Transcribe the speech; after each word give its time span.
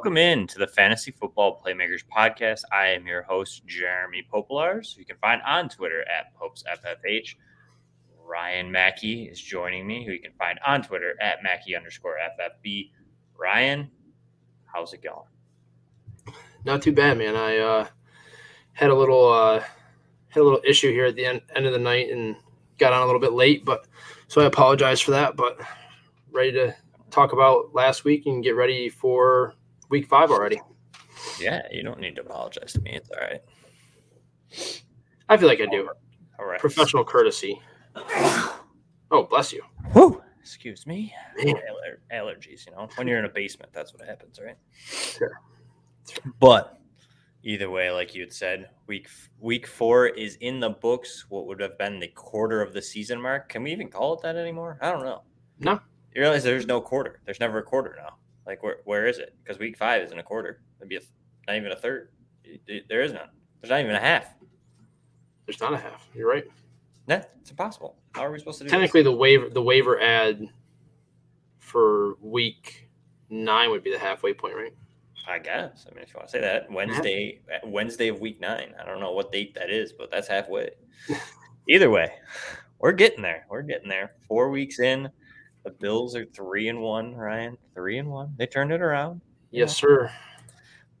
Welcome 0.00 0.16
in 0.16 0.46
to 0.46 0.58
the 0.58 0.66
Fantasy 0.66 1.10
Football 1.10 1.60
Playmakers 1.62 2.04
Podcast. 2.10 2.62
I 2.72 2.86
am 2.86 3.06
your 3.06 3.20
host, 3.20 3.66
Jeremy 3.66 4.26
Popolars. 4.32 4.96
You 4.96 5.04
can 5.04 5.18
find 5.18 5.42
on 5.42 5.68
Twitter 5.68 6.06
at 6.08 6.34
PopesFFH. 6.40 7.34
Ryan 8.24 8.72
Mackey 8.72 9.24
is 9.24 9.38
joining 9.38 9.86
me, 9.86 10.06
who 10.06 10.12
you 10.12 10.18
can 10.18 10.32
find 10.38 10.58
on 10.66 10.82
Twitter 10.82 11.16
at 11.20 11.42
Mackey 11.42 11.76
underscore 11.76 12.16
FFB. 12.40 12.92
Ryan, 13.38 13.90
how's 14.64 14.94
it 14.94 15.02
going? 15.02 15.28
Not 16.64 16.80
too 16.80 16.92
bad, 16.92 17.18
man. 17.18 17.36
I 17.36 17.58
uh, 17.58 17.86
had 18.72 18.88
a 18.88 18.94
little 18.94 19.30
uh, 19.30 19.62
had 20.30 20.40
a 20.40 20.44
little 20.44 20.62
issue 20.64 20.92
here 20.92 21.04
at 21.04 21.14
the 21.14 21.26
end, 21.26 21.42
end 21.54 21.66
of 21.66 21.74
the 21.74 21.78
night 21.78 22.10
and 22.10 22.36
got 22.78 22.94
on 22.94 23.02
a 23.02 23.04
little 23.04 23.20
bit 23.20 23.34
late, 23.34 23.66
but 23.66 23.86
so 24.28 24.40
I 24.40 24.46
apologize 24.46 25.02
for 25.02 25.10
that. 25.10 25.36
But 25.36 25.60
ready 26.32 26.52
to 26.52 26.74
talk 27.10 27.34
about 27.34 27.74
last 27.74 28.04
week 28.04 28.24
and 28.24 28.42
get 28.42 28.56
ready 28.56 28.88
for 28.88 29.56
week 29.90 30.06
five 30.06 30.30
already. 30.30 30.60
Yeah, 31.38 31.62
you 31.70 31.82
don't 31.82 32.00
need 32.00 32.16
to 32.16 32.22
apologize 32.22 32.72
to 32.72 32.80
me. 32.80 32.92
It's 32.92 33.10
all 33.10 33.20
right. 33.20 33.42
I 35.28 35.36
feel 35.36 35.48
like 35.48 35.60
I 35.60 35.66
do. 35.66 35.90
All 36.38 36.46
right. 36.46 36.58
Professional 36.58 37.04
courtesy. 37.04 37.60
Oh, 39.10 39.26
bless 39.28 39.52
you. 39.52 39.62
Whew. 39.92 40.22
Excuse 40.40 40.86
me. 40.86 41.12
Aller- 41.44 42.00
allergies, 42.12 42.66
you 42.66 42.72
know. 42.72 42.88
When 42.96 43.06
you're 43.06 43.18
in 43.18 43.24
a 43.26 43.30
basement, 43.30 43.72
that's 43.72 43.92
what 43.92 44.06
happens, 44.06 44.40
right? 44.42 44.56
Sure. 44.72 45.40
But 46.40 46.80
either 47.42 47.70
way, 47.70 47.90
like 47.90 48.14
you 48.14 48.22
had 48.22 48.32
said, 48.32 48.70
week 48.86 49.08
week 49.38 49.66
four 49.66 50.06
is 50.06 50.36
in 50.36 50.58
the 50.60 50.70
books. 50.70 51.26
What 51.28 51.46
would 51.46 51.60
have 51.60 51.76
been 51.76 52.00
the 52.00 52.08
quarter 52.08 52.62
of 52.62 52.72
the 52.72 52.80
season 52.82 53.20
mark? 53.20 53.48
Can 53.48 53.62
we 53.62 53.72
even 53.72 53.88
call 53.88 54.14
it 54.14 54.22
that 54.22 54.36
anymore? 54.36 54.78
I 54.80 54.90
don't 54.90 55.04
know. 55.04 55.22
No. 55.58 55.80
You 56.14 56.22
realize 56.22 56.42
there's 56.42 56.66
no 56.66 56.80
quarter. 56.80 57.20
There's 57.24 57.40
never 57.40 57.58
a 57.58 57.62
quarter 57.62 57.96
now. 58.02 58.16
Like 58.50 58.64
where 58.64 58.78
where 58.84 59.06
is 59.06 59.18
it? 59.18 59.36
Because 59.44 59.60
week 59.60 59.78
five 59.78 60.02
isn't 60.02 60.18
a 60.18 60.24
quarter. 60.24 60.60
It'd 60.80 60.88
be 60.88 60.96
a, 60.96 61.00
not 61.46 61.56
even 61.56 61.70
a 61.70 61.76
third. 61.76 62.08
There 62.88 63.00
is 63.00 63.12
none. 63.12 63.28
There's 63.60 63.70
not 63.70 63.78
even 63.78 63.94
a 63.94 64.00
half. 64.00 64.26
There's 65.46 65.60
not 65.60 65.72
a 65.72 65.76
half. 65.76 66.08
You're 66.12 66.28
right. 66.28 66.44
No, 67.06 67.22
it's 67.40 67.50
impossible. 67.52 67.94
How 68.12 68.22
are 68.22 68.32
we 68.32 68.40
supposed 68.40 68.58
to 68.58 68.64
do 68.64 68.68
this? 68.68 68.72
Technically, 68.72 69.04
the 69.04 69.12
waiver 69.12 69.48
the 69.48 69.62
waiver 69.62 70.00
ad 70.00 70.48
for 71.60 72.16
week 72.20 72.90
nine 73.28 73.70
would 73.70 73.84
be 73.84 73.92
the 73.92 74.00
halfway 74.00 74.34
point, 74.34 74.56
right? 74.56 74.74
I 75.28 75.38
guess. 75.38 75.86
I 75.88 75.94
mean, 75.94 76.02
if 76.02 76.12
you 76.12 76.18
want 76.18 76.28
to 76.28 76.32
say 76.32 76.40
that, 76.40 76.68
Wednesday, 76.72 77.40
Wednesday 77.64 78.08
of 78.08 78.18
week 78.18 78.40
nine. 78.40 78.74
I 78.80 78.84
don't 78.84 78.98
know 78.98 79.12
what 79.12 79.30
date 79.30 79.54
that 79.54 79.70
is, 79.70 79.92
but 79.92 80.10
that's 80.10 80.26
halfway. 80.26 80.70
Either 81.68 81.88
way, 81.88 82.10
we're 82.80 82.90
getting 82.90 83.22
there. 83.22 83.46
We're 83.48 83.62
getting 83.62 83.88
there. 83.88 84.14
Four 84.26 84.50
weeks 84.50 84.80
in, 84.80 85.08
the 85.64 85.70
Bills 85.70 86.16
are 86.16 86.24
three 86.26 86.68
and 86.68 86.80
one. 86.80 87.14
Ryan, 87.14 87.56
three 87.74 87.98
and 87.98 88.08
one. 88.08 88.34
They 88.38 88.46
turned 88.46 88.72
it 88.72 88.80
around. 88.80 89.20
Yes, 89.50 89.76
sir. 89.76 90.10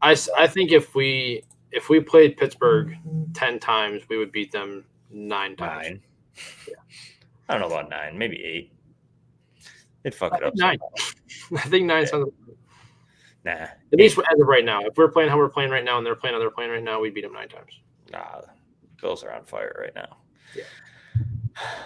I, 0.02 0.16
I 0.36 0.46
think 0.46 0.72
if 0.72 0.94
we 0.94 1.42
if 1.72 1.88
we 1.88 2.00
played 2.00 2.36
Pittsburgh 2.36 2.96
ten 3.34 3.58
times, 3.58 4.02
we 4.08 4.18
would 4.18 4.32
beat 4.32 4.52
them 4.52 4.84
nine 5.10 5.56
times. 5.56 5.86
Nine. 5.86 6.02
I 7.48 7.58
don't 7.58 7.68
know 7.68 7.74
about 7.76 7.90
nine, 7.90 8.16
maybe 8.16 8.42
eight. 8.44 8.72
They'd 10.02 10.14
fuck 10.14 10.32
I 10.32 10.36
it 10.38 10.44
up. 10.44 10.52
nine. 10.56 10.78
I 11.56 11.60
think 11.60 11.86
nine 11.86 12.06
sounds 12.06 12.30
Nah, 13.44 13.52
at 13.52 13.72
least 13.92 14.18
as 14.18 14.40
of 14.40 14.46
right 14.46 14.64
now. 14.64 14.82
If 14.82 14.96
we're 14.98 15.10
playing 15.10 15.30
how 15.30 15.38
we're 15.38 15.48
playing 15.48 15.70
right 15.70 15.84
now, 15.84 15.96
and 15.96 16.06
they're 16.06 16.14
playing 16.14 16.34
how 16.34 16.40
they're 16.40 16.50
playing 16.50 16.70
right 16.70 16.82
now, 16.82 17.00
we 17.00 17.10
beat 17.10 17.22
them 17.22 17.32
nine 17.32 17.48
times. 17.48 17.80
nah. 18.12 18.42
Bills 19.00 19.24
are 19.24 19.32
on 19.32 19.46
fire 19.46 19.74
right 19.80 19.94
now. 19.94 20.18
Yeah. 20.54 20.64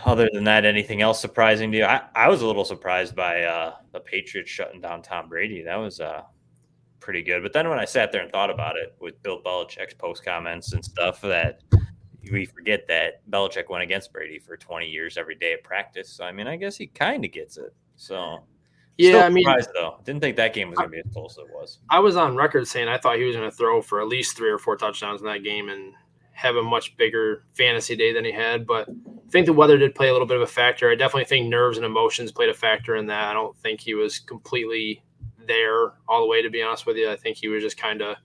Other 0.04 0.28
than 0.32 0.44
that, 0.44 0.64
anything 0.64 1.02
else 1.02 1.20
surprising 1.20 1.72
to 1.72 1.78
you? 1.78 1.84
I, 1.84 2.02
I 2.14 2.28
was 2.28 2.42
a 2.42 2.46
little 2.46 2.64
surprised 2.64 3.16
by 3.16 3.42
uh, 3.42 3.74
the 3.92 4.00
Patriots 4.00 4.50
shutting 4.50 4.80
down 4.80 5.02
Tom 5.02 5.28
Brady. 5.28 5.62
That 5.62 5.76
was 5.76 6.00
uh, 6.00 6.22
pretty 7.00 7.22
good. 7.22 7.42
But 7.42 7.52
then 7.52 7.68
when 7.68 7.78
I 7.78 7.84
sat 7.84 8.12
there 8.12 8.22
and 8.22 8.30
thought 8.30 8.50
about 8.50 8.76
it 8.76 8.94
with 9.00 9.22
Bill 9.22 9.40
Belichick's 9.42 9.94
post 9.94 10.24
comments 10.24 10.72
and 10.72 10.84
stuff, 10.84 11.20
that 11.22 11.60
we 12.30 12.46
forget 12.46 12.86
that 12.88 13.28
Belichick 13.30 13.68
went 13.68 13.82
against 13.82 14.12
Brady 14.12 14.38
for 14.38 14.56
20 14.56 14.86
years 14.86 15.16
every 15.16 15.34
day 15.34 15.52
at 15.52 15.62
practice. 15.62 16.10
So, 16.10 16.24
I 16.24 16.32
mean, 16.32 16.46
I 16.46 16.56
guess 16.56 16.76
he 16.76 16.86
kind 16.86 17.24
of 17.24 17.32
gets 17.32 17.58
it. 17.58 17.74
So, 17.96 18.44
Yeah, 18.96 19.24
I 19.24 19.28
mean, 19.28 19.44
surprised, 19.44 19.70
though. 19.74 20.00
Didn't 20.04 20.20
think 20.20 20.36
that 20.36 20.54
game 20.54 20.70
was 20.70 20.78
going 20.78 20.90
to 20.90 20.92
be 20.92 21.00
as 21.00 21.12
close 21.12 21.32
as 21.32 21.44
it 21.46 21.50
was. 21.52 21.78
I 21.90 21.98
was 21.98 22.16
on 22.16 22.36
record 22.36 22.66
saying 22.66 22.88
I 22.88 22.98
thought 22.98 23.18
he 23.18 23.24
was 23.24 23.36
going 23.36 23.50
to 23.50 23.56
throw 23.56 23.82
for 23.82 24.00
at 24.00 24.08
least 24.08 24.36
three 24.36 24.50
or 24.50 24.58
four 24.58 24.76
touchdowns 24.76 25.20
in 25.20 25.26
that 25.26 25.44
game 25.44 25.68
and 25.68 25.92
have 26.34 26.56
a 26.56 26.62
much 26.62 26.96
bigger 26.96 27.44
fantasy 27.52 27.96
day 27.96 28.12
than 28.12 28.24
he 28.24 28.32
had. 28.32 28.66
But 28.66 28.88
I 28.88 29.30
think 29.30 29.46
the 29.46 29.52
weather 29.52 29.78
did 29.78 29.94
play 29.94 30.08
a 30.08 30.12
little 30.12 30.26
bit 30.26 30.36
of 30.36 30.42
a 30.42 30.46
factor. 30.46 30.90
I 30.90 30.94
definitely 30.94 31.24
think 31.24 31.48
nerves 31.48 31.78
and 31.78 31.86
emotions 31.86 32.32
played 32.32 32.50
a 32.50 32.54
factor 32.54 32.96
in 32.96 33.06
that. 33.06 33.28
I 33.28 33.32
don't 33.32 33.56
think 33.58 33.80
he 33.80 33.94
was 33.94 34.18
completely 34.18 35.02
there 35.46 35.92
all 36.08 36.20
the 36.20 36.26
way, 36.26 36.42
to 36.42 36.50
be 36.50 36.62
honest 36.62 36.86
with 36.86 36.96
you. 36.96 37.10
I 37.10 37.16
think 37.16 37.36
he 37.36 37.48
was 37.48 37.62
just 37.62 37.76
kind 37.76 38.02
of, 38.02 38.16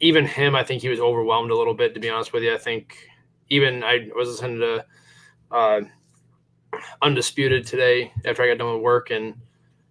even 0.00 0.26
him, 0.26 0.54
I 0.54 0.62
think 0.62 0.82
he 0.82 0.88
was 0.88 1.00
overwhelmed 1.00 1.50
a 1.50 1.56
little 1.56 1.74
bit, 1.74 1.94
to 1.94 2.00
be 2.00 2.10
honest 2.10 2.32
with 2.32 2.42
you. 2.42 2.54
I 2.54 2.58
think 2.58 2.96
even 3.48 3.82
I 3.82 4.08
was 4.14 4.28
listening 4.28 4.60
to 4.60 4.84
uh, 5.50 5.80
Undisputed 7.02 7.66
today 7.66 8.12
after 8.24 8.42
I 8.42 8.48
got 8.48 8.58
done 8.58 8.74
with 8.74 8.82
work 8.82 9.10
and 9.10 9.34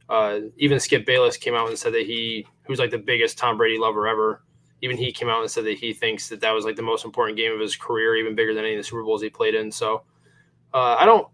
uh, 0.10 0.40
even 0.58 0.80
Skip 0.80 1.06
Bayless 1.06 1.38
came 1.38 1.56
out 1.56 1.68
and 1.68 1.78
said 1.78 1.94
that 1.94 2.06
he, 2.06 2.46
who's 2.66 2.80
like 2.80 2.92
the 2.92 2.98
biggest 2.98 3.38
Tom 3.38 3.58
Brady 3.58 3.78
lover 3.78 4.08
ever, 4.08 4.44
even 4.82 4.98
he 4.98 5.12
came 5.12 5.30
out 5.30 5.42
and 5.42 5.50
said 5.50 5.66
that 5.66 5.78
he 5.78 5.94
thinks 5.94 6.30
that 6.30 6.42
that 6.42 6.52
was 6.52 6.66
like 6.66 6.76
the 6.76 6.82
most 6.82 7.06
important 7.06 7.38
game 7.38 7.52
of 7.52 7.60
his 7.60 7.76
career, 7.76 8.16
even 8.16 8.36
bigger 8.36 8.54
than 8.54 8.64
any 8.64 8.76
of 8.76 8.80
the 8.80 8.84
Super 8.84 9.04
Bowls 9.04 9.22
he 9.22 9.30
played 9.30 9.56
in. 9.56 9.72
So 9.72 10.04
uh, 10.74 10.98
I 11.00 11.06
don't, 11.06 11.28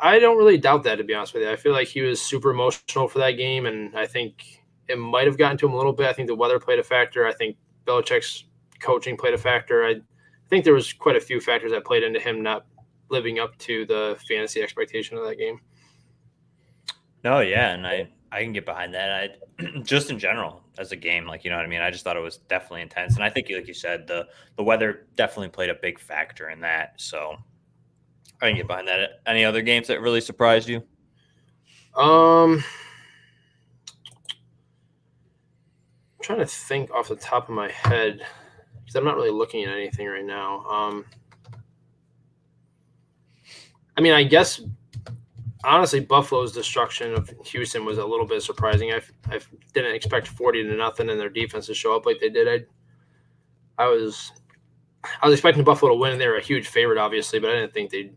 I 0.00 0.18
don't 0.18 0.36
really 0.36 0.58
doubt 0.58 0.82
that 0.84 0.96
to 0.96 1.04
be 1.04 1.14
honest 1.14 1.34
with 1.34 1.42
you. 1.42 1.50
I 1.50 1.56
feel 1.56 1.72
like 1.72 1.88
he 1.88 2.02
was 2.02 2.20
super 2.20 2.50
emotional 2.50 3.08
for 3.08 3.18
that 3.20 3.32
game, 3.32 3.66
and 3.66 3.96
I 3.96 4.06
think 4.06 4.62
it 4.88 4.98
might 4.98 5.26
have 5.26 5.38
gotten 5.38 5.56
to 5.58 5.66
him 5.66 5.72
a 5.72 5.76
little 5.76 5.92
bit. 5.92 6.06
I 6.06 6.12
think 6.12 6.28
the 6.28 6.34
weather 6.34 6.58
played 6.58 6.78
a 6.78 6.84
factor. 6.84 7.26
I 7.26 7.32
think 7.32 7.56
Belichick's 7.86 8.44
coaching 8.80 9.16
played 9.16 9.34
a 9.34 9.38
factor. 9.38 9.84
I 9.84 9.96
think 10.48 10.64
there 10.64 10.74
was 10.74 10.92
quite 10.92 11.16
a 11.16 11.20
few 11.20 11.40
factors 11.40 11.72
that 11.72 11.84
played 11.84 12.02
into 12.02 12.20
him 12.20 12.42
not 12.42 12.66
living 13.10 13.38
up 13.38 13.56
to 13.58 13.86
the 13.86 14.18
fantasy 14.28 14.62
expectation 14.62 15.16
of 15.16 15.24
that 15.24 15.36
game. 15.36 15.60
No, 17.24 17.40
yeah, 17.40 17.70
and 17.70 17.86
I 17.86 18.08
I 18.30 18.42
can 18.42 18.52
get 18.52 18.66
behind 18.66 18.94
that. 18.94 19.10
I 19.60 19.64
just 19.82 20.10
in 20.10 20.18
general 20.18 20.62
as 20.78 20.92
a 20.92 20.96
game, 20.96 21.26
like 21.26 21.44
you 21.44 21.50
know 21.50 21.56
what 21.56 21.64
I 21.64 21.68
mean. 21.68 21.80
I 21.80 21.90
just 21.90 22.04
thought 22.04 22.16
it 22.16 22.22
was 22.22 22.36
definitely 22.36 22.82
intense, 22.82 23.14
and 23.14 23.24
I 23.24 23.30
think, 23.30 23.48
like 23.50 23.66
you 23.66 23.74
said, 23.74 24.06
the 24.06 24.26
the 24.56 24.62
weather 24.62 25.06
definitely 25.16 25.48
played 25.48 25.70
a 25.70 25.74
big 25.74 25.98
factor 25.98 26.50
in 26.50 26.60
that. 26.60 27.00
So 27.00 27.36
I 28.40 28.48
can 28.48 28.56
get 28.56 28.66
behind 28.66 28.88
that. 28.88 29.20
Any 29.26 29.44
other 29.44 29.62
games 29.62 29.88
that 29.88 30.00
really 30.00 30.20
surprised 30.20 30.68
you? 30.68 30.82
Um, 31.96 32.62
I'm 36.18 36.22
trying 36.22 36.38
to 36.38 36.46
think 36.46 36.90
off 36.92 37.08
the 37.08 37.16
top 37.16 37.48
of 37.48 37.54
my 37.54 37.70
head 37.70 38.20
because 38.84 38.94
I'm 38.94 39.04
not 39.04 39.16
really 39.16 39.30
looking 39.30 39.64
at 39.64 39.72
anything 39.72 40.06
right 40.06 40.24
now. 40.24 40.64
Um, 40.64 41.04
I 43.96 44.00
mean, 44.00 44.12
I 44.12 44.22
guess 44.22 44.60
honestly, 45.64 46.00
Buffalo's 46.00 46.52
destruction 46.52 47.14
of 47.14 47.30
Houston 47.46 47.84
was 47.84 47.98
a 47.98 48.04
little 48.06 48.26
bit 48.26 48.42
surprising. 48.42 48.92
I, 48.92 49.00
I 49.30 49.40
didn't 49.74 49.94
expect 49.94 50.28
40 50.28 50.64
to 50.64 50.74
nothing 50.76 51.10
and 51.10 51.18
their 51.20 51.28
defense 51.30 51.66
to 51.66 51.74
show 51.74 51.96
up 51.96 52.06
like 52.06 52.20
they 52.20 52.28
did. 52.30 52.66
I, 53.78 53.82
I 53.84 53.86
was, 53.88 54.32
I 55.22 55.26
was 55.26 55.34
expecting 55.34 55.64
Buffalo 55.64 55.92
to 55.92 55.98
win, 55.98 56.12
and 56.12 56.20
they 56.20 56.26
were 56.28 56.36
a 56.36 56.42
huge 56.42 56.68
favorite, 56.68 56.98
obviously, 56.98 57.38
but 57.38 57.50
I 57.50 57.54
didn't 57.60 57.72
think 57.74 57.90
they'd 57.90 58.16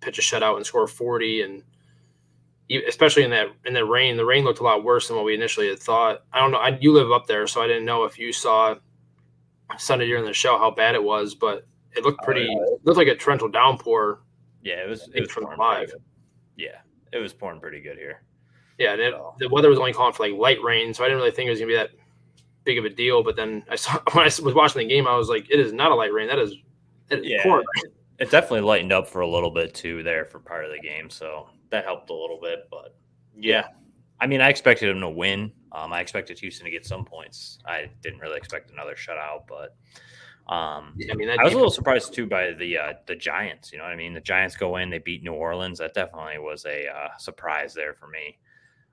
pitch 0.00 0.18
a 0.18 0.22
shutout 0.22 0.56
and 0.56 0.66
score 0.66 0.86
40 0.86 1.42
and 1.42 1.62
especially 2.88 3.22
in 3.22 3.30
that 3.30 3.48
in 3.66 3.74
that 3.74 3.84
rain. 3.84 4.16
The 4.16 4.24
rain 4.24 4.44
looked 4.44 4.60
a 4.60 4.62
lot 4.62 4.82
worse 4.82 5.06
than 5.08 5.16
what 5.16 5.26
we 5.26 5.34
initially 5.34 5.68
had 5.68 5.78
thought. 5.78 6.24
I 6.32 6.40
don't 6.40 6.50
know. 6.52 6.58
I, 6.58 6.78
you 6.80 6.92
live 6.92 7.12
up 7.12 7.26
there, 7.26 7.46
so 7.46 7.60
I 7.60 7.66
didn't 7.66 7.84
know 7.84 8.04
if 8.04 8.18
you 8.18 8.32
saw 8.32 8.76
Sunday 9.78 10.06
during 10.06 10.24
the 10.24 10.32
show 10.32 10.58
how 10.58 10.70
bad 10.70 10.94
it 10.94 11.02
was, 11.02 11.34
but 11.34 11.66
it 11.94 12.02
looked 12.02 12.20
Oh, 12.22 12.24
pretty. 12.24 12.42
yeah. 12.42 12.64
It 12.74 12.80
looked 12.84 12.96
like 12.96 13.08
a 13.08 13.14
torrential 13.16 13.48
downpour. 13.48 14.22
Yeah, 14.62 14.84
it 14.84 14.88
was. 14.88 15.08
It 15.14 15.20
was 15.20 15.30
from 15.30 15.44
live. 15.58 15.92
Yeah, 16.62 16.78
it 17.12 17.18
was 17.18 17.32
pouring 17.32 17.60
pretty 17.60 17.80
good 17.80 17.98
here. 17.98 18.22
Yeah, 18.78 18.92
and 18.92 19.00
it, 19.00 19.12
So- 19.12 19.34
the 19.38 19.48
weather 19.48 19.68
was 19.68 19.78
only 19.78 19.92
calling 19.92 20.12
for 20.12 20.22
like 20.28 20.38
light 20.38 20.62
rain, 20.62 20.94
so 20.94 21.02
I 21.04 21.08
didn't 21.08 21.18
really 21.18 21.32
think 21.32 21.48
it 21.48 21.50
was 21.50 21.58
gonna 21.58 21.68
be 21.72 21.76
that 21.76 21.90
big 22.64 22.78
of 22.78 22.84
a 22.84 22.90
deal. 22.90 23.22
But 23.22 23.36
then 23.36 23.64
I 23.68 23.74
saw 23.76 23.98
when 24.12 24.22
I 24.22 24.24
was 24.26 24.40
watching 24.54 24.86
the 24.86 24.94
game, 24.94 25.06
I 25.06 25.16
was 25.16 25.28
like, 25.28 25.50
it 25.50 25.58
is 25.60 25.72
not 25.72 25.90
a 25.90 25.94
light 25.94 26.12
rain. 26.12 26.28
That 26.28 26.38
is, 26.38 26.54
it 27.10 27.20
is 27.20 27.26
Yeah, 27.26 27.42
pouring. 27.42 27.66
it 28.18 28.30
definitely 28.30 28.60
lightened 28.60 28.92
up 28.92 29.08
for 29.08 29.20
a 29.22 29.28
little 29.28 29.50
bit 29.50 29.74
too 29.74 30.02
there 30.02 30.24
for 30.24 30.38
part 30.38 30.64
of 30.64 30.70
the 30.70 30.78
game, 30.78 31.10
so 31.10 31.48
that 31.70 31.84
helped 31.84 32.10
a 32.10 32.14
little 32.14 32.38
bit. 32.40 32.68
But 32.70 32.94
yeah, 33.36 33.68
I 34.20 34.26
mean, 34.26 34.40
I 34.40 34.48
expected 34.48 34.88
them 34.88 35.00
to 35.00 35.10
win. 35.10 35.52
Um, 35.72 35.92
I 35.92 36.00
expected 36.00 36.38
Houston 36.38 36.66
to 36.66 36.70
get 36.70 36.84
some 36.86 37.04
points. 37.04 37.58
I 37.66 37.90
didn't 38.02 38.20
really 38.20 38.36
expect 38.36 38.70
another 38.70 38.94
shutout, 38.94 39.46
but 39.48 39.74
um, 40.48 40.94
Yeah, 40.96 41.12
I 41.12 41.16
mean, 41.16 41.30
I 41.30 41.42
was 41.44 41.52
a 41.52 41.56
little 41.56 41.70
surprised 41.70 42.14
too 42.14 42.26
by 42.26 42.52
the 42.52 42.78
uh, 42.78 42.92
the 43.06 43.16
Giants. 43.16 43.72
You 43.72 43.78
know 43.78 43.84
what 43.84 43.92
I 43.92 43.96
mean? 43.96 44.14
The 44.14 44.20
Giants 44.20 44.56
go 44.56 44.76
in, 44.76 44.90
they 44.90 44.98
beat 44.98 45.22
New 45.22 45.32
Orleans. 45.32 45.78
That 45.78 45.94
definitely 45.94 46.38
was 46.38 46.64
a 46.66 46.88
uh, 46.88 47.16
surprise 47.18 47.74
there 47.74 47.94
for 47.94 48.08
me. 48.08 48.38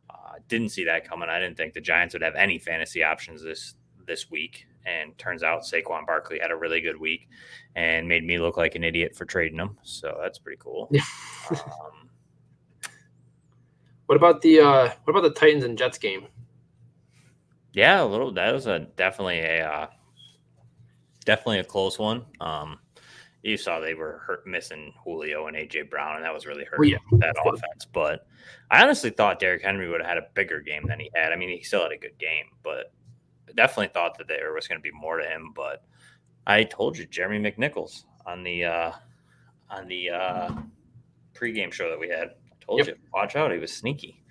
Uh, 0.10 0.36
didn't 0.48 0.69
see 0.69 0.86
that 0.86 1.07
coming. 1.07 1.30
I 1.30 1.40
didn't 1.40 1.57
think 1.57 1.74
the 1.74 1.81
Giants 1.81 2.13
would 2.13 2.22
have 2.22 2.36
any 2.36 2.60
fantasy 2.60 3.04
options 3.04 3.44
this 3.44 3.75
this 4.06 4.30
week. 4.30 4.66
And 4.86 5.16
turns 5.18 5.44
out 5.44 5.63
Saquon 5.63 6.06
Barkley 6.07 6.40
had 6.40 6.51
a 6.51 6.56
really 6.56 6.81
good 6.81 7.00
week 7.00 7.28
and 7.75 8.07
made 8.07 8.24
me 8.24 8.40
look 8.40 8.57
like 8.57 8.75
an 8.75 8.84
idiot 8.84 9.16
for 9.16 9.25
trading 9.25 9.60
him. 9.60 9.78
So 9.84 10.18
that's 10.22 10.40
pretty 10.40 10.60
cool. 10.62 10.90
Um, 11.52 12.10
What 14.06 14.16
about 14.16 14.42
the 14.42 14.60
uh, 14.60 14.90
what 15.04 15.16
about 15.16 15.22
the 15.22 15.40
Titans 15.40 15.63
and 15.63 15.78
Jets 15.78 16.00
game? 16.00 16.28
Yeah, 17.74 18.02
a 18.02 18.06
little. 18.06 18.31
That 18.31 18.54
was 18.54 18.66
a 18.66 18.80
definitely 18.80 19.40
a 19.40 19.68
uh, 19.68 19.88
definitely 21.30 21.60
a 21.60 21.64
close 21.64 22.00
one. 22.00 22.26
Um, 22.42 22.80
you 23.44 23.56
saw 23.56 23.80
they 23.80 23.94
were 23.94 24.24
hurt, 24.26 24.48
missing 24.48 24.92
Julio 25.04 25.46
and 25.46 25.56
AJ 25.56 25.92
Brown, 25.92 26.16
and 26.16 26.26
that 26.26 26.34
was 26.34 26.48
really 26.48 26.66
hurting 26.66 26.94
yeah. 26.94 27.18
that 27.20 27.36
offense. 27.46 27.86
But 27.86 28.26
I 28.72 28.81
honestly 28.81 29.12
thought 29.12 29.40
Derrick 29.40 29.62
Henry 29.62 29.88
would 29.88 30.02
have 30.02 30.10
had 30.10 30.18
a 30.18 30.28
bigger 30.34 30.60
game 30.60 30.88
than 30.88 31.00
he 31.00 31.12
had. 31.14 31.31
I 31.31 31.36
mean, 31.36 31.50
he 31.50 31.62
still 31.62 31.84
had 31.84 31.92
a 31.92 31.98
good 31.98 32.18
game, 32.18 32.46
but 32.64 32.92
definitely 33.54 33.90
thought 33.94 34.18
that 34.18 34.28
there 34.28 34.52
was 34.54 34.68
going 34.68 34.80
to 34.80 34.81
be 34.81 34.92
more 34.92 35.20
to 35.20 35.24
him. 35.26 35.52
But 35.56 35.84
I 36.48 36.64
told 36.64 36.98
you, 36.98 37.06
Jeremy 37.06 37.40
McNichols 37.40 38.06
on 38.26 38.42
the 38.42 38.66
uh, 38.66 38.92
on 39.70 39.88
the 39.88 40.10
uh, 40.10 40.56
pregame 41.36 41.72
show 41.72 41.92
that 41.92 42.00
we 42.00 42.10
had. 42.10 42.30
I 42.30 42.66
told 42.66 42.80
yep. 42.80 42.88
you, 42.88 42.96
watch 43.14 43.36
out, 43.36 43.52
he 43.52 43.60
was 43.60 43.72
sneaky. 43.72 44.24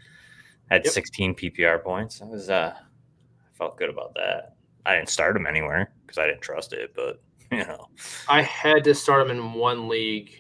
Had 0.68 0.84
yep. 0.84 0.92
16 0.92 1.34
PPR 1.36 1.82
points. 1.82 2.20
I 2.20 2.26
was 2.26 2.50
uh, 2.50 2.74
I 2.76 3.56
felt 3.56 3.78
good 3.78 3.88
about 3.88 4.14
that. 4.16 4.56
I 4.88 4.96
didn't 4.96 5.10
start 5.10 5.36
him 5.36 5.46
anywhere 5.46 5.92
because 6.06 6.18
I 6.18 6.26
didn't 6.26 6.40
trust 6.40 6.72
it, 6.72 6.92
but 6.96 7.20
you 7.52 7.58
know, 7.58 7.88
I 8.28 8.42
had 8.42 8.82
to 8.84 8.94
start 8.94 9.22
him 9.22 9.30
in 9.30 9.52
one 9.52 9.88
league 9.88 10.30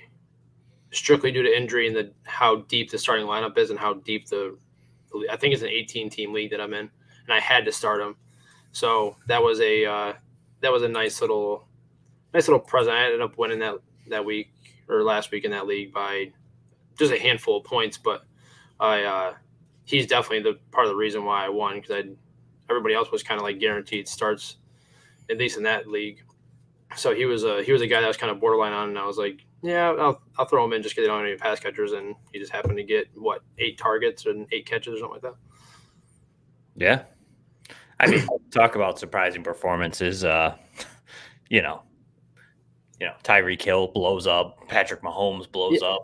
strictly 0.90 1.30
due 1.30 1.42
to 1.42 1.56
injury 1.56 1.86
and 1.86 1.94
the 1.94 2.12
how 2.24 2.62
deep 2.62 2.90
the 2.90 2.98
starting 2.98 3.26
lineup 3.26 3.58
is 3.58 3.68
and 3.68 3.78
how 3.78 3.94
deep 3.94 4.26
the 4.28 4.56
I 5.30 5.36
think 5.36 5.52
it's 5.52 5.62
an 5.62 5.68
18 5.68 6.10
team 6.10 6.32
league 6.32 6.50
that 6.50 6.60
I'm 6.60 6.74
in, 6.74 6.90
and 7.24 7.32
I 7.32 7.40
had 7.40 7.64
to 7.64 7.72
start 7.72 8.00
him. 8.00 8.16
So 8.72 9.16
that 9.26 9.42
was 9.42 9.60
a 9.60 9.84
uh, 9.84 10.12
that 10.60 10.72
was 10.72 10.82
a 10.82 10.88
nice 10.88 11.20
little 11.20 11.66
nice 12.34 12.48
little 12.48 12.60
present. 12.60 12.96
I 12.96 13.04
ended 13.04 13.20
up 13.20 13.38
winning 13.38 13.58
that 13.60 13.76
that 14.08 14.24
week 14.24 14.52
or 14.88 15.02
last 15.02 15.30
week 15.30 15.44
in 15.44 15.50
that 15.50 15.66
league 15.66 15.92
by 15.92 16.32
just 16.98 17.12
a 17.12 17.18
handful 17.18 17.58
of 17.58 17.64
points, 17.64 17.98
but 17.98 18.24
I 18.80 19.02
uh, 19.02 19.34
he's 19.84 20.06
definitely 20.06 20.50
the 20.50 20.58
part 20.70 20.86
of 20.86 20.90
the 20.90 20.96
reason 20.96 21.24
why 21.24 21.44
I 21.44 21.48
won 21.48 21.76
because 21.80 21.90
I 21.90 22.08
everybody 22.70 22.94
else 22.94 23.10
was 23.10 23.22
kind 23.22 23.38
of 23.38 23.44
like 23.44 23.58
guaranteed 23.58 24.08
starts 24.08 24.56
at 25.30 25.38
least 25.38 25.56
in 25.56 25.62
that 25.64 25.88
league. 25.88 26.22
So 26.96 27.14
he 27.14 27.26
was 27.26 27.44
a 27.44 27.62
he 27.62 27.72
was 27.72 27.82
a 27.82 27.86
guy 27.86 28.00
that 28.00 28.06
was 28.06 28.16
kind 28.16 28.30
of 28.30 28.40
borderline 28.40 28.72
on, 28.72 28.88
and 28.90 28.98
I 28.98 29.04
was 29.04 29.18
like, 29.18 29.44
yeah, 29.62 29.90
I'll, 29.90 30.22
I'll 30.38 30.46
throw 30.46 30.64
him 30.64 30.72
in 30.72 30.82
just 30.82 30.94
because 30.94 31.04
they 31.04 31.08
don't 31.08 31.18
have 31.18 31.26
any 31.26 31.36
pass 31.36 31.60
catchers, 31.60 31.92
and 31.92 32.14
he 32.32 32.38
just 32.38 32.50
happened 32.50 32.78
to 32.78 32.84
get 32.84 33.08
what 33.14 33.42
eight 33.58 33.76
targets 33.76 34.26
and 34.26 34.46
eight 34.52 34.66
catches 34.66 34.94
or 34.94 34.98
something 34.98 35.14
like 35.14 35.22
that. 35.22 35.34
Yeah, 36.76 37.02
I 38.00 38.06
mean, 38.06 38.26
talk 38.50 38.74
about 38.74 38.98
surprising 38.98 39.42
performances. 39.42 40.24
Uh, 40.24 40.56
you 41.50 41.60
know, 41.60 41.82
you 43.00 43.06
know, 43.06 43.14
Tyreek 43.22 43.60
Hill 43.60 43.88
blows 43.88 44.26
up, 44.26 44.66
Patrick 44.68 45.02
Mahomes 45.02 45.50
blows 45.50 45.80
yeah. 45.82 45.88
up, 45.88 46.02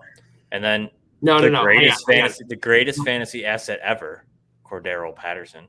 and 0.52 0.62
then 0.62 0.90
no, 1.22 1.40
the 1.40 1.48
no, 1.48 1.60
no, 1.60 1.62
greatest 1.62 2.06
fantasy, 2.06 2.44
the 2.46 2.56
greatest 2.56 3.02
fantasy 3.04 3.46
asset 3.46 3.80
ever, 3.82 4.26
Cordarrelle 4.66 5.16
Patterson. 5.16 5.66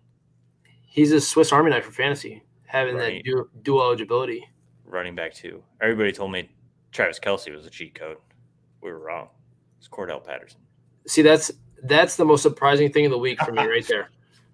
He's 0.96 1.12
a 1.12 1.20
Swiss 1.20 1.52
Army 1.52 1.72
knife 1.72 1.84
for 1.84 1.92
fantasy, 1.92 2.42
having 2.66 2.98
that 2.98 3.22
dual, 3.26 3.48
dual 3.64 3.82
eligibility. 3.82 4.48
Running 4.86 5.14
back 5.14 5.34
too. 5.34 5.62
Everybody 5.82 6.14
told 6.14 6.32
me 6.32 6.50
Travis 6.94 7.20
Kelce 7.20 7.54
was 7.54 7.66
a 7.66 7.70
cheat 7.70 7.96
code. 7.96 8.16
We 8.82 8.92
were 8.92 9.00
wrong. 9.00 9.28
It's 9.78 9.90
Cordarrelle 9.90 10.24
Patterson. 10.24 10.62
See, 11.06 11.22
that's 11.22 11.52
that's 11.84 12.16
the 12.16 12.24
most 12.24 12.44
surprising 12.44 12.94
thing 12.94 13.06
of 13.06 13.12
the 13.12 13.18
week 13.18 13.42
for 13.42 13.52
me, 13.52 13.66
right 13.66 13.86
there. 13.86 14.10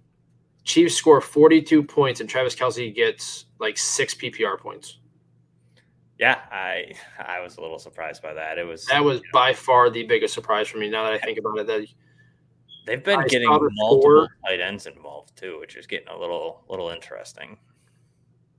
Chiefs 0.63 0.95
score 0.95 1.21
42 1.21 1.83
points, 1.83 2.21
and 2.21 2.27
Travis 2.29 2.55
Kelce 2.55 2.94
gets 2.94 3.45
like 3.59 3.77
six 3.77 4.15
PPR 4.15 4.57
points 4.57 4.97
yeah, 6.21 6.39
I 6.51 6.94
I 7.17 7.41
was 7.41 7.57
a 7.57 7.61
little 7.61 7.79
surprised 7.79 8.21
by 8.21 8.35
that. 8.35 8.59
It 8.59 8.63
was 8.63 8.85
that 8.85 9.03
was 9.03 9.17
you 9.17 9.23
know, 9.25 9.29
by 9.33 9.53
far 9.53 9.89
the 9.89 10.03
biggest 10.03 10.35
surprise 10.35 10.67
for 10.67 10.77
me. 10.77 10.87
Now 10.87 11.03
that 11.05 11.13
I 11.13 11.17
think 11.17 11.39
about 11.39 11.57
it, 11.57 11.65
that 11.65 11.87
they've 12.86 13.04
been 13.04 13.19
I 13.19 13.28
getting 13.28 13.50
multiple 13.50 14.28
tight 14.45 14.60
ends 14.60 14.86
involved 14.86 15.38
too, 15.38 15.60
which 15.60 15.75
is 15.75 15.88
getting 15.88 16.07
a 16.07 16.18
little 16.18 16.63
little 16.69 16.89
interesting. 16.89 17.57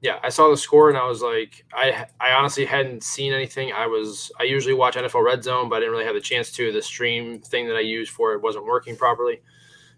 Yeah, 0.01 0.19
I 0.23 0.31
saw 0.31 0.51
the 0.51 0.57
score 0.57 0.89
and 0.89 0.99
I 0.99 1.07
was 1.07 1.23
like, 1.23 1.65
I 1.73 2.07
I 2.21 2.33
honestly 2.33 2.65
hadn't 2.65 3.05
seen 3.05 3.33
anything. 3.33 3.73
I 3.73 3.87
was 3.87 4.33
I 4.41 4.45
usually 4.45 4.75
watch 4.75 4.97
NFL 4.97 5.25
Red 5.25 5.45
Zone, 5.45 5.69
but 5.69 5.77
I 5.77 5.81
didn't 5.81 5.93
really 5.93 6.05
have 6.05 6.15
the 6.15 6.21
chance 6.21 6.51
to. 6.53 6.73
The 6.73 6.83
stream 6.83 7.41
thing 7.41 7.69
that 7.69 7.77
I 7.77 7.81
used 7.81 8.13
for 8.13 8.33
it 8.33 8.43
wasn't 8.43 8.65
working 8.65 8.97
properly, 8.97 9.43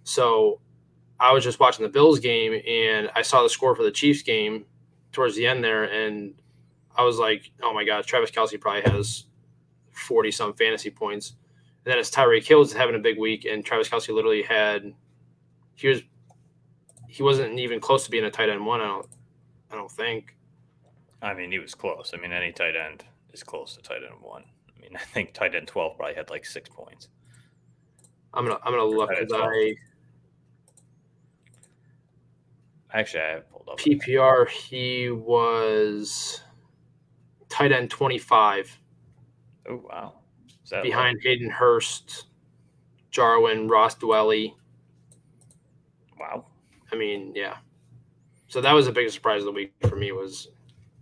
so 0.04 0.60
I 1.18 1.32
was 1.32 1.44
just 1.44 1.60
watching 1.60 1.84
the 1.84 1.88
Bills 1.90 2.18
game 2.18 2.60
and 2.68 3.10
I 3.14 3.22
saw 3.22 3.42
the 3.42 3.48
score 3.48 3.74
for 3.74 3.82
the 3.82 3.90
Chiefs 3.90 4.22
game 4.22 4.66
towards 5.12 5.36
the 5.36 5.46
end 5.46 5.64
there, 5.64 5.84
and 5.84 6.34
I 6.96 7.04
was 7.04 7.18
like, 7.18 7.50
oh 7.62 7.72
my 7.72 7.84
god, 7.84 8.04
Travis 8.04 8.30
Kelce 8.30 8.60
probably 8.60 8.82
has 8.90 9.24
forty 9.90 10.30
some 10.30 10.52
fantasy 10.54 10.90
points. 10.90 11.34
And 11.84 11.92
then 11.92 11.98
it's 11.98 12.10
Tyreek 12.10 12.46
Hill 12.46 12.66
having 12.68 12.94
a 12.94 12.98
big 12.98 13.18
week, 13.18 13.44
and 13.44 13.64
Travis 13.64 13.88
Kelce 13.88 14.14
literally 14.14 14.42
had 14.42 14.94
he 15.74 15.88
was 15.88 16.02
he 17.08 17.22
wasn't 17.22 17.58
even 17.58 17.80
close 17.80 18.04
to 18.04 18.10
being 18.10 18.24
a 18.24 18.30
tight 18.30 18.48
end 18.48 18.64
one. 18.64 18.80
I 18.80 18.86
don't 18.86 19.06
I 19.70 19.74
don't 19.76 19.90
think. 19.90 20.36
I 21.20 21.34
mean, 21.34 21.52
he 21.52 21.58
was 21.58 21.74
close. 21.74 22.12
I 22.14 22.18
mean, 22.18 22.32
any 22.32 22.52
tight 22.52 22.74
end 22.76 23.04
is 23.32 23.42
close 23.42 23.76
to 23.76 23.82
tight 23.82 24.02
end 24.02 24.20
one. 24.20 24.44
I 24.76 24.80
mean, 24.80 24.90
I 24.96 25.00
think 25.00 25.32
tight 25.32 25.54
end 25.54 25.68
twelve 25.68 25.96
probably 25.96 26.14
had 26.14 26.30
like 26.30 26.46
six 26.46 26.68
points. 26.68 27.08
I'm 28.32 28.46
gonna 28.46 28.58
I'm 28.64 28.72
gonna 28.72 28.84
look 28.84 29.10
because 29.10 29.32
I 29.32 29.74
actually 32.92 33.20
I 33.20 33.30
have 33.30 33.50
pulled 33.50 33.68
up 33.68 33.78
PPR. 33.78 34.48
He 34.48 35.10
was 35.10 36.40
tight 37.54 37.72
end 37.72 37.90
25. 37.90 38.80
Oh, 39.68 39.82
wow. 39.88 40.14
Behind 40.70 41.16
like... 41.16 41.24
Hayden 41.24 41.50
Hurst, 41.50 42.26
Jarwin, 43.10 43.68
Ross 43.68 43.94
Dwelley. 43.96 44.54
Wow. 46.18 46.46
I 46.92 46.96
mean, 46.96 47.32
yeah. 47.34 47.56
So 48.48 48.60
that 48.60 48.72
was 48.72 48.86
the 48.86 48.92
biggest 48.92 49.14
surprise 49.14 49.40
of 49.40 49.46
the 49.46 49.52
week 49.52 49.72
for 49.88 49.96
me 49.96 50.12
was 50.12 50.48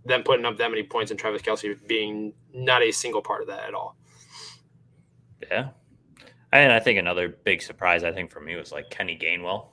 them 0.05 0.23
putting 0.23 0.45
up 0.45 0.57
that 0.57 0.69
many 0.69 0.83
points 0.83 1.11
and 1.11 1.19
Travis 1.19 1.41
Kelce 1.41 1.77
being 1.87 2.33
not 2.53 2.81
a 2.81 2.91
single 2.91 3.21
part 3.21 3.41
of 3.41 3.47
that 3.47 3.67
at 3.67 3.73
all. 3.73 3.95
Yeah. 5.49 5.69
And 6.51 6.71
I 6.71 6.79
think 6.79 6.99
another 6.99 7.29
big 7.29 7.61
surprise, 7.61 8.03
I 8.03 8.11
think, 8.11 8.31
for 8.31 8.39
me 8.39 8.55
was 8.55 8.71
like 8.71 8.89
Kenny 8.89 9.17
Gainwell. 9.17 9.67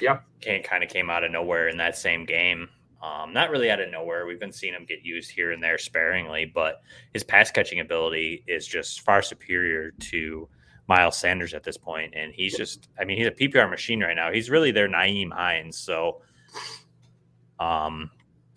Yeah. 0.00 0.20
Kind 0.42 0.84
of 0.84 0.90
came 0.90 1.10
out 1.10 1.24
of 1.24 1.30
nowhere 1.30 1.68
in 1.68 1.76
that 1.78 1.96
same 1.96 2.24
game. 2.24 2.68
Um, 3.00 3.32
not 3.32 3.50
really 3.50 3.70
out 3.70 3.80
of 3.80 3.90
nowhere. 3.90 4.26
We've 4.26 4.40
been 4.40 4.52
seeing 4.52 4.74
him 4.74 4.84
get 4.84 5.04
used 5.04 5.30
here 5.30 5.52
and 5.52 5.62
there 5.62 5.78
sparingly, 5.78 6.46
but 6.46 6.82
his 7.12 7.22
pass 7.22 7.50
catching 7.50 7.80
ability 7.80 8.44
is 8.48 8.66
just 8.66 9.02
far 9.02 9.22
superior 9.22 9.92
to 9.92 10.48
Miles 10.88 11.16
Sanders 11.16 11.54
at 11.54 11.62
this 11.62 11.76
point. 11.76 12.14
And 12.16 12.32
he's 12.32 12.56
just, 12.56 12.88
I 12.98 13.04
mean, 13.04 13.18
he's 13.18 13.28
a 13.28 13.30
PPR 13.30 13.70
machine 13.70 14.00
right 14.00 14.16
now. 14.16 14.32
He's 14.32 14.50
really 14.50 14.72
their 14.72 14.88
Nyheim 14.88 15.30
Hines. 15.32 15.78
So 15.78 16.22
um, 17.60 18.10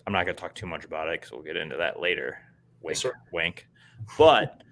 I'm 0.07 0.13
not 0.13 0.25
going 0.25 0.35
to 0.35 0.41
talk 0.41 0.55
too 0.55 0.65
much 0.65 0.85
about 0.85 1.07
it 1.09 1.19
because 1.19 1.31
we'll 1.31 1.43
get 1.43 1.57
into 1.57 1.77
that 1.77 1.99
later. 1.99 2.37
Wink, 2.81 3.03
yes, 3.03 3.13
wink. 3.31 3.67
But 4.17 4.63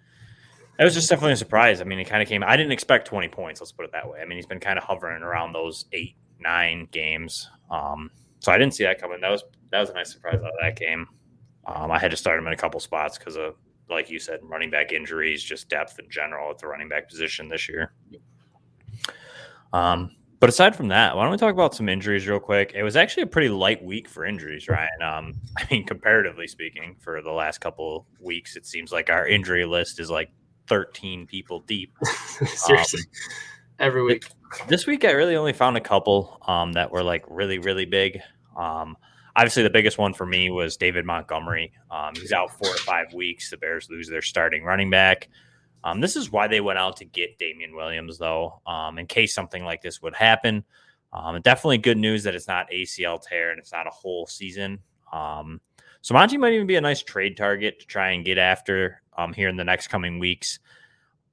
it 0.79 0.83
was 0.83 0.95
just 0.95 1.09
definitely 1.09 1.33
a 1.33 1.37
surprise. 1.37 1.81
I 1.81 1.83
mean, 1.83 1.99
he 1.99 2.05
kind 2.05 2.23
of 2.23 2.29
came, 2.29 2.43
I 2.43 2.57
didn't 2.57 2.71
expect 2.71 3.07
20 3.07 3.27
points. 3.27 3.61
Let's 3.61 3.71
put 3.71 3.85
it 3.85 3.91
that 3.91 4.09
way. 4.09 4.19
I 4.21 4.25
mean, 4.25 4.37
he's 4.37 4.47
been 4.47 4.59
kind 4.59 4.79
of 4.79 4.85
hovering 4.85 5.21
around 5.21 5.53
those 5.53 5.85
eight, 5.91 6.15
nine 6.39 6.87
games. 6.91 7.49
Um, 7.69 8.09
so 8.39 8.51
I 8.51 8.57
didn't 8.57 8.73
see 8.73 8.83
that 8.83 8.99
coming. 8.99 9.21
That 9.21 9.29
was 9.29 9.43
that 9.71 9.79
was 9.79 9.89
a 9.89 9.93
nice 9.93 10.11
surprise 10.11 10.35
out 10.35 10.45
of 10.45 10.59
that 10.61 10.75
game. 10.75 11.07
Um, 11.65 11.91
I 11.91 11.99
had 11.99 12.11
to 12.11 12.17
start 12.17 12.39
him 12.39 12.47
in 12.47 12.53
a 12.53 12.57
couple 12.57 12.79
spots 12.79 13.17
because 13.17 13.35
of, 13.35 13.55
like 13.89 14.09
you 14.09 14.19
said, 14.19 14.39
running 14.43 14.71
back 14.71 14.91
injuries, 14.91 15.43
just 15.43 15.69
depth 15.69 15.99
in 15.99 16.09
general 16.09 16.49
at 16.49 16.57
the 16.57 16.67
running 16.67 16.89
back 16.89 17.07
position 17.07 17.47
this 17.47 17.69
year. 17.69 17.93
Um, 19.71 20.15
but 20.39 20.49
aside 20.49 20.75
from 20.75 20.87
that, 20.87 21.15
why 21.15 21.23
don't 21.23 21.31
we 21.31 21.37
talk 21.37 21.53
about 21.53 21.75
some 21.75 21.89
injuries 21.89 22.27
real 22.27 22.39
quick? 22.39 22.71
It 22.73 22.83
was 22.83 22.95
actually 22.95 23.23
a 23.23 23.27
pretty 23.27 23.49
light 23.49 23.83
week 23.83 24.07
for 24.07 24.25
injuries, 24.25 24.67
Ryan. 24.69 25.01
Um, 25.03 25.33
I 25.57 25.67
mean, 25.69 25.85
comparatively 25.85 26.47
speaking, 26.47 26.95
for 26.99 27.21
the 27.21 27.31
last 27.31 27.59
couple 27.59 28.07
weeks, 28.19 28.55
it 28.55 28.65
seems 28.65 28.91
like 28.91 29.09
our 29.09 29.27
injury 29.27 29.65
list 29.65 29.99
is 29.99 30.09
like 30.09 30.31
13 30.67 31.27
people 31.27 31.59
deep. 31.61 31.93
Seriously, 32.45 33.01
um, 33.01 33.07
every 33.79 34.03
week. 34.03 34.25
This 34.67 34.85
week, 34.85 35.05
I 35.05 35.11
really 35.11 35.35
only 35.35 35.53
found 35.53 35.77
a 35.77 35.81
couple 35.81 36.39
um, 36.47 36.73
that 36.73 36.91
were 36.91 37.03
like 37.03 37.23
really, 37.29 37.59
really 37.59 37.85
big. 37.85 38.19
Um, 38.57 38.97
obviously 39.35 39.63
the 39.63 39.69
biggest 39.69 39.97
one 39.97 40.13
for 40.13 40.25
me 40.25 40.49
was 40.49 40.77
David 40.77 41.05
Montgomery. 41.05 41.71
Um, 41.89 42.13
he's 42.15 42.31
out 42.31 42.51
four 42.51 42.73
to 42.73 42.83
five 42.83 43.13
weeks. 43.13 43.49
The 43.49 43.57
Bears 43.57 43.89
lose 43.89 44.09
their 44.09 44.21
starting 44.21 44.63
running 44.63 44.89
back. 44.89 45.29
Um, 45.83 46.01
this 46.01 46.15
is 46.15 46.31
why 46.31 46.47
they 46.47 46.59
went 46.59 46.77
out 46.77 46.97
to 46.97 47.05
get 47.05 47.37
Damien 47.37 47.73
Williams, 47.73 48.17
though, 48.17 48.61
um, 48.67 48.99
in 48.99 49.07
case 49.07 49.33
something 49.33 49.63
like 49.63 49.81
this 49.81 50.01
would 50.01 50.13
happen. 50.13 50.65
Um, 51.13 51.39
definitely 51.41 51.77
good 51.77 51.97
news 51.97 52.23
that 52.23 52.35
it's 52.35 52.47
not 52.47 52.69
ACL 52.69 53.21
tear 53.21 53.51
and 53.51 53.59
it's 53.59 53.71
not 53.71 53.87
a 53.87 53.91
whole 53.91 54.27
season. 54.27 54.79
Um, 55.13 55.61
so 56.01 56.13
Monty 56.13 56.37
might 56.37 56.53
even 56.53 56.67
be 56.67 56.75
a 56.75 56.81
nice 56.81 57.01
trade 57.01 57.37
target 57.37 57.79
to 57.79 57.87
try 57.87 58.11
and 58.11 58.25
get 58.25 58.37
after 58.37 59.01
here 59.35 59.49
in 59.49 59.57
the 59.57 59.65
next 59.65 59.87
coming 59.87 60.17
weeks 60.17 60.59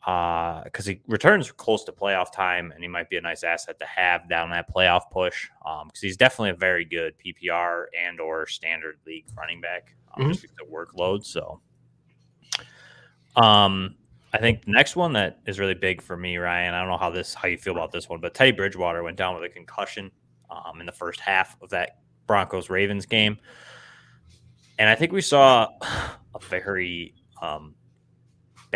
because 0.07 0.87
uh, 0.87 0.91
he 0.91 1.01
returns 1.09 1.51
close 1.51 1.83
to 1.85 1.93
playoff 1.93 2.33
time, 2.33 2.71
and 2.71 2.83
he 2.83 2.89
might 2.89 3.11
be 3.11 3.17
a 3.17 3.21
nice 3.21 3.43
asset 3.43 3.79
to 3.81 3.87
have 3.87 4.29
down 4.29 4.51
that 4.51 4.73
playoff 4.73 5.11
push. 5.11 5.49
Because 5.59 5.83
um, 5.83 5.91
he's 6.01 6.17
definitely 6.17 6.51
a 6.51 6.55
very 6.55 6.85
good 6.85 7.15
PPR 7.19 7.87
and 8.01 8.21
or 8.21 8.47
standard 8.47 8.99
league 9.07 9.27
running 9.37 9.61
back, 9.61 9.95
um, 10.17 10.23
mm-hmm. 10.23 10.33
just 10.33 10.47
the 10.57 10.65
workload. 10.65 11.25
So, 11.25 11.61
um, 13.35 13.97
I 14.33 14.39
think 14.39 14.65
the 14.65 14.71
next 14.71 14.95
one 14.95 15.13
that 15.15 15.41
is 15.47 15.59
really 15.59 15.75
big 15.75 16.01
for 16.01 16.17
me, 16.17 16.37
Ryan. 16.37 16.73
I 16.73 16.81
don't 16.81 16.89
know 16.89 16.99
how 16.99 17.11
this 17.11 17.35
how 17.35 17.49
you 17.49 17.59
feel 17.59 17.73
about 17.73 17.91
this 17.91 18.09
one, 18.09 18.21
but 18.21 18.33
Teddy 18.33 18.53
Bridgewater 18.53 19.03
went 19.03 19.17
down 19.17 19.35
with 19.35 19.45
a 19.45 19.49
concussion. 19.49 20.11
um, 20.51 20.81
in 20.81 20.87
the 20.87 20.93
first 20.93 21.21
half 21.21 21.57
of 21.63 21.71
that 21.71 21.99
Broncos 22.27 22.71
Ravens 22.71 23.07
game. 23.07 23.39
And 24.79 24.89
I 24.89 24.95
think 24.95 25.13
we 25.13 25.21
saw 25.21 25.69
a 25.83 26.39
very 26.49 27.15
um, 27.41 27.75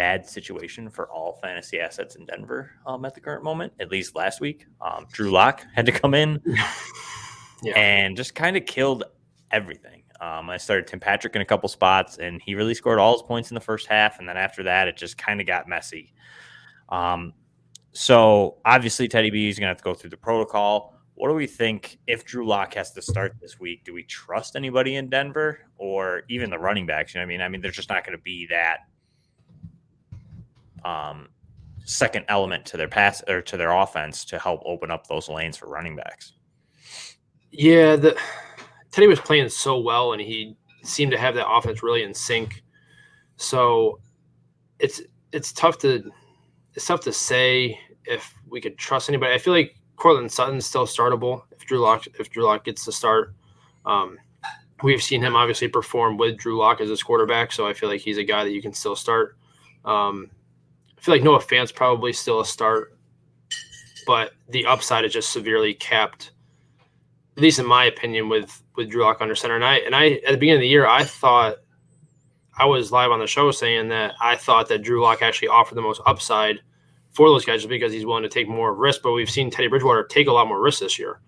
bad 0.01 0.27
situation 0.27 0.89
for 0.89 1.11
all 1.11 1.39
fantasy 1.43 1.79
assets 1.79 2.15
in 2.15 2.25
Denver 2.25 2.71
um, 2.87 3.05
at 3.05 3.15
the 3.15 3.21
current 3.21 3.45
moment, 3.45 3.71
at 3.81 3.91
least 3.91 4.17
last 4.17 4.41
week. 4.41 4.65
Um, 4.81 5.07
Drew 5.13 5.31
Lock 5.31 5.63
had 5.75 5.85
to 5.85 5.93
come 5.93 6.15
in 6.15 6.41
yeah. 7.63 7.79
and 7.79 8.17
just 8.17 8.35
kind 8.35 8.57
of 8.57 8.65
killed 8.65 9.05
everything. 9.51 10.05
Um, 10.19 10.49
I 10.49 10.57
started 10.57 10.87
Tim 10.87 11.01
Patrick 11.01 11.37
in 11.37 11.43
a 11.43 11.45
couple 11.45 11.69
spots, 11.69 12.17
and 12.17 12.41
he 12.41 12.55
really 12.55 12.73
scored 12.73 12.99
all 12.99 13.13
his 13.13 13.21
points 13.21 13.51
in 13.51 13.55
the 13.55 13.61
first 13.61 13.89
half. 13.89 14.19
And 14.19 14.27
then 14.27 14.39
after 14.39 14.63
that, 14.63 14.89
it 14.89 14.97
just 14.97 15.19
kind 15.19 15.39
of 15.39 15.47
got 15.47 15.69
messy. 15.69 16.15
Um, 16.89 17.35
so 17.93 18.57
obviously, 18.65 19.07
Teddy 19.07 19.29
B 19.29 19.51
is 19.51 19.59
going 19.59 19.67
to 19.67 19.69
have 19.69 19.79
to 19.79 19.85
go 19.85 19.93
through 19.93 20.11
the 20.11 20.17
protocol. 20.17 20.95
What 21.13 21.29
do 21.29 21.35
we 21.35 21.47
think 21.47 21.99
if 22.07 22.25
Drew 22.25 22.47
Lock 22.47 22.73
has 22.73 22.93
to 22.93 23.03
start 23.03 23.37
this 23.39 23.61
week? 23.61 23.85
Do 23.85 23.93
we 23.93 24.05
trust 24.05 24.57
anybody 24.57 24.95
in 24.95 25.11
Denver 25.11 25.59
or 25.77 26.23
even 26.31 26.49
the 26.49 26.59
running 26.59 26.87
backs? 26.87 27.15
You 27.15 27.21
know, 27.21 27.25
I 27.25 27.27
mean, 27.27 27.43
I 27.43 27.51
mean, 27.51 27.61
there's 27.61 27.77
just 27.77 27.91
not 27.91 28.07
going 28.07 28.17
to 28.17 28.23
be 28.23 28.47
that 28.47 28.79
um, 30.85 31.29
second 31.85 32.25
element 32.29 32.65
to 32.67 32.77
their 32.77 32.89
pass 32.89 33.23
or 33.29 33.43
to 33.43 33.57
their 33.57 33.73
offense 33.73 34.25
to 34.27 34.39
help 34.39 34.63
open 34.65 34.91
up 34.91 35.07
those 35.07 35.29
lanes 35.29 35.57
for 35.57 35.67
running 35.67 35.97
backs. 35.97 36.33
Yeah, 37.51 37.97
the 37.97 38.19
Teddy 38.91 39.07
was 39.07 39.21
playing 39.21 39.49
so 39.49 39.79
well, 39.81 40.13
and 40.13 40.21
he 40.21 40.57
seemed 40.83 41.13
to 41.13 41.19
have 41.19 41.35
that 41.35 41.51
offense 41.51 41.83
really 41.83 42.03
in 42.03 42.15
sync. 42.15 42.63
So 43.37 44.01
it's 44.79 45.01
it's 45.33 45.53
tough 45.53 45.79
to 45.79 46.11
it's 46.75 46.87
tough 46.87 47.01
to 47.03 47.13
say 47.13 47.79
if 48.05 48.33
we 48.49 48.61
could 48.61 48.79
trust 48.79 49.09
anybody. 49.09 49.35
I 49.35 49.39
feel 49.39 49.53
like 49.53 49.77
Courtland 49.97 50.31
Sutton's 50.31 50.67
still 50.67 50.87
startable 50.87 51.43
if 51.51 51.61
Drew 51.61 51.81
Lock 51.81 52.07
if 52.19 52.31
Drew 52.31 52.45
Lock 52.45 52.65
gets 52.65 52.85
to 52.85 52.93
start. 52.93 53.35
Um, 53.85 54.19
we've 54.83 55.03
seen 55.03 55.23
him 55.23 55.37
obviously 55.37 55.69
perform 55.69 56.17
with 56.17 56.37
Drew 56.39 56.57
Lock 56.59 56.81
as 56.81 56.89
his 56.89 57.03
quarterback, 57.03 57.53
so 57.53 57.67
I 57.67 57.73
feel 57.73 57.89
like 57.89 58.01
he's 58.01 58.19
a 58.19 58.25
guy 58.25 58.45
that 58.45 58.53
you 58.53 58.63
can 58.63 58.73
still 58.73 58.97
start. 58.97 59.37
Um, 59.85 60.31
I 61.01 61.03
feel 61.03 61.15
like 61.15 61.23
Noah 61.23 61.41
Fant's 61.41 61.73
probably 61.73 62.13
still 62.13 62.41
a 62.41 62.45
start, 62.45 62.95
but 64.07 64.33
the 64.51 64.67
upside 64.67 65.07
is 65.07 65.13
just 65.15 65.33
severely 65.33 65.73
capped 65.73 66.33
at 67.41 67.43
least 67.43 67.59
in 67.59 67.65
my 67.65 67.85
opinion, 67.87 68.29
with 68.29 68.63
with 68.77 68.91
Drew 68.91 69.03
Lock 69.03 69.23
under 69.23 69.35
center. 69.35 69.55
And 69.55 69.65
I 69.65 69.77
and 69.77 69.95
I 69.95 70.21
at 70.27 70.33
the 70.33 70.37
beginning 70.37 70.59
of 70.59 70.61
the 70.61 70.69
year, 70.69 70.87
I 70.87 71.05
thought 71.05 71.57
I 72.59 72.67
was 72.67 72.93
live 72.93 73.11
on 73.11 73.19
the 73.19 73.27
show 73.27 73.51
saying 73.51 73.89
that 73.89 74.15
I 74.21 74.37
thought 74.37 74.69
that 74.69 74.83
Drew 74.83 75.03
Lock 75.03 75.23
actually 75.23 75.49
offered 75.49 75.77
the 75.77 75.83
most 75.83 76.03
upside 76.05 76.61
for 77.13 77.29
those 77.29 77.47
guys 77.47 77.61
just 77.61 77.71
because 77.71 77.95
he's 77.95 78.05
willing 78.05 78.23
to 78.25 78.29
take 78.29 78.47
more 78.47 78.75
risk. 78.75 79.01
But 79.03 79.13
we've 79.13 79.31
seen 79.31 79.51
Teddy 79.51 79.69
Bridgewater 79.69 80.05
take 80.05 80.27
a 80.27 80.33
lot 80.33 80.49
more 80.49 80.61
risks 80.61 80.81
this 80.81 80.99
year 80.99 81.21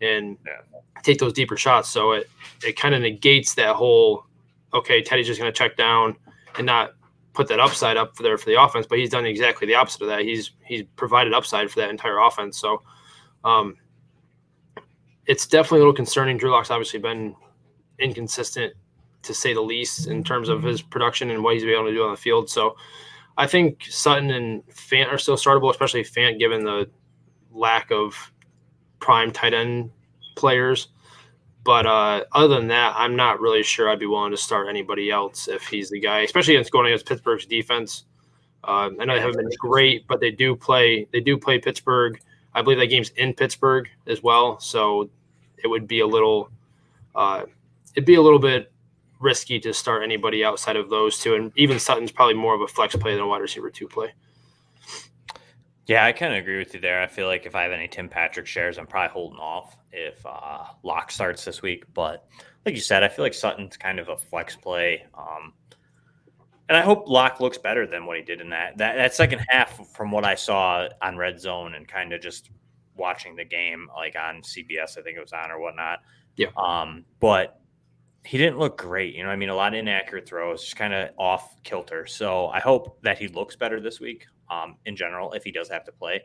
and 0.00 0.38
yeah. 0.46 0.80
take 1.02 1.18
those 1.18 1.34
deeper 1.34 1.58
shots. 1.58 1.90
So 1.90 2.12
it 2.12 2.30
it 2.64 2.78
kind 2.78 2.94
of 2.94 3.02
negates 3.02 3.54
that 3.56 3.76
whole 3.76 4.24
okay, 4.72 5.02
Teddy's 5.02 5.26
just 5.26 5.38
going 5.38 5.52
to 5.52 5.56
check 5.56 5.76
down 5.76 6.16
and 6.56 6.64
not 6.64 6.92
put 7.38 7.46
that 7.46 7.60
upside 7.60 7.96
up 7.96 8.16
for 8.16 8.24
there 8.24 8.36
for 8.36 8.50
the 8.50 8.60
offense. 8.60 8.84
But 8.88 8.98
he's 8.98 9.10
done 9.10 9.24
exactly 9.24 9.68
the 9.68 9.76
opposite 9.76 10.02
of 10.02 10.08
that. 10.08 10.22
He's 10.22 10.50
he's 10.64 10.82
provided 10.96 11.32
upside 11.32 11.70
for 11.70 11.78
that 11.78 11.88
entire 11.88 12.18
offense. 12.18 12.58
So 12.58 12.82
um, 13.44 13.76
it's 15.24 15.46
definitely 15.46 15.78
a 15.78 15.82
little 15.82 15.94
concerning. 15.94 16.36
Drew 16.36 16.50
Lock's 16.50 16.72
obviously 16.72 16.98
been 16.98 17.36
inconsistent 18.00 18.74
to 19.22 19.32
say 19.32 19.54
the 19.54 19.60
least 19.60 20.08
in 20.08 20.24
terms 20.24 20.48
of 20.48 20.64
his 20.64 20.82
production 20.82 21.30
and 21.30 21.44
what 21.44 21.54
he's 21.54 21.62
been 21.62 21.74
able 21.74 21.84
to 21.84 21.92
do 21.92 22.02
on 22.02 22.10
the 22.10 22.16
field. 22.16 22.50
So 22.50 22.76
I 23.36 23.46
think 23.46 23.84
Sutton 23.84 24.30
and 24.30 24.66
Fant 24.66 25.12
are 25.12 25.18
still 25.18 25.36
startable, 25.36 25.70
especially 25.70 26.02
Fant 26.02 26.40
given 26.40 26.64
the 26.64 26.90
lack 27.52 27.92
of 27.92 28.32
prime 28.98 29.30
tight 29.30 29.54
end 29.54 29.92
players. 30.34 30.88
But 31.68 31.84
uh, 31.84 32.24
other 32.32 32.54
than 32.54 32.68
that, 32.68 32.94
I'm 32.96 33.14
not 33.14 33.40
really 33.40 33.62
sure 33.62 33.90
I'd 33.90 33.98
be 33.98 34.06
willing 34.06 34.30
to 34.30 34.38
start 34.38 34.70
anybody 34.70 35.10
else 35.10 35.48
if 35.48 35.66
he's 35.66 35.90
the 35.90 36.00
guy, 36.00 36.20
especially 36.20 36.54
against 36.54 36.72
going 36.72 36.86
against 36.86 37.04
Pittsburgh's 37.04 37.44
defense. 37.44 38.04
Uh, 38.64 38.88
I 38.98 39.04
know 39.04 39.14
they 39.14 39.20
haven't 39.20 39.36
been 39.36 39.50
great, 39.58 40.06
but 40.08 40.18
they 40.18 40.30
do 40.30 40.56
play. 40.56 41.06
They 41.12 41.20
do 41.20 41.36
play 41.36 41.58
Pittsburgh. 41.58 42.18
I 42.54 42.62
believe 42.62 42.78
that 42.78 42.86
game's 42.86 43.10
in 43.10 43.34
Pittsburgh 43.34 43.86
as 44.06 44.22
well, 44.22 44.58
so 44.58 45.10
it 45.62 45.66
would 45.66 45.86
be 45.86 46.00
a 46.00 46.06
little 46.06 46.50
uh, 47.14 47.42
it'd 47.94 48.06
be 48.06 48.14
a 48.14 48.22
little 48.22 48.38
bit 48.38 48.72
risky 49.20 49.60
to 49.60 49.74
start 49.74 50.02
anybody 50.02 50.42
outside 50.42 50.76
of 50.76 50.88
those 50.88 51.18
two. 51.18 51.34
And 51.34 51.52
even 51.54 51.78
Sutton's 51.78 52.10
probably 52.10 52.32
more 52.32 52.54
of 52.54 52.62
a 52.62 52.66
flex 52.66 52.96
play 52.96 53.12
than 53.12 53.20
a 53.20 53.26
wide 53.26 53.42
receiver 53.42 53.68
two 53.68 53.88
play. 53.88 54.14
Yeah, 55.88 56.04
I 56.04 56.12
kind 56.12 56.34
of 56.34 56.38
agree 56.38 56.58
with 56.58 56.74
you 56.74 56.80
there. 56.80 57.00
I 57.00 57.06
feel 57.06 57.26
like 57.26 57.46
if 57.46 57.54
I 57.54 57.62
have 57.62 57.72
any 57.72 57.88
Tim 57.88 58.10
Patrick 58.10 58.46
shares, 58.46 58.76
I'm 58.76 58.86
probably 58.86 59.10
holding 59.10 59.38
off 59.38 59.74
if 59.90 60.24
uh, 60.26 60.64
Lock 60.82 61.10
starts 61.10 61.46
this 61.46 61.62
week. 61.62 61.84
But 61.94 62.28
like 62.66 62.74
you 62.74 62.80
said, 62.82 63.02
I 63.02 63.08
feel 63.08 63.24
like 63.24 63.32
Sutton's 63.32 63.78
kind 63.78 63.98
of 63.98 64.10
a 64.10 64.16
flex 64.18 64.54
play. 64.54 65.06
Um, 65.14 65.54
and 66.68 66.76
I 66.76 66.82
hope 66.82 67.08
Lock 67.08 67.40
looks 67.40 67.56
better 67.56 67.86
than 67.86 68.04
what 68.04 68.18
he 68.18 68.22
did 68.22 68.42
in 68.42 68.50
that. 68.50 68.76
That 68.76 68.96
that 68.96 69.14
second 69.14 69.40
half, 69.48 69.88
from 69.96 70.10
what 70.10 70.26
I 70.26 70.34
saw 70.34 70.88
on 71.00 71.16
Red 71.16 71.40
Zone 71.40 71.74
and 71.74 71.88
kind 71.88 72.12
of 72.12 72.20
just 72.20 72.50
watching 72.94 73.34
the 73.34 73.46
game 73.46 73.88
like 73.96 74.14
on 74.14 74.42
CBS, 74.42 74.98
I 74.98 75.02
think 75.02 75.16
it 75.16 75.22
was 75.22 75.32
on 75.32 75.50
or 75.50 75.58
whatnot. 75.58 76.00
Yeah. 76.36 76.48
Um, 76.58 77.06
but 77.18 77.62
he 78.26 78.36
didn't 78.36 78.58
look 78.58 78.76
great. 78.76 79.14
You 79.14 79.24
know, 79.24 79.30
I 79.30 79.36
mean, 79.36 79.48
a 79.48 79.54
lot 79.54 79.72
of 79.72 79.78
inaccurate 79.78 80.28
throws, 80.28 80.62
just 80.64 80.76
kind 80.76 80.92
of 80.92 81.08
off 81.16 81.62
kilter. 81.62 82.06
So 82.06 82.48
I 82.48 82.60
hope 82.60 83.00
that 83.00 83.16
he 83.16 83.28
looks 83.28 83.56
better 83.56 83.80
this 83.80 84.00
week. 84.00 84.26
Um, 84.50 84.76
in 84.86 84.96
general, 84.96 85.32
if 85.32 85.44
he 85.44 85.52
does 85.52 85.68
have 85.68 85.84
to 85.84 85.92
play, 85.92 86.22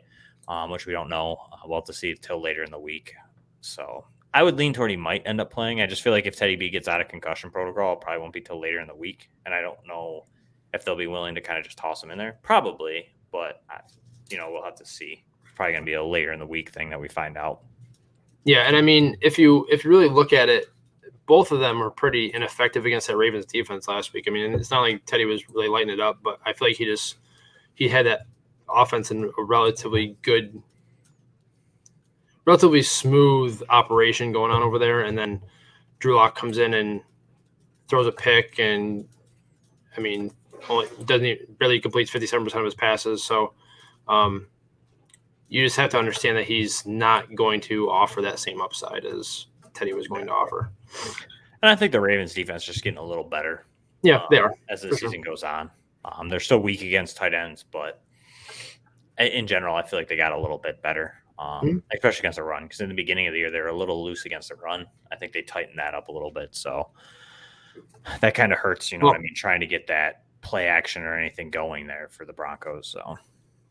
um, 0.48 0.70
which 0.70 0.86
we 0.86 0.92
don't 0.92 1.08
know, 1.08 1.36
uh, 1.52 1.56
we'll 1.66 1.78
have 1.78 1.84
to 1.84 1.92
see 1.92 2.10
until 2.10 2.40
later 2.40 2.62
in 2.62 2.70
the 2.70 2.78
week. 2.78 3.14
So 3.60 4.04
I 4.32 4.42
would 4.42 4.56
lean 4.56 4.72
toward 4.72 4.90
he 4.90 4.96
might 4.96 5.22
end 5.26 5.40
up 5.40 5.50
playing. 5.50 5.80
I 5.80 5.86
just 5.86 6.02
feel 6.02 6.12
like 6.12 6.26
if 6.26 6.36
Teddy 6.36 6.56
B 6.56 6.70
gets 6.70 6.88
out 6.88 7.00
of 7.00 7.08
concussion 7.08 7.50
protocol, 7.50 7.94
it 7.94 8.00
probably 8.00 8.20
won't 8.20 8.32
be 8.32 8.40
till 8.40 8.60
later 8.60 8.80
in 8.80 8.88
the 8.88 8.94
week, 8.94 9.30
and 9.46 9.54
I 9.54 9.60
don't 9.60 9.78
know 9.86 10.24
if 10.72 10.84
they'll 10.84 10.96
be 10.96 11.06
willing 11.06 11.34
to 11.36 11.40
kind 11.40 11.58
of 11.58 11.64
just 11.64 11.78
toss 11.78 12.02
him 12.02 12.10
in 12.10 12.18
there. 12.18 12.38
Probably, 12.42 13.14
but 13.30 13.62
I, 13.70 13.80
you 14.30 14.36
know, 14.36 14.50
we'll 14.50 14.64
have 14.64 14.76
to 14.76 14.86
see 14.86 15.24
probably 15.54 15.72
going 15.72 15.84
to 15.84 15.86
be 15.86 15.94
a 15.94 16.04
later 16.04 16.32
in 16.32 16.40
the 16.40 16.46
week 16.46 16.70
thing 16.70 16.90
that 16.90 17.00
we 17.00 17.08
find 17.08 17.36
out. 17.36 17.60
Yeah, 18.44 18.62
and 18.62 18.76
I 18.76 18.82
mean, 18.82 19.16
if 19.20 19.38
you 19.38 19.66
if 19.70 19.84
you 19.84 19.90
really 19.90 20.08
look 20.08 20.32
at 20.32 20.48
it, 20.48 20.66
both 21.26 21.52
of 21.52 21.60
them 21.60 21.78
were 21.78 21.90
pretty 21.90 22.32
ineffective 22.34 22.84
against 22.84 23.06
that 23.06 23.16
Ravens 23.16 23.46
defense 23.46 23.88
last 23.88 24.12
week. 24.12 24.24
I 24.26 24.30
mean, 24.30 24.52
it's 24.52 24.70
not 24.70 24.80
like 24.80 25.06
Teddy 25.06 25.24
was 25.24 25.48
really 25.48 25.68
lighting 25.68 25.90
it 25.90 26.00
up, 26.00 26.18
but 26.22 26.40
I 26.44 26.52
feel 26.52 26.68
like 26.68 26.76
he 26.76 26.84
just 26.84 27.16
he 27.74 27.88
had 27.88 28.06
that 28.06 28.26
offense 28.72 29.10
in 29.10 29.30
a 29.38 29.42
relatively 29.42 30.16
good, 30.22 30.62
relatively 32.44 32.82
smooth 32.82 33.62
operation 33.68 34.32
going 34.32 34.50
on 34.50 34.62
over 34.62 34.78
there, 34.78 35.02
and 35.02 35.16
then 35.16 35.40
Drew 35.98 36.16
Lock 36.16 36.36
comes 36.36 36.58
in 36.58 36.74
and 36.74 37.00
throws 37.88 38.06
a 38.06 38.12
pick, 38.12 38.58
and 38.58 39.06
I 39.96 40.00
mean, 40.00 40.30
only 40.68 40.86
doesn't 41.04 41.58
barely 41.58 41.80
completes 41.80 42.10
fifty 42.10 42.26
seven 42.26 42.44
percent 42.44 42.60
of 42.60 42.64
his 42.66 42.74
passes. 42.74 43.22
So, 43.22 43.52
um, 44.08 44.46
you 45.48 45.64
just 45.64 45.76
have 45.76 45.90
to 45.90 45.98
understand 45.98 46.36
that 46.36 46.44
he's 46.44 46.86
not 46.86 47.34
going 47.34 47.60
to 47.62 47.90
offer 47.90 48.22
that 48.22 48.38
same 48.38 48.60
upside 48.60 49.04
as 49.04 49.46
Teddy 49.74 49.92
was 49.92 50.08
going 50.08 50.26
to 50.26 50.32
offer. 50.32 50.72
And 51.62 51.70
I 51.70 51.76
think 51.76 51.92
the 51.92 52.00
Ravens 52.00 52.34
defense 52.34 52.62
is 52.62 52.74
just 52.74 52.84
getting 52.84 52.98
a 52.98 53.04
little 53.04 53.24
better. 53.24 53.66
Yeah, 54.02 54.16
um, 54.16 54.26
they 54.30 54.38
are 54.38 54.52
as 54.68 54.82
the 54.82 54.90
season 54.96 55.22
sure. 55.22 55.32
goes 55.32 55.42
on. 55.42 55.70
Um, 56.04 56.28
they're 56.28 56.40
still 56.40 56.58
weak 56.58 56.82
against 56.82 57.16
tight 57.16 57.34
ends, 57.34 57.64
but 57.70 58.02
in 59.18 59.46
general, 59.46 59.76
I 59.76 59.82
feel 59.82 59.98
like 59.98 60.08
they 60.08 60.16
got 60.16 60.32
a 60.32 60.38
little 60.38 60.58
bit 60.58 60.82
better, 60.82 61.14
um, 61.38 61.48
mm-hmm. 61.48 61.78
especially 61.92 62.20
against 62.20 62.36
the 62.36 62.42
run. 62.42 62.64
Because 62.64 62.80
in 62.80 62.88
the 62.88 62.94
beginning 62.94 63.26
of 63.26 63.32
the 63.32 63.38
year, 63.38 63.50
they 63.50 63.60
were 63.60 63.68
a 63.68 63.76
little 63.76 64.04
loose 64.04 64.24
against 64.24 64.48
the 64.48 64.56
run. 64.56 64.86
I 65.12 65.16
think 65.16 65.32
they 65.32 65.42
tightened 65.42 65.78
that 65.78 65.94
up 65.94 66.08
a 66.08 66.12
little 66.12 66.30
bit, 66.30 66.54
so 66.54 66.90
that 68.20 68.34
kind 68.34 68.52
of 68.52 68.58
hurts. 68.58 68.92
You 68.92 68.98
know 68.98 69.04
well, 69.04 69.14
what 69.14 69.20
I 69.20 69.22
mean? 69.22 69.34
Trying 69.34 69.60
to 69.60 69.66
get 69.66 69.86
that 69.86 70.24
play 70.40 70.66
action 70.66 71.02
or 71.02 71.18
anything 71.18 71.50
going 71.50 71.86
there 71.86 72.08
for 72.10 72.24
the 72.24 72.32
Broncos. 72.32 72.88
So 72.88 73.16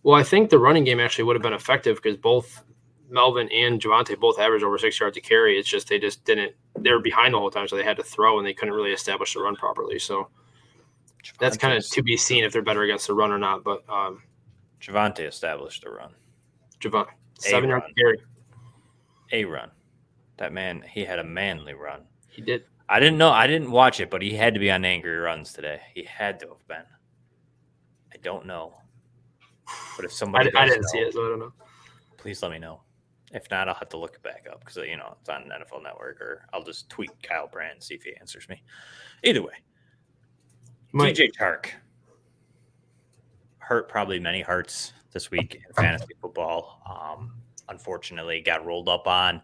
well, 0.03 0.19
I 0.19 0.23
think 0.23 0.49
the 0.49 0.59
running 0.59 0.83
game 0.83 0.99
actually 0.99 1.23
would 1.25 1.35
have 1.35 1.43
been 1.43 1.53
effective 1.53 2.01
because 2.01 2.17
both 2.17 2.63
Melvin 3.09 3.49
and 3.51 3.79
Javonte 3.79 4.19
both 4.19 4.39
averaged 4.39 4.63
over 4.63 4.77
six 4.77 4.99
yards 4.99 5.15
to 5.15 5.21
carry. 5.21 5.57
It's 5.57 5.69
just 5.69 5.87
they 5.87 5.99
just 5.99 6.25
didn't. 6.25 6.53
They 6.79 6.91
were 6.91 6.99
behind 6.99 7.33
the 7.33 7.39
whole 7.39 7.51
time, 7.51 7.67
so 7.67 7.75
they 7.75 7.83
had 7.83 7.97
to 7.97 8.03
throw 8.03 8.37
and 8.37 8.47
they 8.47 8.53
couldn't 8.53 8.73
really 8.73 8.91
establish 8.91 9.33
the 9.33 9.41
run 9.41 9.55
properly. 9.55 9.99
So 9.99 10.29
Javonte's, 11.23 11.37
that's 11.39 11.57
kind 11.57 11.77
of 11.77 11.89
to 11.89 12.03
be 12.03 12.17
seen 12.17 12.43
if 12.43 12.51
they're 12.51 12.61
better 12.61 12.83
against 12.83 13.07
the 13.07 13.13
run 13.13 13.31
or 13.31 13.37
not. 13.37 13.63
But 13.63 13.83
um, 13.89 14.23
Javonte 14.81 15.27
established 15.27 15.85
a 15.85 15.89
run. 15.89 16.13
Javonte 16.79 17.07
seven 17.39 17.69
yards 17.69 17.85
carry. 17.97 18.19
A 19.31 19.45
run. 19.45 19.71
That 20.37 20.51
man, 20.51 20.83
he 20.87 21.05
had 21.05 21.19
a 21.19 21.23
manly 21.23 21.73
run. 21.73 22.01
He 22.27 22.41
did. 22.41 22.65
I 22.89 22.99
didn't 22.99 23.17
know. 23.17 23.31
I 23.31 23.47
didn't 23.47 23.71
watch 23.71 23.99
it, 23.99 24.09
but 24.09 24.21
he 24.21 24.33
had 24.33 24.53
to 24.53 24.59
be 24.59 24.69
on 24.69 24.83
angry 24.83 25.15
runs 25.15 25.53
today. 25.53 25.79
He 25.93 26.03
had 26.03 26.39
to 26.41 26.49
have 26.49 26.67
been. 26.67 26.85
I 28.13 28.17
don't 28.21 28.45
know. 28.45 28.73
But 29.95 30.05
if 30.05 30.11
somebody, 30.11 30.53
I, 30.55 30.63
I 30.63 30.65
didn't 30.65 30.81
know, 30.81 30.87
see 30.91 30.99
it, 30.99 31.13
so 31.13 31.25
I 31.25 31.29
don't 31.29 31.39
know. 31.39 31.53
Please 32.17 32.41
let 32.43 32.51
me 32.51 32.59
know. 32.59 32.81
If 33.31 33.49
not, 33.49 33.67
I'll 33.67 33.75
have 33.75 33.89
to 33.89 33.97
look 33.97 34.15
it 34.15 34.23
back 34.23 34.45
up 34.51 34.59
because 34.59 34.75
you 34.77 34.97
know 34.97 35.15
it's 35.19 35.29
on 35.29 35.43
NFL 35.43 35.81
Network, 35.81 36.21
or 36.21 36.45
I'll 36.53 36.63
just 36.63 36.89
tweet 36.89 37.11
Kyle 37.23 37.47
Brandt 37.47 37.75
and 37.75 37.83
see 37.83 37.95
if 37.95 38.03
he 38.03 38.13
answers 38.19 38.47
me. 38.49 38.61
Either 39.23 39.41
way, 39.41 39.53
Mike. 40.93 41.15
DJ 41.15 41.31
Chark 41.31 41.71
hurt 43.57 43.89
probably 43.89 44.19
many 44.19 44.41
hearts 44.41 44.93
this 45.11 45.31
week 45.31 45.55
in 45.67 45.73
fantasy 45.73 46.13
football. 46.21 46.81
Um, 46.87 47.33
unfortunately 47.69 48.41
got 48.41 48.65
rolled 48.65 48.87
up 48.87 49.07
on. 49.07 49.41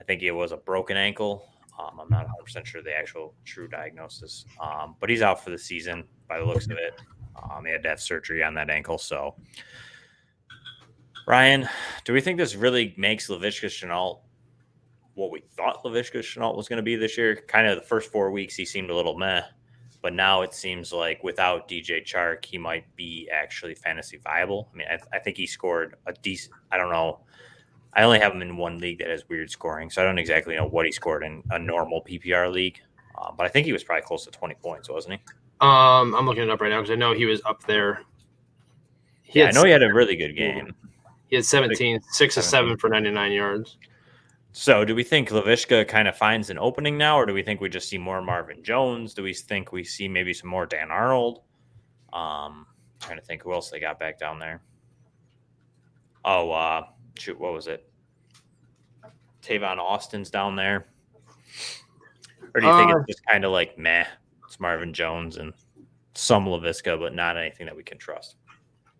I 0.00 0.04
think 0.04 0.22
it 0.22 0.32
was 0.32 0.50
a 0.52 0.56
broken 0.56 0.96
ankle. 0.96 1.48
Um, 1.78 2.00
I'm 2.00 2.08
not 2.08 2.24
100 2.24 2.42
percent 2.42 2.66
sure 2.66 2.82
the 2.82 2.94
actual 2.94 3.34
true 3.44 3.68
diagnosis, 3.68 4.44
um, 4.60 4.96
but 4.98 5.08
he's 5.08 5.22
out 5.22 5.42
for 5.42 5.50
the 5.50 5.58
season 5.58 6.04
by 6.28 6.38
the 6.38 6.44
looks 6.44 6.66
of 6.66 6.72
it. 6.72 7.00
Um, 7.40 7.64
he 7.64 7.70
had 7.70 7.82
to 7.84 7.90
have 7.90 8.00
surgery 8.00 8.42
on 8.42 8.54
that 8.54 8.68
ankle, 8.68 8.98
so. 8.98 9.36
Ryan, 11.28 11.68
do 12.04 12.12
we 12.12 12.20
think 12.20 12.38
this 12.38 12.54
really 12.54 12.94
makes 12.96 13.28
Laviska 13.28 13.66
Shenault 13.66 14.20
what 15.14 15.30
we 15.30 15.40
thought 15.56 15.82
Laviska 15.82 16.20
Shenault 16.20 16.56
was 16.56 16.68
going 16.68 16.76
to 16.76 16.82
be 16.82 16.94
this 16.94 17.18
year? 17.18 17.36
Kind 17.48 17.66
of 17.66 17.76
the 17.76 17.86
first 17.86 18.12
four 18.12 18.30
weeks, 18.30 18.54
he 18.54 18.64
seemed 18.64 18.90
a 18.90 18.94
little 18.94 19.18
meh, 19.18 19.42
but 20.06 20.14
now 20.14 20.42
it 20.42 20.54
seems 20.54 20.92
like 20.92 21.24
without 21.24 21.68
DJ 21.68 22.00
Chark, 22.00 22.44
he 22.44 22.58
might 22.58 22.84
be 22.94 23.28
actually 23.32 23.74
fantasy 23.74 24.18
viable. 24.18 24.68
I 24.72 24.76
mean, 24.76 24.86
I, 24.88 25.16
I 25.16 25.18
think 25.18 25.36
he 25.36 25.48
scored 25.48 25.96
a 26.06 26.12
decent. 26.12 26.54
I 26.70 26.76
don't 26.76 26.92
know. 26.92 27.18
I 27.92 28.04
only 28.04 28.20
have 28.20 28.32
him 28.32 28.40
in 28.40 28.56
one 28.56 28.78
league 28.78 28.98
that 28.98 29.08
has 29.08 29.28
weird 29.28 29.50
scoring, 29.50 29.90
so 29.90 30.00
I 30.00 30.04
don't 30.04 30.20
exactly 30.20 30.54
know 30.54 30.68
what 30.68 30.86
he 30.86 30.92
scored 30.92 31.24
in 31.24 31.42
a 31.50 31.58
normal 31.58 32.04
PPR 32.04 32.52
league. 32.52 32.78
Um, 33.20 33.34
but 33.36 33.46
I 33.46 33.48
think 33.48 33.66
he 33.66 33.72
was 33.72 33.82
probably 33.82 34.02
close 34.02 34.24
to 34.26 34.30
20 34.30 34.54
points, 34.62 34.88
wasn't 34.88 35.14
he? 35.14 35.20
Um, 35.60 36.14
I'm 36.14 36.24
looking 36.24 36.44
it 36.44 36.50
up 36.50 36.60
right 36.60 36.70
now 36.70 36.82
because 36.82 36.92
I 36.92 36.94
know 36.94 37.12
he 37.12 37.26
was 37.26 37.42
up 37.44 37.64
there. 37.64 38.02
He 39.24 39.40
yeah, 39.40 39.46
I 39.46 39.50
know 39.50 39.64
he 39.64 39.72
had 39.72 39.82
a 39.82 39.92
really 39.92 40.14
good 40.14 40.36
game. 40.36 40.72
He 41.30 41.34
had 41.34 41.44
17, 41.44 42.00
six 42.12 42.36
of 42.36 42.44
seven 42.44 42.76
for 42.76 42.88
99 42.88 43.32
yards. 43.32 43.76
So, 44.58 44.86
do 44.86 44.94
we 44.94 45.02
think 45.02 45.28
Laviska 45.28 45.86
kind 45.86 46.08
of 46.08 46.16
finds 46.16 46.48
an 46.48 46.58
opening 46.58 46.96
now, 46.96 47.18
or 47.18 47.26
do 47.26 47.34
we 47.34 47.42
think 47.42 47.60
we 47.60 47.68
just 47.68 47.90
see 47.90 47.98
more 47.98 48.22
Marvin 48.22 48.64
Jones? 48.64 49.12
Do 49.12 49.22
we 49.22 49.34
think 49.34 49.70
we 49.70 49.84
see 49.84 50.08
maybe 50.08 50.32
some 50.32 50.48
more 50.48 50.64
Dan 50.64 50.90
Arnold? 50.90 51.42
Um, 52.10 52.66
trying 52.98 53.18
to 53.18 53.22
think 53.22 53.42
who 53.42 53.52
else 53.52 53.68
they 53.68 53.80
got 53.80 53.98
back 53.98 54.18
down 54.18 54.38
there. 54.38 54.62
Oh, 56.24 56.50
uh, 56.52 56.86
shoot, 57.18 57.38
what 57.38 57.52
was 57.52 57.66
it? 57.66 57.86
Tavon 59.42 59.76
Austin's 59.76 60.30
down 60.30 60.56
there. 60.56 60.86
Or 62.54 62.62
do 62.62 62.66
you 62.66 62.78
think 62.78 62.94
uh, 62.94 62.96
it's 63.00 63.08
just 63.08 63.26
kind 63.26 63.44
of 63.44 63.52
like 63.52 63.76
meh? 63.76 64.06
It's 64.46 64.58
Marvin 64.58 64.94
Jones 64.94 65.36
and 65.36 65.52
some 66.14 66.46
Laviska, 66.46 66.98
but 66.98 67.14
not 67.14 67.36
anything 67.36 67.66
that 67.66 67.76
we 67.76 67.82
can 67.82 67.98
trust. 67.98 68.36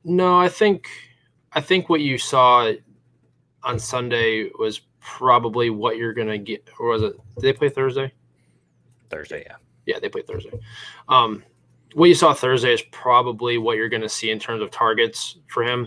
No, 0.04 0.38
I 0.38 0.50
think 0.50 0.86
I 1.52 1.62
think 1.62 1.88
what 1.88 2.02
you 2.02 2.18
saw 2.18 2.70
on 3.62 3.78
Sunday 3.78 4.50
was 4.58 4.82
probably 5.06 5.70
what 5.70 5.96
you're 5.96 6.12
gonna 6.12 6.36
get. 6.36 6.68
Or 6.80 6.88
was 6.88 7.02
it? 7.02 7.12
Did 7.36 7.42
they 7.42 7.52
play 7.52 7.68
Thursday? 7.68 8.12
Thursday, 9.08 9.44
yeah. 9.46 9.54
Yeah, 9.86 10.00
they 10.00 10.08
played 10.08 10.26
Thursday. 10.26 10.50
Um, 11.08 11.44
what 11.94 12.08
you 12.08 12.14
saw 12.14 12.34
Thursday 12.34 12.74
is 12.74 12.82
probably 12.90 13.56
what 13.56 13.76
you're 13.76 13.88
gonna 13.88 14.08
see 14.08 14.30
in 14.30 14.40
terms 14.40 14.60
of 14.60 14.72
targets 14.72 15.38
for 15.46 15.62
him. 15.62 15.86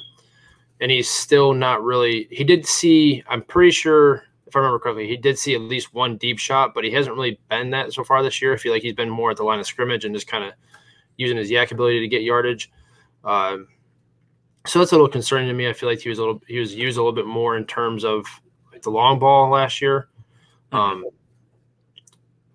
And 0.80 0.90
he's 0.90 1.10
still 1.10 1.54
not 1.54 1.84
really. 1.84 2.30
He 2.32 2.46
did 2.46 2.66
see. 2.66 3.22
I'm 3.28 3.42
pretty 3.42 3.72
sure, 3.72 4.24
if 4.48 4.56
I 4.56 4.60
remember 4.60 4.80
correctly, 4.80 5.08
he 5.08 5.18
did 5.18 5.38
see 5.38 5.54
at 5.54 5.62
least 5.62 5.94
one 5.94 6.16
deep 6.16 6.40
shot, 6.40 6.74
but 6.74 6.86
he 6.86 6.92
hasn't 6.92 7.16
really 7.16 7.38
been 7.50 7.70
that 7.72 7.92
so 7.92 8.06
far 8.06 8.24
this 8.24 8.42
year. 8.42 8.54
I 8.54 8.58
feel 8.58 8.72
like 8.72 8.82
he's 8.82 8.94
been 8.94 9.10
more 9.10 9.32
at 9.32 9.38
the 9.38 9.44
line 9.44 9.60
of 9.60 9.68
scrimmage 9.68 10.06
and 10.06 10.16
just 10.16 10.28
kind 10.28 10.46
of 10.46 10.54
using 11.18 11.36
his 11.36 11.52
YAC 11.52 11.74
ability 11.74 12.00
to 12.00 12.08
get 12.08 12.24
yardage. 12.24 12.72
Um, 13.26 13.68
so 14.66 14.80
that's 14.80 14.94
a 14.94 14.96
little 14.96 15.10
concerning 15.10 15.50
to 15.50 15.54
me. 15.54 15.68
I 15.68 15.74
feel 15.74 15.90
like 15.90 16.00
he 16.00 16.08
was 16.08 16.20
a 16.20 16.22
little 16.22 16.42
he 16.48 16.60
was 16.60 16.74
used 16.74 16.98
a 16.98 17.02
little 17.02 17.14
bit 17.14 17.26
more 17.26 17.58
in 17.58 17.66
terms 17.66 18.06
of 18.06 18.26
the 18.84 18.92
long 18.92 19.20
ball 19.20 19.50
last 19.50 19.82
year. 19.82 20.10
Um, 20.72 21.06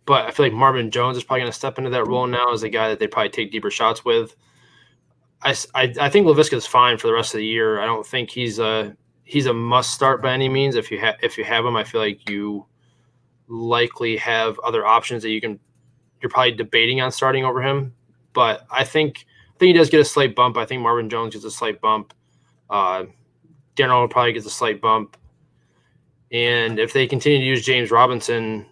but 0.07 0.27
I 0.27 0.31
feel 0.31 0.47
like 0.47 0.53
Marvin 0.53 0.91
Jones 0.91 1.17
is 1.17 1.25
probably 1.25 1.41
going 1.41 1.53
to 1.53 1.59
step 1.59 1.79
into 1.79 1.91
that 1.91 2.07
role 2.07 2.27
now 2.27 2.53
as 2.53 2.63
a 2.63 2.69
guy 2.69 2.89
that 2.89 2.99
they 2.99 3.07
probably 3.07 3.31
take 3.31 3.51
deeper 3.51 3.71
shots 3.71 4.05
with. 4.05 4.37
I, 5.43 5.55
I, 5.75 5.95
I 6.01 6.09
think 6.09 6.27
Laviska 6.27 6.55
is 6.55 6.67
fine 6.67 6.99
for 6.99 7.07
the 7.07 7.13
rest 7.13 7.35
of 7.35 7.39
the 7.39 7.47
year. 7.47 7.81
I 7.81 7.87
don't 7.87 8.07
think 8.07 8.31
he's 8.31 8.59
a 8.59 8.97
he's 9.25 9.47
a 9.47 9.55
must 9.55 9.93
start 9.93 10.23
by 10.23 10.33
any 10.33 10.49
means. 10.49 10.75
If 10.75 10.91
you 10.91 10.99
have 11.01 11.17
if 11.23 11.37
you 11.39 11.45
have 11.45 11.65
him, 11.65 11.77
I 11.77 11.85
feel 11.85 12.01
like 12.01 12.29
you 12.29 12.67
likely 13.49 14.17
have 14.17 14.59
other 14.61 14.87
options 14.87 15.23
that 15.23 15.31
you 15.31 15.41
can. 15.41 15.59
You're 16.21 16.31
probably 16.31 16.53
debating 16.53 17.01
on 17.03 17.13
starting 17.13 17.45
over 17.45 17.63
him, 17.63 17.95
but 18.33 18.67
I 18.71 18.85
think 18.85 19.27
I 19.55 19.59
think 19.59 19.69
he 19.69 19.73
does 19.75 19.91
get 19.91 20.01
a 20.01 20.05
slight 20.05 20.35
bump. 20.35 20.57
I 20.57 20.65
think 20.65 20.83
Marvin 20.83 21.11
Jones 21.11 21.35
gets 21.35 21.45
a 21.45 21.51
slight 21.51 21.81
bump. 21.81 22.15
Uh, 22.71 23.05
Dan 23.75 23.91
Arnold 23.91 24.11
probably 24.11 24.33
gets 24.33 24.47
a 24.47 24.51
slight 24.51 24.81
bump. 24.81 25.17
And 26.35 26.81
if 26.81 26.93
they 26.93 27.07
continue 27.07 27.39
to 27.39 27.45
use 27.45 27.65
James 27.65 27.93
Robinson 27.93 28.67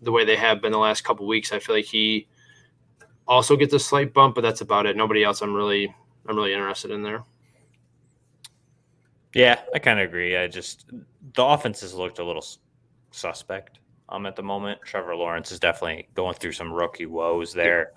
the 0.00 0.10
way 0.10 0.24
they 0.24 0.34
have 0.34 0.62
been 0.62 0.72
the 0.72 0.78
last 0.78 1.04
couple 1.04 1.26
weeks, 1.26 1.52
I 1.52 1.58
feel 1.58 1.76
like 1.76 1.84
he 1.84 2.26
also 3.28 3.54
gets 3.54 3.74
a 3.74 3.78
slight 3.78 4.14
bump, 4.14 4.34
but 4.34 4.40
that's 4.40 4.62
about 4.62 4.86
it. 4.86 4.96
Nobody 4.96 5.22
else 5.22 5.42
I'm 5.42 5.52
really 5.52 5.94
I'm 6.26 6.36
really 6.36 6.54
interested 6.54 6.90
in 6.90 7.02
there. 7.02 7.22
Yeah, 9.34 9.60
I 9.74 9.78
kind 9.78 10.00
of 10.00 10.08
agree. 10.08 10.38
I 10.38 10.48
just 10.48 10.90
the 11.34 11.44
offense 11.44 11.82
has 11.82 11.92
looked 11.92 12.18
a 12.18 12.24
little 12.24 12.44
suspect 13.10 13.78
um 14.08 14.24
at 14.24 14.34
the 14.34 14.42
moment. 14.42 14.80
Trevor 14.82 15.14
Lawrence 15.14 15.52
is 15.52 15.60
definitely 15.60 16.08
going 16.14 16.34
through 16.34 16.52
some 16.52 16.72
rookie 16.72 17.06
woes 17.06 17.52
there. 17.52 17.92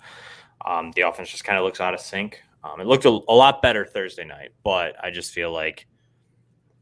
Um, 0.66 0.92
the 0.94 1.02
offense 1.02 1.30
just 1.30 1.44
kind 1.44 1.58
of 1.58 1.64
looks 1.64 1.80
out 1.80 1.94
of 1.94 2.00
sync. 2.00 2.42
Um, 2.62 2.80
it 2.82 2.86
looked 2.86 3.06
a, 3.06 3.08
a, 3.28 3.34
lot 3.34 3.62
better 3.62 3.86
Thursday 3.86 4.24
night, 4.24 4.50
but 4.64 4.96
I 5.02 5.10
just 5.10 5.32
feel 5.32 5.52
like 5.52 5.86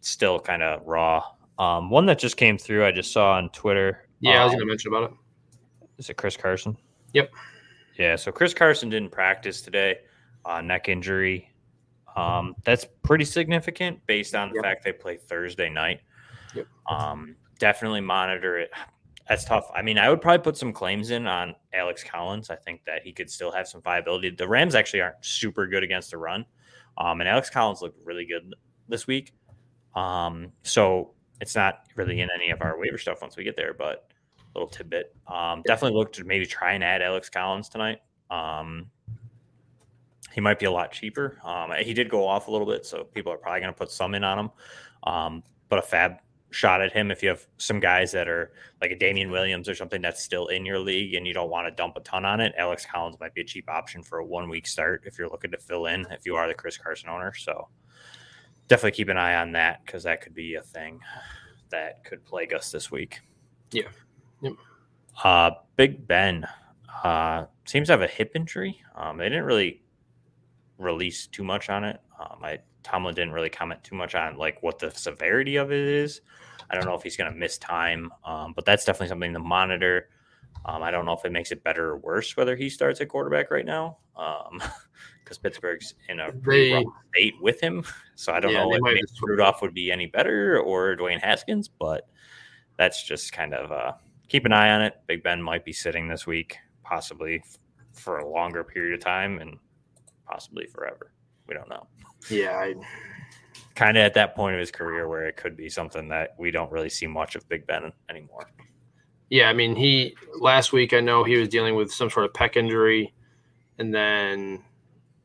still 0.00 0.40
kind 0.40 0.62
of 0.62 0.84
raw. 0.86 1.22
Um, 1.58 1.90
one 1.90 2.06
that 2.06 2.18
just 2.18 2.36
came 2.36 2.58
through, 2.58 2.84
I 2.84 2.92
just 2.92 3.12
saw 3.12 3.34
on 3.34 3.50
Twitter. 3.50 4.08
Yeah, 4.20 4.42
I 4.42 4.44
was 4.44 4.52
um, 4.52 4.58
going 4.58 4.66
to 4.68 4.72
mention 4.72 4.92
about 4.92 5.10
it. 5.10 5.16
Is 5.98 6.10
it 6.10 6.16
Chris 6.16 6.36
Carson? 6.36 6.76
Yep. 7.12 7.30
Yeah, 7.98 8.16
so 8.16 8.32
Chris 8.32 8.54
Carson 8.54 8.88
didn't 8.88 9.10
practice 9.10 9.62
today, 9.62 9.98
uh, 10.44 10.60
neck 10.60 10.88
injury. 10.88 11.52
Um, 12.16 12.56
that's 12.64 12.86
pretty 13.02 13.24
significant 13.24 14.04
based 14.06 14.34
on 14.34 14.48
the 14.48 14.56
yep. 14.56 14.64
fact 14.64 14.84
they 14.84 14.92
play 14.92 15.16
Thursday 15.16 15.68
night. 15.68 16.00
Yep. 16.54 16.66
Um, 16.90 17.36
definitely 17.58 18.00
monitor 18.00 18.58
it 18.58 18.70
that's 19.28 19.44
tough. 19.44 19.70
I 19.74 19.82
mean, 19.82 19.98
I 19.98 20.10
would 20.10 20.20
probably 20.20 20.42
put 20.42 20.56
some 20.56 20.72
claims 20.72 21.10
in 21.10 21.26
on 21.26 21.54
Alex 21.72 22.04
Collins. 22.04 22.50
I 22.50 22.56
think 22.56 22.84
that 22.84 23.02
he 23.02 23.12
could 23.12 23.30
still 23.30 23.50
have 23.50 23.66
some 23.66 23.80
viability. 23.80 24.30
The 24.30 24.46
Rams 24.46 24.74
actually 24.74 25.00
aren't 25.00 25.24
super 25.24 25.66
good 25.66 25.82
against 25.82 26.10
the 26.10 26.18
run, 26.18 26.44
um, 26.98 27.20
and 27.20 27.28
Alex 27.28 27.48
Collins 27.48 27.80
looked 27.80 27.98
really 28.04 28.26
good 28.26 28.54
this 28.88 29.06
week. 29.06 29.32
Um, 29.94 30.52
so 30.62 31.12
it's 31.44 31.54
not 31.54 31.80
really 31.94 32.22
in 32.22 32.30
any 32.34 32.48
of 32.48 32.62
our 32.62 32.78
waiver 32.78 32.96
stuff 32.96 33.20
once 33.20 33.36
we 33.36 33.44
get 33.44 33.54
there, 33.54 33.74
but 33.74 34.08
a 34.54 34.58
little 34.58 34.66
tidbit. 34.66 35.14
Um, 35.26 35.60
definitely 35.66 35.98
look 35.98 36.10
to 36.14 36.24
maybe 36.24 36.46
try 36.46 36.72
and 36.72 36.82
add 36.82 37.02
Alex 37.02 37.28
Collins 37.28 37.68
tonight. 37.68 37.98
Um, 38.30 38.86
he 40.32 40.40
might 40.40 40.58
be 40.58 40.64
a 40.64 40.70
lot 40.70 40.90
cheaper. 40.90 41.38
Um, 41.44 41.70
he 41.78 41.92
did 41.92 42.08
go 42.08 42.26
off 42.26 42.48
a 42.48 42.50
little 42.50 42.66
bit, 42.66 42.86
so 42.86 43.04
people 43.04 43.30
are 43.30 43.36
probably 43.36 43.60
going 43.60 43.74
to 43.74 43.78
put 43.78 43.90
some 43.90 44.14
in 44.14 44.24
on 44.24 44.38
him. 44.38 44.50
Um, 45.02 45.42
but 45.68 45.80
a 45.80 45.82
FAAB 45.82 46.18
shot 46.50 46.80
at 46.80 46.92
him 46.92 47.10
if 47.10 47.22
you 47.22 47.28
have 47.28 47.46
some 47.58 47.78
guys 47.78 48.10
that 48.12 48.26
are 48.26 48.52
like 48.80 48.90
a 48.90 48.96
Damien 48.96 49.30
Williams 49.30 49.68
or 49.68 49.74
something 49.74 50.00
that's 50.00 50.22
still 50.22 50.46
in 50.46 50.64
your 50.64 50.78
league 50.78 51.12
and 51.12 51.26
you 51.26 51.34
don't 51.34 51.50
want 51.50 51.66
to 51.66 51.70
dump 51.72 51.98
a 51.98 52.00
ton 52.00 52.24
on 52.24 52.40
it. 52.40 52.54
Alex 52.56 52.86
Collins 52.86 53.20
might 53.20 53.34
be 53.34 53.42
a 53.42 53.44
cheap 53.44 53.68
option 53.68 54.02
for 54.02 54.20
a 54.20 54.24
one 54.24 54.48
week 54.48 54.66
start 54.66 55.02
if 55.04 55.18
you're 55.18 55.28
looking 55.28 55.50
to 55.50 55.58
fill 55.58 55.86
in 55.86 56.06
if 56.10 56.24
you 56.24 56.36
are 56.36 56.48
the 56.48 56.54
Chris 56.54 56.78
Carson 56.78 57.10
owner. 57.10 57.34
So 57.34 57.68
definitely 58.68 58.92
keep 58.92 59.08
an 59.08 59.16
eye 59.16 59.36
on 59.36 59.52
that 59.52 59.84
because 59.84 60.02
that 60.04 60.20
could 60.20 60.34
be 60.34 60.54
a 60.54 60.62
thing 60.62 61.00
that 61.70 62.04
could 62.04 62.24
plague 62.24 62.54
us 62.54 62.70
this 62.70 62.90
week. 62.90 63.20
Yeah. 63.72 63.88
Yep. 64.42 64.52
Uh, 65.22 65.50
Big 65.76 66.06
Ben 66.06 66.46
uh, 67.02 67.46
seems 67.64 67.88
to 67.88 67.92
have 67.92 68.02
a 68.02 68.06
hip 68.06 68.32
injury. 68.34 68.80
Um, 68.94 69.18
they 69.18 69.28
didn't 69.28 69.44
really 69.44 69.82
release 70.78 71.26
too 71.26 71.44
much 71.44 71.68
on 71.68 71.84
it. 71.84 72.00
Um, 72.18 72.38
I 72.42 72.58
Tomlin 72.82 73.14
didn't 73.14 73.32
really 73.32 73.50
comment 73.50 73.82
too 73.82 73.96
much 73.96 74.14
on 74.14 74.36
like 74.36 74.62
what 74.62 74.78
the 74.78 74.90
severity 74.90 75.56
of 75.56 75.72
it 75.72 75.88
is. 75.88 76.20
I 76.70 76.74
don't 76.74 76.84
know 76.84 76.94
if 76.94 77.02
he's 77.02 77.16
going 77.16 77.32
to 77.32 77.38
miss 77.38 77.58
time, 77.58 78.10
um, 78.24 78.52
but 78.54 78.64
that's 78.64 78.84
definitely 78.84 79.08
something 79.08 79.32
to 79.32 79.38
monitor. 79.38 80.08
Um, 80.64 80.82
I 80.82 80.90
don't 80.90 81.04
know 81.04 81.12
if 81.12 81.24
it 81.24 81.32
makes 81.32 81.52
it 81.52 81.64
better 81.64 81.90
or 81.90 81.98
worse 81.98 82.36
whether 82.36 82.56
he 82.56 82.68
starts 82.68 83.00
at 83.00 83.08
quarterback 83.08 83.50
right 83.50 83.66
now, 83.66 83.98
because 85.24 85.38
Pittsburgh's 85.38 85.94
in 86.08 86.20
a 86.20 86.30
they, 86.46 86.72
rough 86.72 86.84
state 87.14 87.34
with 87.40 87.60
him. 87.60 87.84
So 88.16 88.32
I 88.32 88.38
don't 88.38 88.52
yeah, 88.52 88.62
know 88.62 88.78
if 88.86 89.10
Rudolph 89.20 89.60
would 89.60 89.74
be 89.74 89.90
any 89.90 90.06
better 90.06 90.60
or 90.60 90.94
Dwayne 90.94 91.20
Haskins, 91.20 91.66
but 91.66 92.06
that's 92.76 93.02
just 93.02 93.32
kind 93.32 93.52
of 93.52 93.72
uh, 93.72 93.94
keep 94.28 94.44
an 94.44 94.52
eye 94.52 94.70
on 94.70 94.82
it. 94.82 94.94
Big 95.08 95.24
Ben 95.24 95.42
might 95.42 95.64
be 95.64 95.72
sitting 95.72 96.06
this 96.06 96.24
week, 96.24 96.56
possibly 96.84 97.42
for 97.92 98.18
a 98.18 98.28
longer 98.28 98.62
period 98.62 98.94
of 98.94 99.00
time, 99.00 99.40
and 99.40 99.58
possibly 100.26 100.66
forever. 100.66 101.12
We 101.48 101.54
don't 101.54 101.68
know. 101.68 101.88
Yeah, 102.30 102.56
I 102.56 102.74
kind 103.74 103.96
of 103.96 104.02
at 104.02 104.14
that 104.14 104.36
point 104.36 104.54
of 104.54 104.60
his 104.60 104.70
career 104.70 105.08
where 105.08 105.26
it 105.26 105.36
could 105.36 105.56
be 105.56 105.68
something 105.68 106.08
that 106.08 106.34
we 106.38 106.50
don't 106.50 106.70
really 106.70 106.88
see 106.88 107.08
much 107.08 107.34
of 107.34 107.48
Big 107.48 107.66
Ben 107.66 107.92
anymore. 108.08 108.48
Yeah, 109.30 109.48
I 109.48 109.52
mean, 109.52 109.74
he 109.74 110.14
last 110.38 110.72
week 110.72 110.92
I 110.92 111.00
know 111.00 111.24
he 111.24 111.36
was 111.36 111.48
dealing 111.48 111.74
with 111.74 111.92
some 111.92 112.10
sort 112.10 112.26
of 112.26 112.32
pec 112.32 112.56
injury, 112.56 113.12
and 113.78 113.92
then 113.92 114.62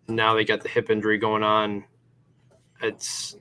now 0.09 0.33
they 0.33 0.45
got 0.45 0.61
the 0.61 0.69
hip 0.69 0.89
injury 0.89 1.17
going 1.17 1.43
on. 1.43 1.83
It's 2.81 3.35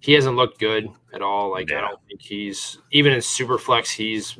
he 0.00 0.12
hasn't 0.12 0.36
looked 0.36 0.58
good 0.58 0.88
at 1.12 1.22
all. 1.22 1.50
Like 1.50 1.70
yeah. 1.70 1.78
I 1.78 1.80
don't 1.82 2.00
think 2.08 2.22
he's 2.22 2.78
even 2.92 3.12
in 3.12 3.20
super 3.20 3.58
flex, 3.58 3.90
he's 3.90 4.38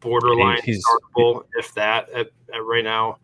borderline 0.00 0.60
he's, 0.62 0.84
startable, 0.84 1.44
if 1.54 1.74
that 1.74 2.08
at, 2.10 2.28
at 2.54 2.64
right 2.64 2.84
now. 2.84 3.18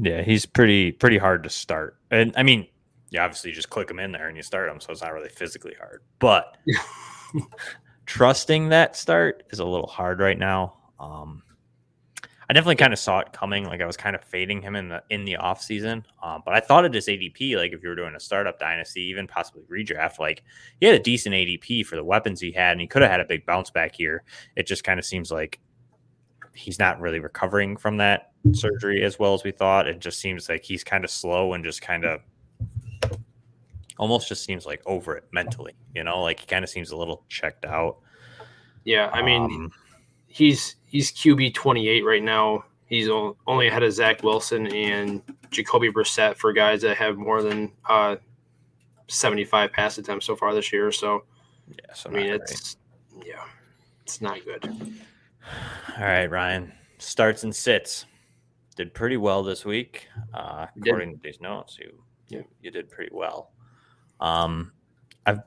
Yeah, 0.00 0.22
he's 0.22 0.46
pretty 0.46 0.92
pretty 0.92 1.18
hard 1.18 1.42
to 1.44 1.50
start, 1.50 1.96
and 2.10 2.32
I 2.36 2.42
mean 2.42 2.66
you 3.10 3.20
obviously 3.20 3.52
just 3.52 3.70
click 3.70 3.88
them 3.88 3.98
in 3.98 4.12
there 4.12 4.28
and 4.28 4.36
you 4.36 4.42
start 4.42 4.68
them, 4.68 4.80
so 4.80 4.90
it's 4.90 5.02
not 5.02 5.12
really 5.12 5.28
physically 5.28 5.74
hard. 5.78 6.02
But 6.18 6.56
trusting 8.06 8.70
that 8.70 8.96
start 8.96 9.44
is 9.50 9.58
a 9.58 9.64
little 9.64 9.86
hard 9.86 10.20
right 10.20 10.38
now. 10.38 10.74
Um, 10.98 11.42
I 12.48 12.52
definitely 12.52 12.76
kind 12.76 12.92
of 12.92 12.98
saw 12.98 13.18
it 13.20 13.32
coming. 13.32 13.64
Like 13.64 13.80
I 13.80 13.86
was 13.86 13.96
kind 13.96 14.14
of 14.14 14.22
fading 14.22 14.62
him 14.62 14.76
in 14.76 14.88
the 14.88 15.02
in 15.10 15.24
the 15.24 15.36
off 15.36 15.60
season, 15.60 16.06
um, 16.22 16.42
but 16.44 16.54
I 16.54 16.60
thought 16.60 16.84
of 16.84 16.92
his 16.92 17.08
ADP. 17.08 17.56
Like 17.56 17.72
if 17.72 17.82
you 17.82 17.88
were 17.88 17.96
doing 17.96 18.14
a 18.14 18.20
startup 18.20 18.58
dynasty, 18.58 19.02
even 19.02 19.26
possibly 19.26 19.62
redraft, 19.64 20.18
like 20.18 20.44
he 20.78 20.86
had 20.86 20.94
a 20.94 21.02
decent 21.02 21.34
ADP 21.34 21.84
for 21.86 21.96
the 21.96 22.04
weapons 22.04 22.40
he 22.40 22.52
had, 22.52 22.72
and 22.72 22.80
he 22.80 22.86
could 22.86 23.02
have 23.02 23.10
had 23.10 23.20
a 23.20 23.24
big 23.24 23.44
bounce 23.46 23.70
back 23.70 23.96
here. 23.96 24.22
It 24.54 24.66
just 24.66 24.84
kind 24.84 25.00
of 25.00 25.04
seems 25.04 25.32
like 25.32 25.60
he's 26.54 26.78
not 26.78 27.00
really 27.00 27.18
recovering 27.18 27.76
from 27.76 27.96
that 27.98 28.32
surgery 28.52 29.02
as 29.02 29.18
well 29.18 29.34
as 29.34 29.42
we 29.42 29.50
thought. 29.50 29.88
It 29.88 29.98
just 29.98 30.20
seems 30.20 30.48
like 30.48 30.62
he's 30.62 30.84
kind 30.84 31.04
of 31.04 31.10
slow 31.10 31.52
and 31.52 31.64
just 31.64 31.82
kind 31.82 32.04
of 32.04 32.20
almost 33.98 34.28
just 34.28 34.44
seems 34.44 34.66
like 34.66 34.82
over 34.86 35.16
it 35.16 35.24
mentally. 35.32 35.74
You 35.94 36.04
know, 36.04 36.22
like 36.22 36.40
he 36.40 36.46
kind 36.46 36.62
of 36.62 36.70
seems 36.70 36.90
a 36.90 36.96
little 36.96 37.24
checked 37.28 37.64
out. 37.64 37.98
Yeah, 38.84 39.10
I 39.12 39.22
mean, 39.22 39.42
um, 39.42 39.72
he's 40.28 40.76
he's 40.96 41.12
QB 41.12 41.52
twenty 41.52 41.88
eight 41.88 42.04
right 42.04 42.22
now. 42.22 42.64
He's 42.86 43.08
only 43.46 43.68
ahead 43.68 43.82
of 43.82 43.92
Zach 43.92 44.22
Wilson 44.22 44.66
and 44.68 45.20
Jacoby 45.50 45.90
Brissett 45.90 46.36
for 46.36 46.52
guys 46.52 46.80
that 46.82 46.96
have 46.96 47.16
more 47.18 47.42
than 47.42 47.72
uh, 47.88 48.16
seventy 49.08 49.44
five 49.44 49.72
pass 49.72 49.98
attempts 49.98 50.24
so 50.24 50.34
far 50.34 50.54
this 50.54 50.72
year. 50.72 50.90
So, 50.90 51.24
yeah, 51.68 51.92
so 51.94 52.08
I 52.08 52.12
mean, 52.12 52.26
it's 52.26 52.76
great. 53.12 53.26
yeah, 53.28 53.44
it's 54.02 54.22
not 54.22 54.42
good. 54.44 54.64
All 55.98 56.04
right, 56.04 56.30
Ryan 56.30 56.72
starts 56.98 57.44
and 57.44 57.54
sits. 57.54 58.06
Did 58.74 58.94
pretty 58.94 59.16
well 59.16 59.42
this 59.42 59.64
week, 59.64 60.08
uh, 60.32 60.66
according 60.76 61.16
to 61.16 61.20
these 61.22 61.40
notes. 61.40 61.78
You, 61.78 61.92
you 62.28 62.44
you 62.62 62.70
did 62.70 62.90
pretty 62.90 63.10
well. 63.12 63.50
Um, 64.20 64.72
I've 65.26 65.40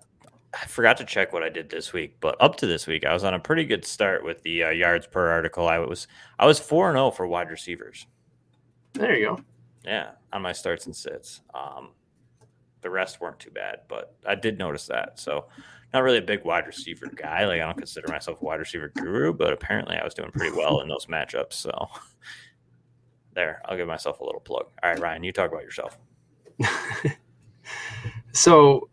I 0.53 0.65
forgot 0.65 0.97
to 0.97 1.05
check 1.05 1.31
what 1.31 1.43
I 1.43 1.49
did 1.49 1.69
this 1.69 1.93
week, 1.93 2.17
but 2.19 2.35
up 2.39 2.55
to 2.57 2.67
this 2.67 2.88
week, 2.88 3.05
I 3.05 3.13
was 3.13 3.23
on 3.23 3.33
a 3.33 3.39
pretty 3.39 3.65
good 3.65 3.85
start 3.85 4.23
with 4.23 4.41
the 4.41 4.63
uh, 4.63 4.69
yards 4.69 5.05
per 5.05 5.29
article. 5.29 5.67
I 5.67 5.77
was 5.79 6.07
I 6.39 6.45
was 6.45 6.59
four 6.59 6.89
and 6.89 6.95
zero 6.95 7.07
oh 7.07 7.12
for 7.12 7.27
wide 7.27 7.51
receivers. 7.51 8.07
There 8.93 9.15
you 9.15 9.25
go. 9.27 9.39
Yeah, 9.85 10.12
on 10.33 10.41
my 10.41 10.51
starts 10.51 10.88
and 10.88 10.95
sits. 10.95 11.41
Um, 11.53 11.89
the 12.81 12.89
rest 12.89 13.21
weren't 13.21 13.39
too 13.39 13.51
bad, 13.51 13.81
but 13.88 14.15
I 14.25 14.35
did 14.35 14.57
notice 14.57 14.88
that. 14.88 15.19
So, 15.19 15.45
not 15.93 16.03
really 16.03 16.17
a 16.17 16.23
big 16.23 16.43
wide 16.43 16.65
receiver 16.65 17.07
guy. 17.15 17.45
Like 17.45 17.62
I 17.62 17.65
don't 17.65 17.77
consider 17.77 18.07
myself 18.12 18.41
a 18.41 18.45
wide 18.45 18.59
receiver 18.59 18.91
guru, 18.95 19.33
but 19.33 19.53
apparently 19.53 19.97
I 19.97 20.03
was 20.03 20.15
doing 20.15 20.31
pretty 20.31 20.55
well 20.55 20.81
in 20.81 20.88
those 20.88 21.05
matchups. 21.05 21.53
So, 21.53 21.71
there, 23.35 23.62
I'll 23.65 23.77
give 23.77 23.88
myself 23.88 24.19
a 24.19 24.25
little 24.25 24.41
plug. 24.41 24.65
All 24.81 24.89
right, 24.89 24.99
Ryan, 24.99 25.23
you 25.23 25.31
talk 25.31 25.51
about 25.51 25.63
yourself. 25.63 25.97
so 28.33 28.89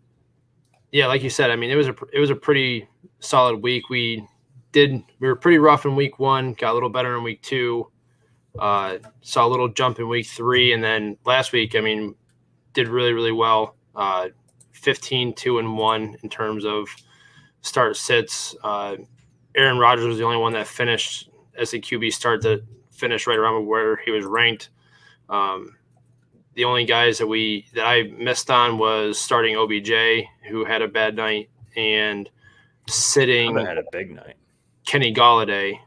yeah, 0.96 1.08
like 1.08 1.22
you 1.22 1.28
said, 1.28 1.50
I 1.50 1.56
mean, 1.56 1.70
it 1.70 1.76
was 1.76 1.88
a 1.88 1.94
it 2.10 2.18
was 2.18 2.30
a 2.30 2.34
pretty 2.34 2.88
solid 3.18 3.62
week. 3.62 3.90
We 3.90 4.26
did 4.72 5.02
we 5.20 5.28
were 5.28 5.36
pretty 5.36 5.58
rough 5.58 5.84
in 5.84 5.94
week 5.94 6.18
one, 6.18 6.54
got 6.54 6.72
a 6.72 6.72
little 6.72 6.88
better 6.88 7.14
in 7.18 7.22
week 7.22 7.42
two, 7.42 7.90
uh, 8.58 8.96
saw 9.20 9.46
a 9.46 9.50
little 9.50 9.68
jump 9.68 9.98
in 9.98 10.08
week 10.08 10.26
three, 10.26 10.72
and 10.72 10.82
then 10.82 11.18
last 11.26 11.52
week, 11.52 11.74
I 11.74 11.82
mean, 11.82 12.14
did 12.72 12.88
really 12.88 13.12
really 13.12 13.30
well. 13.30 13.76
Uh, 13.94 14.28
15 14.72 15.34
2 15.34 15.58
and 15.58 15.76
1 15.76 16.16
in 16.22 16.30
terms 16.30 16.64
of 16.64 16.88
start 17.60 17.98
sits. 17.98 18.56
Uh, 18.64 18.96
Aaron 19.54 19.76
Rodgers 19.78 20.06
was 20.06 20.16
the 20.16 20.24
only 20.24 20.38
one 20.38 20.54
that 20.54 20.66
finished 20.66 21.28
as 21.58 21.74
a 21.74 21.78
QB 21.78 22.10
start 22.14 22.40
that 22.42 22.64
finished 22.90 23.26
right 23.26 23.38
around 23.38 23.66
where 23.66 23.96
he 23.96 24.10
was 24.10 24.24
ranked. 24.24 24.70
Um, 25.28 25.75
the 26.56 26.64
only 26.64 26.84
guys 26.84 27.18
that 27.18 27.26
we 27.26 27.66
that 27.74 27.86
I 27.86 28.04
missed 28.04 28.50
on 28.50 28.78
was 28.78 29.18
starting 29.18 29.56
OBJ, 29.56 30.26
who 30.48 30.64
had 30.64 30.82
a 30.82 30.88
bad 30.88 31.14
night, 31.14 31.50
and 31.76 32.28
sitting 32.88 33.56
had 33.56 33.78
a 33.78 33.84
big 33.92 34.14
night. 34.14 34.34
Kenny 34.86 35.14
Golladay, 35.14 35.78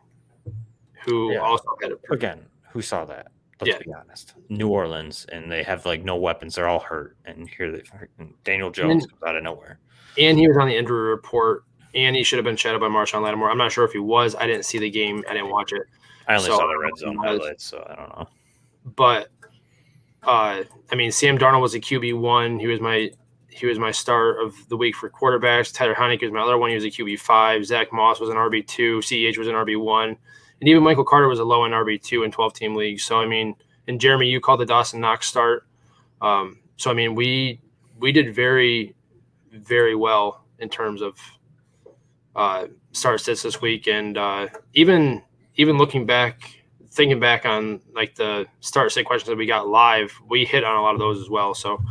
who 1.06 1.34
yeah. 1.34 1.40
also 1.40 1.66
had 1.82 1.92
a 1.92 1.98
pretty- 1.98 2.26
again. 2.26 2.46
Who 2.72 2.84
saw 2.84 3.04
that? 3.06 3.32
Let's 3.60 3.74
yeah. 3.74 3.80
be 3.84 3.94
honest. 3.94 4.36
New 4.48 4.70
Orleans, 4.70 5.26
and 5.32 5.52
they 5.52 5.64
have 5.64 5.86
like 5.86 6.04
no 6.04 6.16
weapons. 6.16 6.56
They're 6.56 6.68
all 6.68 6.80
hurt, 6.80 7.18
and 7.26 7.50
here 7.50 7.72
they 7.72 7.84
Daniel 8.44 8.70
Jones 8.70 9.04
and, 9.04 9.12
comes 9.12 9.24
out 9.28 9.36
of 9.36 9.44
nowhere. 9.44 9.80
And 10.20 10.38
he 10.38 10.48
was 10.48 10.56
on 10.58 10.68
the 10.68 10.78
injury 10.78 11.10
report, 11.10 11.64
and 11.96 12.16
he 12.16 12.24
should 12.24 12.38
have 12.38 12.46
been 12.46 12.56
shadowed 12.56 12.80
by 12.80 12.88
Marshon 12.88 13.24
Lattimore. 13.24 13.50
I'm 13.50 13.58
not 13.58 13.72
sure 13.72 13.86
if 13.86 13.92
he 13.92 14.00
was. 14.00 14.36
I 14.36 14.46
didn't 14.46 14.66
see 14.66 14.78
the 14.78 14.90
game. 14.90 15.24
I 15.28 15.34
didn't 15.34 15.50
watch 15.50 15.74
it. 15.74 15.82
I 16.28 16.36
only 16.36 16.46
so, 16.46 16.58
saw 16.58 16.68
the 16.68 16.78
red 16.78 16.96
zone 16.96 17.18
highlights, 17.18 17.66
so 17.66 17.86
I 17.90 17.96
don't 17.96 18.10
know. 18.10 18.28
But 18.96 19.30
uh, 20.24 20.64
I 20.92 20.96
mean, 20.96 21.12
Sam 21.12 21.38
Darnold 21.38 21.62
was 21.62 21.76
a 21.76 21.80
QB 21.80 22.20
one. 22.20 22.60
He 22.60 22.68
was 22.68 22.80
my 22.80 23.12
he 23.50 23.66
was 23.66 23.80
my 23.80 23.92
star 23.92 24.40
of 24.40 24.56
the 24.70 24.78
week 24.78 24.96
for 24.96 25.10
quarterbacks. 25.10 25.74
Tyler 25.74 25.96
Heinicke 25.96 26.22
was 26.22 26.32
my 26.32 26.42
other 26.42 26.58
one. 26.58 26.70
He 26.70 26.76
was 26.76 26.86
a 26.86 26.90
QB 26.90 27.20
five. 27.20 27.66
Zach 27.66 27.92
Moss 27.92 28.20
was 28.20 28.30
an 28.30 28.36
RB 28.36 28.66
two. 28.66 29.00
Ceh 29.00 29.38
was 29.38 29.48
an 29.48 29.56
RB 29.56 29.80
one, 29.80 30.10
and 30.60 30.70
even 30.70 30.84
Michael 30.84 31.06
Carter 31.06 31.28
was 31.28 31.40
a 31.40 31.44
low 31.44 31.66
end 31.66 31.74
RB 31.74 32.02
two 32.02 32.24
in 32.24 32.32
twelve 32.32 32.54
team 32.54 32.76
leagues. 32.76 33.04
So 33.04 33.20
I 33.20 33.26
mean, 33.26 33.56
and 33.88 34.00
Jeremy, 34.00 34.28
you 34.28 34.40
called 34.40 34.60
the 34.60 34.66
Dawson 34.66 35.00
Knox 35.00 35.28
start. 35.28 35.66
Um, 36.22 36.60
so 36.78 36.92
I 36.92 36.94
mean, 36.94 37.16
we 37.16 37.62
we 37.98 38.12
did 38.12 38.36
very 38.36 38.96
very 39.52 39.96
well 39.96 40.46
in 40.60 40.70
terms 40.70 41.02
of 41.02 41.18
uh, 42.36 42.68
start 42.92 43.22
sits 43.22 43.44
this 43.44 43.62
week, 43.62 43.88
and 43.88 44.18
uh, 44.18 44.48
even 44.74 45.24
even 45.56 45.78
looking 45.78 46.06
back 46.06 46.59
thinking 46.92 47.20
back 47.20 47.46
on 47.46 47.82
like 47.94 48.16
the 48.16 48.46
start 48.60 48.92
sit 48.92 49.06
questions 49.06 49.30
that 49.30 49.38
we 49.38 49.46
got 49.46 49.68
live, 49.68 50.14
we 50.28 50.46
hit 50.46 50.64
on 50.64 50.76
a 50.76 50.82
lot 50.82 50.94
of 50.94 51.00
those 51.00 51.22
as 51.22 51.30
well. 51.30 51.54
So 51.54 51.82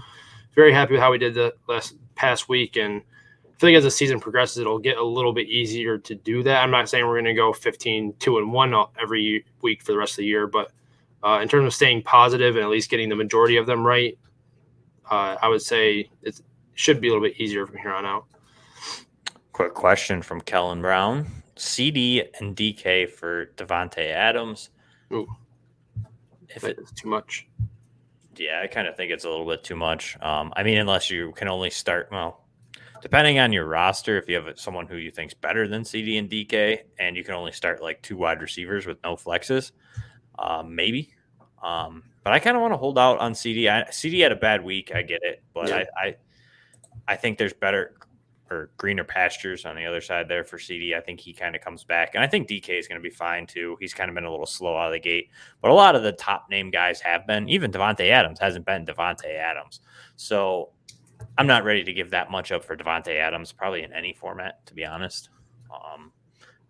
very 0.55 0.73
happy 0.73 0.93
with 0.93 1.01
how 1.01 1.13
we 1.13 1.19
did 1.19 1.35
the 1.35 1.55
last 1.69 1.97
past 2.15 2.49
week. 2.49 2.77
And 2.77 3.03
I 3.47 3.59
think 3.59 3.77
as 3.77 3.85
the 3.85 3.91
season 3.91 4.21
progresses, 4.21 4.59
it'll 4.59 4.79
get 4.79 4.97
a 4.97 5.05
little 5.05 5.33
bit 5.33 5.49
easier 5.49 5.99
to 5.99 6.15
do 6.15 6.43
that. 6.43 6.63
I'm 6.63 6.71
not 6.71 6.89
saying 6.89 7.07
we're 7.07 7.15
going 7.15 7.25
to 7.27 7.35
go 7.35 7.53
15, 7.53 8.15
two 8.19 8.39
and 8.39 8.53
one 8.53 8.75
every 9.01 9.45
week 9.63 9.83
for 9.83 9.93
the 9.93 9.99
rest 9.99 10.13
of 10.13 10.19
the 10.19 10.27
year, 10.27 10.47
but 10.47 10.73
uh, 11.23 11.41
in 11.43 11.49
terms 11.49 11.67
of 11.67 11.75
staying 11.75 12.03
positive 12.03 12.57
and 12.57 12.65
at 12.65 12.71
least 12.71 12.91
getting 12.91 13.09
the 13.09 13.17
majority 13.17 13.57
of 13.57 13.67
them 13.67 13.87
right, 13.87 14.19
uh, 15.11 15.37
I 15.41 15.49
would 15.49 15.63
say 15.63 16.09
it 16.23 16.41
should 16.75 17.01
be 17.01 17.09
a 17.09 17.11
little 17.13 17.27
bit 17.27 17.41
easier 17.41 17.67
from 17.67 17.79
here 17.79 17.93
on 17.93 18.05
out. 18.05 18.27
Quick 19.53 19.75
question 19.75 20.23
from 20.23 20.41
Kellen 20.41 20.81
Brown. 20.81 21.27
CD 21.57 22.23
and 22.39 22.57
DK 22.57 23.11
for 23.11 23.47
Davante 23.57 24.13
Adams. 24.13 24.71
Ooh. 25.13 25.27
If 26.49 26.65
it's 26.65 26.93
too 26.93 27.09
much. 27.09 27.47
Yeah, 28.37 28.61
I 28.63 28.67
kind 28.69 28.87
of 28.87 28.97
think 28.97 29.11
it's 29.11 29.25
a 29.25 29.29
little 29.29 29.47
bit 29.47 29.65
too 29.65 29.77
much. 29.77 30.17
Um, 30.23 30.53
I 30.57 30.63
mean, 30.63 30.79
unless 30.79 31.11
you 31.11 31.33
can 31.33 31.49
only 31.49 31.71
start, 31.71 32.09
well, 32.13 32.45
depending 33.03 33.39
on 33.39 33.53
your 33.53 33.67
roster, 33.67 34.17
if 34.17 34.29
you 34.29 34.37
have 34.37 34.59
someone 34.59 34.87
who 34.87 34.97
you 34.97 35.11
think's 35.11 35.35
better 35.35 35.67
than 35.67 35.85
CD 35.85 36.19
and 36.19 36.31
DK, 36.31 36.81
and 36.99 37.17
you 37.17 37.25
can 37.25 37.35
only 37.35 37.53
start 37.53 37.83
like 37.83 38.01
two 38.03 38.17
wide 38.17 38.41
receivers 38.41 38.87
with 38.87 38.99
no 39.03 39.17
flexes, 39.17 39.73
um, 40.39 40.75
maybe. 40.75 41.15
Um, 41.63 42.05
but 42.23 42.33
I 42.33 42.39
kind 42.39 42.57
of 42.57 42.63
want 42.63 42.73
to 42.75 42.79
hold 42.79 42.99
out 42.99 43.19
on 43.19 43.35
CD. 43.35 43.69
I, 43.69 43.91
CD 43.91 44.21
had 44.21 44.33
a 44.33 44.37
bad 44.37 44.63
week, 44.63 44.93
I 44.95 45.03
get 45.03 45.23
it, 45.23 45.43
but 45.53 45.69
yeah. 45.69 45.85
I, 45.97 46.07
I, 46.07 46.17
I 47.09 47.17
think 47.17 47.39
there's 47.39 47.53
better 47.55 47.95
or 48.51 48.71
greener 48.77 49.05
pastures 49.05 49.65
on 49.65 49.77
the 49.77 49.87
other 49.87 50.01
side 50.01 50.29
there 50.29 50.45
for 50.45 50.59
CD. 50.59 50.95
I 50.95 51.01
think 51.01 51.21
he 51.21 51.33
kind 51.33 51.55
of 51.55 51.63
comes 51.63 51.85
back, 51.85 52.15
and 52.15 52.23
I 52.23 52.27
think 52.27 52.49
DK 52.49 52.79
is 52.79 52.89
going 52.89 53.01
to 53.01 53.03
be 53.03 53.15
fine 53.15 53.47
too. 53.47 53.77
He's 53.81 53.95
kind 53.95 54.09
of 54.09 54.15
been 54.15 54.25
a 54.25 54.31
little 54.31 54.47
slow 54.47 54.77
out 54.77 54.87
of 54.87 54.93
the 54.93 55.01
gate, 55.01 55.31
but 55.61 55.71
a 55.71 55.75
lot 55.75 55.97
of 55.97 56.03
the 56.03 56.13
top 56.13 56.49
name 56.51 56.71
guys 56.71 57.01
have 57.01 57.27
been. 57.27 57.49
Even 57.49 57.71
Davante 57.71 58.11
Adams 58.11 58.39
hasn't 58.39 58.67
been 58.67 58.87
Davante 58.87 59.35
Adams, 59.37 59.81
so 60.17 60.71
I'm 61.37 61.47
not 61.47 61.65
ready 61.65 61.85
to 61.85 61.93
give 61.93 62.11
that 62.11 62.31
much 62.31 62.53
up 62.53 62.65
for 62.65 62.77
Davante 62.77 63.15
Adams, 63.17 63.53
probably 63.53 63.83
in 63.83 63.93
any 63.93 64.13
format, 64.13 64.65
to 64.67 64.75
be 64.75 64.85
honest. 64.85 65.31
Um, 65.71 66.13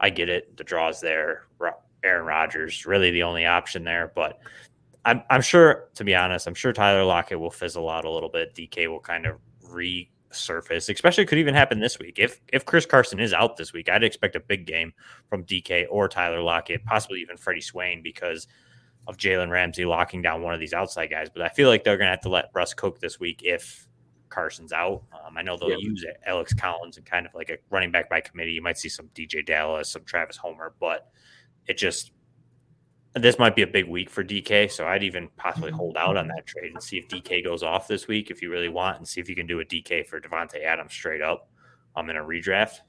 I 0.01 0.11
get 0.11 0.29
it, 0.29 0.57
the 0.57 0.65
draws 0.65 1.01
there. 1.01 1.45
Aaron 2.05 2.27
Rodgers 2.27 2.87
really 2.87 3.11
the 3.11 3.25
only 3.25 3.47
option 3.47 3.83
there, 3.85 4.13
but 4.15 4.39
I'm, 5.05 5.23
I'm 5.31 5.41
sure, 5.41 5.89
to 5.95 6.05
be 6.05 6.15
honest, 6.15 6.47
I'm 6.47 6.55
sure 6.55 6.73
Tyler 6.73 7.05
Lockett 7.05 7.41
will 7.41 7.51
fizzle 7.51 7.89
out 7.89 8.05
a 8.05 8.11
little 8.11 8.29
bit. 8.29 8.55
DK 8.55 8.89
will 8.89 9.01
kind 9.01 9.27
of 9.27 9.37
re 9.71 10.11
surface, 10.31 10.89
especially 10.89 11.27
could 11.27 11.39
even 11.39 11.55
happen 11.55 11.81
this 11.81 11.99
week. 11.99 12.19
If 12.19 12.41
if 12.53 12.65
Chris 12.65 12.87
Carson 12.87 13.21
is 13.21 13.33
out 13.33 13.57
this 13.57 13.73
week, 13.73 13.89
I'd 13.89 14.05
expect 14.05 14.37
a 14.37 14.41
big 14.41 14.67
game 14.67 14.93
from 15.29 15.45
DK 15.45 15.87
or 15.91 16.09
Tyler 16.09 16.43
Lockett, 16.43 16.85
possibly 16.85 17.21
even 17.21 17.37
Freddie 17.37 17.61
Swain 17.61 18.03
because 18.03 18.47
of 19.07 19.17
Jalen 19.17 19.51
Ramsey 19.51 19.85
locking 19.85 20.21
down 20.21 20.43
one 20.43 20.55
of 20.55 20.61
these 20.61 20.75
outside 20.75 21.09
guys. 21.09 21.29
But 21.31 21.43
I 21.43 21.49
feel 21.49 21.69
like 21.69 21.83
they're 21.83 21.97
going 21.97 22.07
to 22.07 22.13
have 22.13 22.21
to 22.23 22.29
let 22.29 22.51
Russ 22.55 22.75
cook 22.75 23.01
this 23.01 23.19
week 23.19 23.41
if 23.43 23.89
Carson's 24.29 24.73
out. 24.73 25.03
Um, 25.13 25.37
I 25.37 25.43
know 25.43 25.57
they'll 25.57 25.71
yeah. 25.71 25.77
use 25.79 26.05
it, 26.05 26.19
Alex 26.27 26.53
Collins 26.53 26.99
and 26.99 27.07
kind 27.07 27.27
of 27.27 27.35
like 27.35 27.49
a 27.49 27.57
running 27.71 27.91
back 27.91 28.11
by 28.11 28.21
committee. 28.21 28.53
You 28.53 28.63
might 28.63 28.79
see 28.79 28.91
some 28.91 29.09
DeeJay 29.15 29.47
Dallas, 29.47 29.91
some 29.91 30.05
Travis 30.05 30.37
Homer, 30.37 30.75
but 30.79 31.11
it 31.67 31.79
just 31.79 32.13
this 33.15 33.39
might 33.39 33.57
be 33.57 33.63
a 33.63 33.67
big 33.67 33.89
week 33.89 34.11
for 34.11 34.23
DK, 34.23 34.71
so 34.71 34.87
I'd 34.87 35.03
even 35.03 35.29
possibly 35.37 35.71
hold 35.71 35.97
out 35.97 36.17
on 36.17 36.29
that 36.29 36.47
trade 36.47 36.73
and 36.73 36.83
see 36.83 36.99
if 36.99 37.09
DK 37.09 37.43
goes 37.43 37.63
off 37.63 37.89
this 37.89 38.07
week 38.07 38.31
if 38.31 38.43
you 38.43 38.51
really 38.51 38.69
want, 38.69 38.99
and 38.99 39.09
see 39.09 39.21
if 39.21 39.29
you 39.29 39.35
can 39.35 39.47
do 39.47 39.61
a 39.61 39.65
DK 39.65 40.07
for 40.07 40.21
Davante 40.21 40.63
Adams 40.65 40.93
straight 40.93 41.23
up. 41.23 41.49
I'm 41.97 42.05
um, 42.05 42.11
in 42.11 42.17
a 42.17 42.23
redraft. 42.23 42.81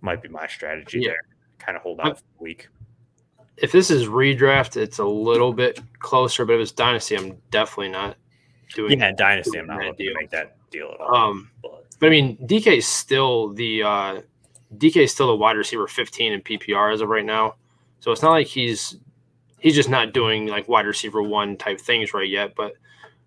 Might 0.00 0.22
be 0.22 0.28
my 0.28 0.46
strategy 0.46 1.00
yeah. 1.00 1.10
there. 1.10 1.16
Kind 1.58 1.76
of 1.76 1.82
hold 1.82 2.00
out 2.00 2.18
for 2.18 2.24
a 2.40 2.42
week. 2.42 2.68
If 3.56 3.72
this 3.72 3.90
is 3.90 4.06
redraft, 4.06 4.76
it's 4.76 4.98
a 4.98 5.04
little 5.04 5.52
bit 5.52 5.80
closer, 5.98 6.44
but 6.44 6.54
if 6.54 6.60
it's 6.60 6.72
dynasty, 6.72 7.16
I'm 7.16 7.38
definitely 7.50 7.88
not 7.88 8.16
doing. 8.74 9.00
Yeah, 9.00 9.12
dynasty, 9.12 9.58
I'm 9.58 9.66
not 9.66 9.82
looking 9.82 10.08
to 10.08 10.14
make 10.14 10.30
that 10.30 10.56
deal 10.70 10.90
at 10.92 11.00
all. 11.00 11.14
Um, 11.14 11.50
but. 11.62 11.86
but 11.98 12.06
I 12.08 12.10
mean, 12.10 12.36
DK 12.38 12.78
is 12.78 12.86
still 12.86 13.54
the 13.54 13.82
uh, 13.82 14.20
DK 14.76 14.96
is 14.96 15.12
still 15.12 15.28
the 15.28 15.36
wide 15.36 15.56
receiver 15.56 15.86
15 15.86 16.32
in 16.32 16.42
PPR 16.42 16.92
as 16.92 17.00
of 17.00 17.08
right 17.08 17.24
now. 17.24 17.54
So 18.00 18.12
it's 18.12 18.22
not 18.22 18.32
like 18.32 18.46
he's 18.46 18.96
he's 19.58 19.74
just 19.74 19.88
not 19.88 20.12
doing 20.12 20.46
like 20.46 20.68
wide 20.68 20.86
receiver 20.86 21.22
one 21.22 21.56
type 21.56 21.80
things 21.80 22.14
right 22.14 22.28
yet. 22.28 22.54
But 22.56 22.74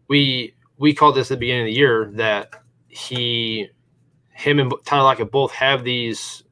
we 0.07 0.55
we 0.77 0.93
called 0.93 1.15
this 1.15 1.31
at 1.31 1.35
the 1.35 1.39
beginning 1.39 1.63
of 1.63 1.67
the 1.67 1.73
year 1.73 2.11
that 2.15 2.53
he 2.87 3.69
him 4.31 4.59
and 4.59 4.73
Tyler 4.85 5.03
Lockett 5.03 5.31
both 5.31 5.51
have 5.51 5.83
these 5.83 6.43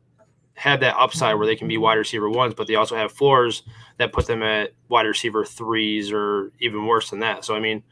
have 0.55 0.79
that 0.79 0.97
upside 0.97 1.35
where 1.35 1.45
they 1.45 1.55
can 1.55 1.67
be 1.67 1.77
wide 1.77 1.95
receiver 1.95 2.29
ones, 2.29 2.53
but 2.55 2.67
they 2.67 2.75
also 2.75 2.95
have 2.95 3.11
floors 3.11 3.63
that 3.97 4.11
put 4.11 4.25
them 4.25 4.41
at 4.41 4.73
wide 4.89 5.05
receiver 5.05 5.45
threes 5.45 6.11
or 6.11 6.51
even 6.59 6.85
worse 6.85 7.11
than 7.11 7.19
that. 7.19 7.45
So 7.45 7.55
I 7.55 7.59
mean, 7.59 7.83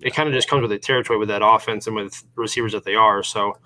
it 0.00 0.14
kind 0.14 0.28
of 0.28 0.34
just 0.34 0.48
comes 0.48 0.62
with 0.62 0.70
the 0.70 0.78
territory 0.78 1.18
with 1.18 1.28
that 1.28 1.42
offense 1.44 1.86
and 1.86 1.96
with 1.96 2.24
receivers 2.34 2.72
that 2.72 2.84
they 2.84 2.94
are. 2.94 3.22
So 3.22 3.56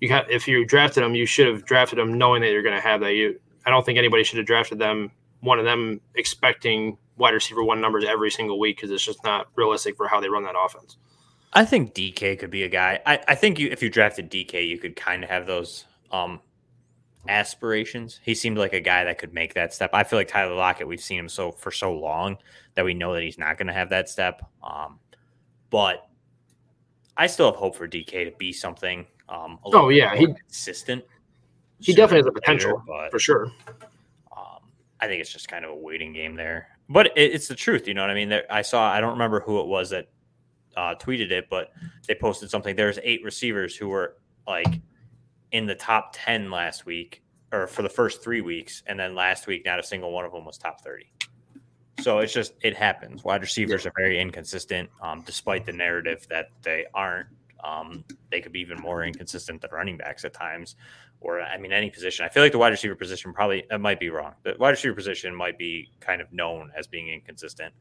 you 0.00 0.08
got 0.08 0.30
if 0.30 0.46
you 0.46 0.64
drafted 0.64 1.02
them, 1.02 1.14
you 1.14 1.26
should 1.26 1.46
have 1.46 1.64
drafted 1.64 1.98
them 1.98 2.18
knowing 2.18 2.42
that 2.42 2.50
you're 2.50 2.62
going 2.62 2.74
to 2.74 2.80
have 2.80 3.00
that. 3.00 3.14
You, 3.14 3.38
I 3.66 3.70
don't 3.70 3.84
think 3.84 3.98
anybody 3.98 4.24
should 4.24 4.38
have 4.38 4.46
drafted 4.46 4.78
them 4.78 5.10
one 5.42 5.58
of 5.58 5.64
them 5.64 6.00
expecting 6.14 6.96
wide 7.16 7.34
receiver 7.34 7.62
one 7.62 7.80
numbers 7.80 8.04
every 8.04 8.30
single 8.30 8.58
week 8.58 8.76
because 8.76 8.90
it's 8.90 9.04
just 9.04 9.22
not 9.24 9.48
realistic 9.56 9.96
for 9.96 10.08
how 10.08 10.20
they 10.20 10.28
run 10.28 10.44
that 10.44 10.54
offense. 10.58 10.96
I 11.52 11.64
think 11.64 11.94
DK 11.94 12.38
could 12.38 12.50
be 12.50 12.62
a 12.62 12.68
guy. 12.68 13.00
I, 13.04 13.20
I 13.28 13.34
think 13.34 13.58
you, 13.58 13.68
if 13.70 13.82
you 13.82 13.90
drafted 13.90 14.30
DK, 14.30 14.66
you 14.66 14.78
could 14.78 14.96
kind 14.96 15.22
of 15.22 15.28
have 15.28 15.46
those 15.46 15.84
um, 16.10 16.40
aspirations. 17.28 18.20
He 18.22 18.34
seemed 18.34 18.56
like 18.56 18.72
a 18.72 18.80
guy 18.80 19.04
that 19.04 19.18
could 19.18 19.34
make 19.34 19.54
that 19.54 19.74
step. 19.74 19.90
I 19.92 20.04
feel 20.04 20.18
like 20.18 20.28
Tyler 20.28 20.54
Lockett, 20.54 20.88
we've 20.88 21.02
seen 21.02 21.18
him 21.18 21.28
so 21.28 21.52
for 21.52 21.70
so 21.70 21.92
long 21.92 22.38
that 22.74 22.84
we 22.84 22.94
know 22.94 23.12
that 23.12 23.22
he's 23.22 23.38
not 23.38 23.58
going 23.58 23.66
to 23.66 23.72
have 23.72 23.90
that 23.90 24.08
step. 24.08 24.42
Um, 24.62 24.98
but 25.68 26.08
I 27.16 27.26
still 27.26 27.46
have 27.46 27.56
hope 27.56 27.76
for 27.76 27.86
DK 27.86 28.30
to 28.30 28.32
be 28.38 28.52
something. 28.52 29.06
Um, 29.28 29.58
oh 29.64 29.88
yeah, 29.88 30.14
he 30.16 30.26
consistent. 30.26 31.04
He 31.80 31.92
definitely 31.92 32.18
has 32.18 32.26
the 32.26 32.32
potential, 32.32 32.82
later, 32.86 33.10
for 33.10 33.18
sure. 33.18 33.52
I 35.02 35.06
think 35.08 35.20
it's 35.20 35.32
just 35.32 35.48
kind 35.48 35.64
of 35.64 35.72
a 35.72 35.76
waiting 35.76 36.12
game 36.12 36.36
there, 36.36 36.68
but 36.88 37.06
it, 37.08 37.34
it's 37.34 37.48
the 37.48 37.54
truth. 37.54 37.86
You 37.88 37.94
know 37.94 38.02
what 38.02 38.10
I 38.10 38.14
mean? 38.14 38.28
There, 38.28 38.44
I 38.48 38.62
saw. 38.62 38.90
I 38.90 39.00
don't 39.00 39.12
remember 39.12 39.40
who 39.40 39.60
it 39.60 39.66
was 39.66 39.90
that 39.90 40.06
uh, 40.76 40.94
tweeted 40.94 41.30
it, 41.30 41.48
but 41.50 41.72
they 42.06 42.14
posted 42.14 42.50
something. 42.50 42.76
There's 42.76 42.98
eight 43.02 43.22
receivers 43.24 43.76
who 43.76 43.88
were 43.88 44.16
like 44.46 44.80
in 45.52 45.66
the 45.66 45.74
top 45.74 46.10
10 46.14 46.50
last 46.50 46.86
week 46.86 47.22
or 47.52 47.66
for 47.66 47.82
the 47.82 47.88
first 47.88 48.22
three 48.22 48.40
weeks. 48.40 48.82
And 48.86 48.98
then 48.98 49.14
last 49.14 49.46
week, 49.46 49.64
not 49.64 49.78
a 49.78 49.82
single 49.82 50.10
one 50.10 50.24
of 50.24 50.32
them 50.32 50.44
was 50.44 50.58
top 50.58 50.80
30. 50.82 51.06
So 52.00 52.18
it's 52.18 52.32
just, 52.32 52.54
it 52.62 52.76
happens. 52.76 53.22
Wide 53.22 53.42
receivers 53.42 53.84
yeah. 53.84 53.90
are 53.90 53.92
very 53.96 54.18
inconsistent, 54.18 54.88
um, 55.02 55.22
despite 55.24 55.66
the 55.66 55.72
narrative 55.72 56.26
that 56.30 56.48
they 56.62 56.86
aren't. 56.94 57.28
Um, 57.62 58.04
they 58.30 58.40
could 58.40 58.52
be 58.52 58.60
even 58.60 58.78
more 58.78 59.04
inconsistent 59.04 59.60
than 59.60 59.70
running 59.70 59.96
backs 59.96 60.24
at 60.24 60.34
times, 60.34 60.76
or 61.20 61.40
I 61.40 61.58
mean, 61.58 61.72
any 61.72 61.90
position. 61.90 62.24
I 62.24 62.28
feel 62.28 62.42
like 62.42 62.52
the 62.52 62.58
wide 62.58 62.70
receiver 62.70 62.96
position 62.96 63.32
probably, 63.32 63.64
that 63.70 63.80
might 63.80 64.00
be 64.00 64.10
wrong. 64.10 64.34
The 64.42 64.56
wide 64.58 64.70
receiver 64.70 64.94
position 64.94 65.34
might 65.34 65.58
be 65.58 65.90
kind 66.00 66.20
of 66.20 66.32
known 66.32 66.72
as 66.76 66.86
being 66.86 67.08
inconsistent. 67.08 67.72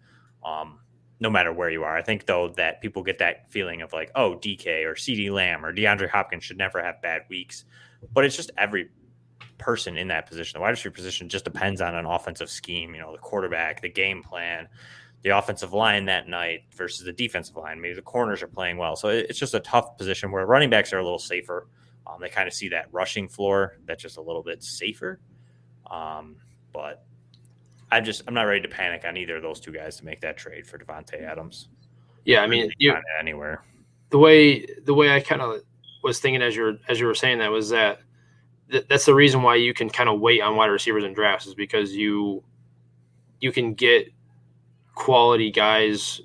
Um, 0.46 0.80
no 1.22 1.30
matter 1.30 1.54
where 1.54 1.70
you 1.70 1.84
are. 1.84 1.96
I 1.96 2.02
think 2.02 2.26
though 2.26 2.50
that 2.58 2.82
people 2.82 3.04
get 3.04 3.20
that 3.20 3.50
feeling 3.52 3.84
of 3.84 3.94
like, 3.94 4.12
oh, 4.15 4.38
DK 4.38 4.91
or 4.91 4.96
CD 4.96 5.30
Lamb 5.30 5.63
or 5.63 5.72
DeAndre 5.72 6.10
Hopkins 6.10 6.44
should 6.44 6.58
never 6.58 6.84
have 6.84 7.02
bad 7.02 7.22
weeks, 7.30 7.63
but 8.12 8.26
it's 8.26 8.36
just 8.36 8.50
every 8.58 8.89
person 9.60 9.96
in 9.98 10.08
that 10.08 10.28
position. 10.28 10.58
The 10.58 10.62
wide 10.62 10.72
receiver 10.72 10.94
position 10.94 11.30
just 11.30 11.46
depends 11.46 11.80
on 11.80 11.96
an 11.96 12.06
offensive 12.06 12.50
scheme. 12.50 12.96
You 12.96 13.02
know, 13.02 13.12
the 13.12 13.20
quarterback, 13.20 13.82
the 13.82 13.89
game 13.89 14.24
plan, 14.24 14.67
the 15.23 15.29
offensive 15.29 15.73
line 15.73 16.05
that 16.05 16.27
night 16.27 16.62
versus 16.75 17.05
the 17.05 17.13
defensive 17.13 17.55
line. 17.55 17.79
Maybe 17.79 17.93
the 17.93 18.01
corners 18.01 18.41
are 18.41 18.47
playing 18.47 18.77
well, 18.77 18.95
so 18.95 19.10
it's 19.10 19.39
just 19.39 19.53
a 19.53 19.60
tough 19.60 19.97
position 19.97 20.31
where 20.31 20.45
running 20.45 20.69
backs 20.69 20.93
are 20.93 20.99
a 20.99 21.03
little 21.03 21.19
safer. 21.19 21.67
Um, 22.07 22.19
they 22.19 22.29
kind 22.29 22.47
of 22.47 22.53
see 22.53 22.69
that 22.69 22.88
rushing 22.91 23.27
floor 23.27 23.77
that's 23.86 24.01
just 24.01 24.17
a 24.17 24.21
little 24.21 24.43
bit 24.43 24.63
safer. 24.63 25.19
Um, 25.89 26.38
but 26.73 27.03
I 27.91 28.01
just 28.01 28.23
I'm 28.27 28.34
not 28.34 28.43
ready 28.43 28.62
to 28.62 28.67
panic 28.67 29.03
on 29.05 29.17
either 29.17 29.36
of 29.36 29.43
those 29.43 29.60
two 29.60 29.71
guys 29.71 29.97
to 29.97 30.05
make 30.05 30.21
that 30.21 30.38
trade 30.38 30.65
for 30.65 30.77
Davante 30.77 31.21
Adams. 31.21 31.67
Yeah, 32.25 32.41
I 32.41 32.47
mean, 32.47 32.71
you, 32.77 32.95
anywhere. 33.19 33.63
The 34.10 34.17
way 34.17 34.65
the 34.84 34.93
way 34.93 35.13
I 35.13 35.19
kind 35.19 35.41
of 35.41 35.62
was 36.03 36.19
thinking 36.19 36.41
as 36.41 36.55
you 36.55 36.63
were 36.63 36.77
as 36.88 36.99
you 36.99 37.05
were 37.05 37.15
saying 37.15 37.39
that 37.39 37.51
was 37.51 37.69
that 37.69 37.99
th- 38.71 38.88
that's 38.88 39.05
the 39.05 39.13
reason 39.15 39.43
why 39.43 39.55
you 39.55 39.73
can 39.73 39.89
kind 39.89 40.10
of 40.10 40.19
wait 40.19 40.41
on 40.41 40.55
wide 40.55 40.67
receivers 40.67 41.03
and 41.03 41.15
drafts 41.15 41.45
is 41.45 41.55
because 41.55 41.93
you 41.93 42.43
you 43.39 43.51
can 43.51 43.73
get 43.73 44.12
quality 44.95 45.51
guys 45.51 46.21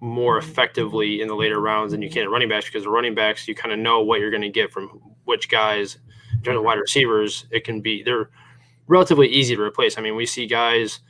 more 0.00 0.36
effectively 0.38 1.20
in 1.20 1.28
the 1.28 1.34
later 1.34 1.60
rounds 1.60 1.92
than 1.92 2.02
you 2.02 2.10
can 2.10 2.22
at 2.22 2.30
running 2.30 2.48
backs 2.48 2.66
because 2.66 2.84
the 2.84 2.90
running 2.90 3.14
backs 3.14 3.48
you 3.48 3.54
kind 3.54 3.72
of 3.72 3.78
know 3.78 4.02
what 4.02 4.20
you're 4.20 4.30
going 4.30 4.42
to 4.42 4.50
get 4.50 4.70
from 4.70 5.00
which 5.24 5.48
guys 5.48 5.98
in 6.32 6.42
terms 6.42 6.58
of 6.58 6.62
wide 6.62 6.78
receivers 6.78 7.46
it 7.50 7.64
can 7.64 7.80
be 7.80 8.02
they're 8.02 8.28
relatively 8.86 9.28
easy 9.28 9.56
to 9.56 9.62
replace. 9.62 9.98
I 9.98 10.02
mean, 10.02 10.16
we 10.16 10.26
see 10.26 10.46
guys. 10.46 11.00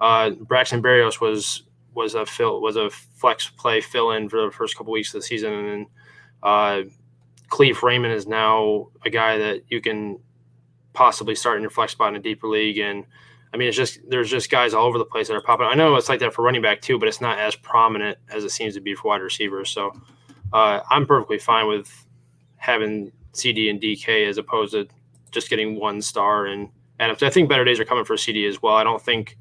Uh, 0.00 0.30
Braxton 0.30 0.82
Berrios 0.82 1.20
was 1.20 1.62
was 1.94 2.14
a 2.14 2.24
fill 2.26 2.60
was 2.60 2.76
a 2.76 2.90
flex 2.90 3.48
play 3.48 3.80
fill 3.80 4.12
in 4.12 4.28
for 4.28 4.44
the 4.44 4.50
first 4.50 4.76
couple 4.76 4.92
weeks 4.92 5.14
of 5.14 5.20
the 5.20 5.26
season, 5.26 5.52
and 5.52 5.68
then 5.68 5.86
uh, 6.42 6.82
Kalif 7.50 7.82
Raymond 7.82 8.12
is 8.12 8.26
now 8.26 8.88
a 9.04 9.10
guy 9.10 9.38
that 9.38 9.62
you 9.68 9.80
can 9.80 10.18
possibly 10.92 11.34
start 11.34 11.56
in 11.56 11.62
your 11.62 11.70
flex 11.70 11.92
spot 11.92 12.08
in 12.08 12.16
a 12.16 12.22
deeper 12.22 12.48
league. 12.48 12.78
And 12.78 13.04
I 13.52 13.58
mean, 13.58 13.68
it's 13.68 13.76
just 13.76 14.00
there's 14.08 14.30
just 14.30 14.50
guys 14.50 14.72
all 14.72 14.86
over 14.86 14.98
the 14.98 15.04
place 15.04 15.28
that 15.28 15.34
are 15.34 15.42
popping. 15.42 15.66
I 15.66 15.74
know 15.74 15.94
it's 15.96 16.08
like 16.08 16.20
that 16.20 16.32
for 16.32 16.42
running 16.42 16.62
back 16.62 16.80
too, 16.80 16.98
but 16.98 17.08
it's 17.08 17.20
not 17.20 17.38
as 17.38 17.54
prominent 17.54 18.18
as 18.30 18.44
it 18.44 18.50
seems 18.50 18.74
to 18.74 18.80
be 18.80 18.94
for 18.94 19.08
wide 19.08 19.20
receivers. 19.20 19.70
So 19.70 19.92
uh, 20.52 20.80
I'm 20.90 21.06
perfectly 21.06 21.38
fine 21.38 21.68
with 21.68 22.06
having 22.56 23.12
CD 23.32 23.68
and 23.68 23.80
DK 23.80 24.26
as 24.28 24.38
opposed 24.38 24.72
to 24.72 24.88
just 25.30 25.50
getting 25.50 25.78
one 25.78 26.00
star 26.00 26.46
and 26.46 26.68
and 26.98 27.16
I 27.20 27.30
think 27.30 27.48
better 27.48 27.64
days 27.64 27.80
are 27.80 27.84
coming 27.84 28.04
for 28.04 28.16
CD 28.16 28.46
as 28.46 28.62
well. 28.62 28.76
I 28.76 28.84
don't 28.84 29.02
think 29.02 29.36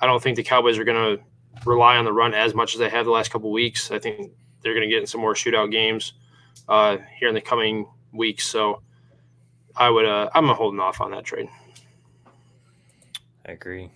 I 0.00 0.06
don't 0.06 0.22
think 0.22 0.36
the 0.36 0.42
Cowboys 0.42 0.78
are 0.78 0.84
going 0.84 1.18
to 1.18 1.22
rely 1.64 1.96
on 1.96 2.04
the 2.04 2.12
run 2.12 2.34
as 2.34 2.54
much 2.54 2.74
as 2.74 2.80
they 2.80 2.88
have 2.88 3.04
the 3.04 3.10
last 3.10 3.30
couple 3.30 3.52
weeks. 3.52 3.90
I 3.90 3.98
think 3.98 4.32
they're 4.62 4.74
going 4.74 4.88
to 4.88 4.92
get 4.92 5.00
in 5.00 5.06
some 5.06 5.20
more 5.20 5.34
shootout 5.34 5.70
games 5.70 6.14
uh, 6.68 6.98
here 7.18 7.28
in 7.28 7.34
the 7.34 7.40
coming 7.40 7.86
weeks. 8.12 8.46
So 8.46 8.82
I 9.76 9.88
would 9.88 10.06
uh, 10.06 10.30
I'm 10.34 10.48
holding 10.48 10.80
off 10.80 11.00
on 11.00 11.12
that 11.12 11.24
trade. 11.24 11.48
I 13.50 13.54
agree. 13.54 13.90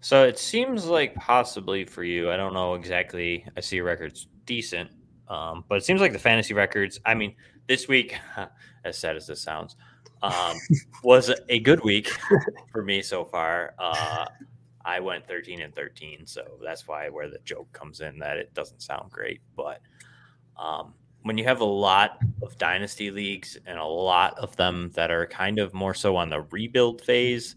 So 0.00 0.22
it 0.22 0.38
seems 0.38 0.86
like 0.86 1.14
possibly 1.16 1.84
for 1.84 2.04
you, 2.04 2.30
I 2.30 2.36
don't 2.36 2.54
know 2.54 2.74
exactly. 2.74 3.44
I 3.56 3.60
see 3.60 3.76
your 3.76 3.84
records 3.84 4.28
decent, 4.46 4.90
um, 5.28 5.64
but 5.68 5.78
it 5.78 5.84
seems 5.84 6.00
like 6.00 6.12
the 6.12 6.20
fantasy 6.20 6.54
records. 6.54 7.00
I 7.04 7.14
mean, 7.14 7.34
this 7.66 7.88
week, 7.88 8.16
as 8.84 8.96
sad 8.96 9.16
as 9.16 9.26
this 9.26 9.42
sounds, 9.42 9.74
um, 10.22 10.56
was 11.02 11.32
a 11.48 11.58
good 11.58 11.82
week 11.82 12.10
for 12.72 12.84
me 12.84 13.02
so 13.02 13.24
far. 13.24 13.74
Uh, 13.76 14.26
I 14.84 15.00
went 15.00 15.26
13 15.26 15.62
and 15.62 15.74
13, 15.74 16.26
so 16.26 16.58
that's 16.62 16.86
why 16.86 17.08
where 17.08 17.28
the 17.28 17.40
joke 17.44 17.72
comes 17.72 18.00
in 18.00 18.20
that 18.20 18.36
it 18.36 18.54
doesn't 18.54 18.82
sound 18.82 19.10
great. 19.10 19.40
But 19.56 19.80
um, 20.56 20.94
when 21.22 21.36
you 21.36 21.44
have 21.44 21.60
a 21.60 21.64
lot 21.64 22.20
of 22.40 22.56
dynasty 22.56 23.10
leagues 23.10 23.58
and 23.66 23.80
a 23.80 23.84
lot 23.84 24.38
of 24.38 24.54
them 24.54 24.92
that 24.94 25.10
are 25.10 25.26
kind 25.26 25.58
of 25.58 25.74
more 25.74 25.92
so 25.92 26.14
on 26.14 26.30
the 26.30 26.42
rebuild 26.52 27.00
phase, 27.00 27.56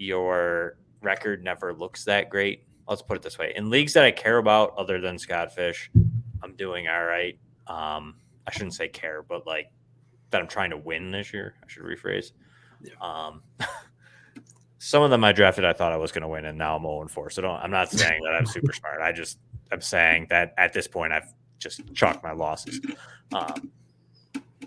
your 0.00 0.78
record 1.02 1.44
never 1.44 1.72
looks 1.72 2.04
that 2.04 2.30
great. 2.30 2.64
Let's 2.88 3.02
put 3.02 3.16
it 3.16 3.22
this 3.22 3.38
way: 3.38 3.52
in 3.54 3.70
leagues 3.70 3.92
that 3.92 4.04
I 4.04 4.10
care 4.10 4.38
about, 4.38 4.74
other 4.76 5.00
than 5.00 5.18
Scott 5.18 5.54
Fish, 5.54 5.90
I'm 6.42 6.56
doing 6.56 6.88
all 6.88 7.04
right. 7.04 7.38
Um, 7.66 8.16
I 8.46 8.50
shouldn't 8.50 8.74
say 8.74 8.88
care, 8.88 9.22
but 9.22 9.46
like 9.46 9.70
that 10.30 10.40
I'm 10.40 10.48
trying 10.48 10.70
to 10.70 10.76
win 10.76 11.10
this 11.10 11.32
year. 11.32 11.54
I 11.62 11.68
should 11.68 11.84
rephrase. 11.84 12.32
Yeah. 12.82 12.94
Um, 13.00 13.42
some 14.78 15.02
of 15.02 15.10
them 15.10 15.22
I 15.22 15.32
drafted, 15.32 15.64
I 15.64 15.74
thought 15.74 15.92
I 15.92 15.98
was 15.98 16.10
going 16.10 16.22
to 16.22 16.28
win, 16.28 16.46
and 16.46 16.56
now 16.56 16.76
I'm 16.76 16.82
0 16.82 17.06
4. 17.06 17.30
So 17.30 17.42
don't. 17.42 17.56
I'm 17.56 17.70
not 17.70 17.90
saying 17.92 18.22
that 18.24 18.34
I'm 18.34 18.46
super 18.46 18.72
smart. 18.72 19.02
I 19.02 19.12
just 19.12 19.38
I'm 19.70 19.82
saying 19.82 20.28
that 20.30 20.54
at 20.56 20.72
this 20.72 20.88
point 20.88 21.12
I've 21.12 21.32
just 21.58 21.82
chalked 21.94 22.24
my 22.24 22.32
losses. 22.32 22.80
Um, 23.32 23.70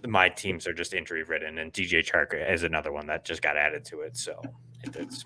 my 0.07 0.29
teams 0.29 0.67
are 0.67 0.73
just 0.73 0.93
injury 0.93 1.23
ridden, 1.23 1.57
and 1.57 1.71
DJ 1.73 2.05
Chark 2.05 2.33
is 2.51 2.63
another 2.63 2.91
one 2.91 3.07
that 3.07 3.25
just 3.25 3.41
got 3.41 3.57
added 3.57 3.85
to 3.85 4.01
it. 4.01 4.17
So 4.17 4.41
it, 4.83 4.95
it's 4.95 5.25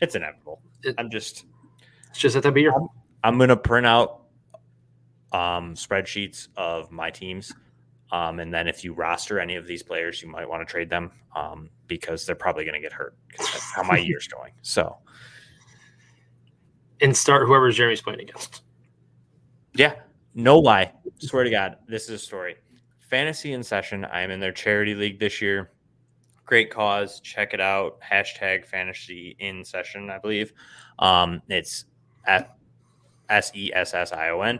it's 0.00 0.14
inevitable. 0.14 0.60
It, 0.82 0.94
I'm 0.98 1.10
just 1.10 1.44
it's 2.10 2.18
just 2.18 2.34
that 2.34 2.42
time 2.42 2.52
of 2.52 2.58
year. 2.58 2.72
I'm, 2.74 2.88
I'm 3.22 3.38
going 3.38 3.48
to 3.48 3.56
print 3.56 3.86
out 3.86 4.22
um, 5.32 5.74
spreadsheets 5.74 6.48
of 6.56 6.90
my 6.92 7.10
teams 7.10 7.52
um, 8.14 8.38
and 8.38 8.54
then 8.54 8.68
if 8.68 8.84
you 8.84 8.92
roster 8.92 9.40
any 9.40 9.56
of 9.56 9.66
these 9.66 9.82
players, 9.82 10.22
you 10.22 10.28
might 10.28 10.48
want 10.48 10.66
to 10.66 10.70
trade 10.70 10.88
them 10.88 11.10
um, 11.34 11.68
because 11.88 12.24
they're 12.24 12.36
probably 12.36 12.64
going 12.64 12.74
to 12.74 12.80
get 12.80 12.92
hurt. 12.92 13.16
That's 13.36 13.74
how 13.74 13.82
my 13.82 13.96
year's 13.96 14.28
going. 14.32 14.52
So, 14.62 14.98
and 17.00 17.16
start 17.16 17.44
whoever 17.48 17.72
Jeremy's 17.72 18.02
playing 18.02 18.20
against. 18.20 18.62
Yeah, 19.74 19.94
no 20.32 20.60
lie. 20.60 20.92
Swear 21.18 21.42
to 21.42 21.50
God, 21.50 21.78
this 21.88 22.04
is 22.04 22.10
a 22.10 22.18
story. 22.18 22.54
Fantasy 23.14 23.52
in 23.52 23.62
session. 23.62 24.04
I 24.04 24.22
am 24.22 24.32
in 24.32 24.40
their 24.40 24.50
charity 24.50 24.96
league 24.96 25.20
this 25.20 25.40
year. 25.40 25.70
Great 26.46 26.68
cause. 26.68 27.20
Check 27.20 27.54
it 27.54 27.60
out. 27.60 28.00
Hashtag 28.00 28.66
fantasy 28.66 29.36
in 29.38 29.64
session, 29.64 30.10
I 30.10 30.18
believe. 30.18 30.52
Um, 30.98 31.40
it's 31.48 31.84
S 32.26 33.52
E 33.54 33.70
S 33.72 33.94
S 33.94 34.12
I 34.12 34.30
O 34.30 34.40
N. 34.40 34.58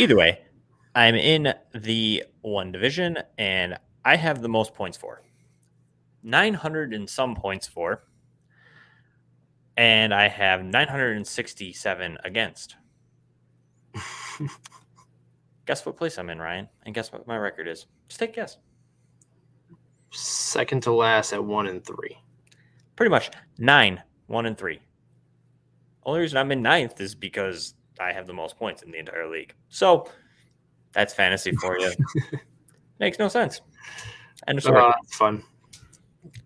Either 0.00 0.16
way, 0.16 0.40
I'm 0.96 1.14
in 1.14 1.54
the 1.72 2.24
one 2.40 2.72
division 2.72 3.18
and 3.38 3.78
I 4.04 4.16
have 4.16 4.42
the 4.42 4.48
most 4.48 4.74
points 4.74 4.96
for. 4.96 5.22
900 6.24 6.92
and 6.92 7.08
some 7.08 7.36
points 7.36 7.68
for, 7.68 8.02
and 9.76 10.12
I 10.12 10.26
have 10.26 10.64
967 10.64 12.18
against. 12.24 12.74
guess 15.70 15.86
what 15.86 15.96
place 15.96 16.18
I'm 16.18 16.28
in, 16.30 16.40
Ryan? 16.40 16.68
And 16.84 16.92
guess 16.92 17.12
what 17.12 17.28
my 17.28 17.36
record 17.36 17.68
is? 17.68 17.86
Just 18.08 18.18
take 18.18 18.30
a 18.30 18.32
guess. 18.32 18.56
Second 20.10 20.82
to 20.82 20.92
last 20.92 21.32
at 21.32 21.44
one 21.44 21.68
and 21.68 21.84
three. 21.84 22.18
Pretty 22.96 23.08
much 23.08 23.30
nine, 23.56 24.02
one 24.26 24.46
and 24.46 24.58
three. 24.58 24.80
Only 26.02 26.22
reason 26.22 26.38
I'm 26.38 26.50
in 26.50 26.60
ninth 26.60 27.00
is 27.00 27.14
because 27.14 27.74
I 28.00 28.10
have 28.12 28.26
the 28.26 28.32
most 28.32 28.56
points 28.56 28.82
in 28.82 28.90
the 28.90 28.98
entire 28.98 29.30
league. 29.30 29.54
So 29.68 30.10
that's 30.90 31.14
fantasy 31.14 31.52
for 31.52 31.78
you. 31.78 31.92
Makes 32.98 33.20
no 33.20 33.28
sense. 33.28 33.60
And 34.48 34.58
it's 34.58 34.66
uh, 34.66 34.90
fun. 35.12 35.44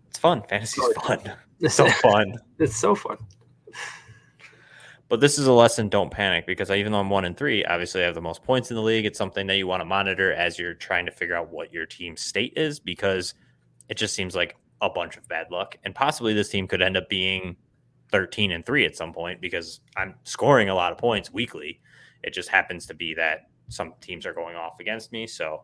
It's 0.07 0.19
fun. 0.19 0.43
Fantasy's 0.47 0.85
fun. 1.01 1.19
It's 1.61 1.73
so 1.73 1.87
fun. 1.87 2.35
It's 2.59 2.75
so 2.75 2.93
fun. 2.93 3.17
But 5.07 5.19
this 5.19 5.37
is 5.37 5.45
a 5.45 5.53
lesson. 5.53 5.87
Don't 5.89 6.09
panic 6.09 6.47
because 6.47 6.71
even 6.71 6.91
though 6.91 6.99
I'm 6.99 7.09
one 7.09 7.25
and 7.25 7.37
three, 7.37 7.63
obviously 7.65 8.01
I 8.01 8.05
have 8.05 8.15
the 8.15 8.21
most 8.21 8.43
points 8.43 8.71
in 8.71 8.75
the 8.75 8.81
league. 8.81 9.05
It's 9.05 9.17
something 9.17 9.45
that 9.47 9.57
you 9.57 9.67
want 9.67 9.81
to 9.81 9.85
monitor 9.85 10.33
as 10.33 10.57
you're 10.57 10.73
trying 10.73 11.05
to 11.05 11.11
figure 11.11 11.35
out 11.35 11.51
what 11.51 11.71
your 11.71 11.85
team's 11.85 12.21
state 12.21 12.53
is 12.55 12.79
because 12.79 13.35
it 13.87 13.97
just 13.97 14.15
seems 14.15 14.35
like 14.35 14.55
a 14.81 14.89
bunch 14.89 15.15
of 15.15 15.27
bad 15.27 15.51
luck. 15.51 15.75
And 15.83 15.93
possibly 15.93 16.33
this 16.33 16.49
team 16.49 16.67
could 16.67 16.81
end 16.81 16.97
up 16.97 17.07
being 17.07 17.55
13 18.11 18.51
and 18.51 18.65
three 18.65 18.85
at 18.85 18.95
some 18.95 19.13
point 19.13 19.41
because 19.41 19.81
I'm 19.95 20.15
scoring 20.23 20.69
a 20.69 20.75
lot 20.75 20.91
of 20.91 20.97
points 20.97 21.31
weekly. 21.31 21.81
It 22.23 22.33
just 22.33 22.49
happens 22.49 22.87
to 22.87 22.95
be 22.95 23.13
that 23.13 23.49
some 23.67 23.93
teams 24.01 24.25
are 24.25 24.33
going 24.33 24.55
off 24.55 24.79
against 24.79 25.11
me. 25.11 25.27
So 25.27 25.63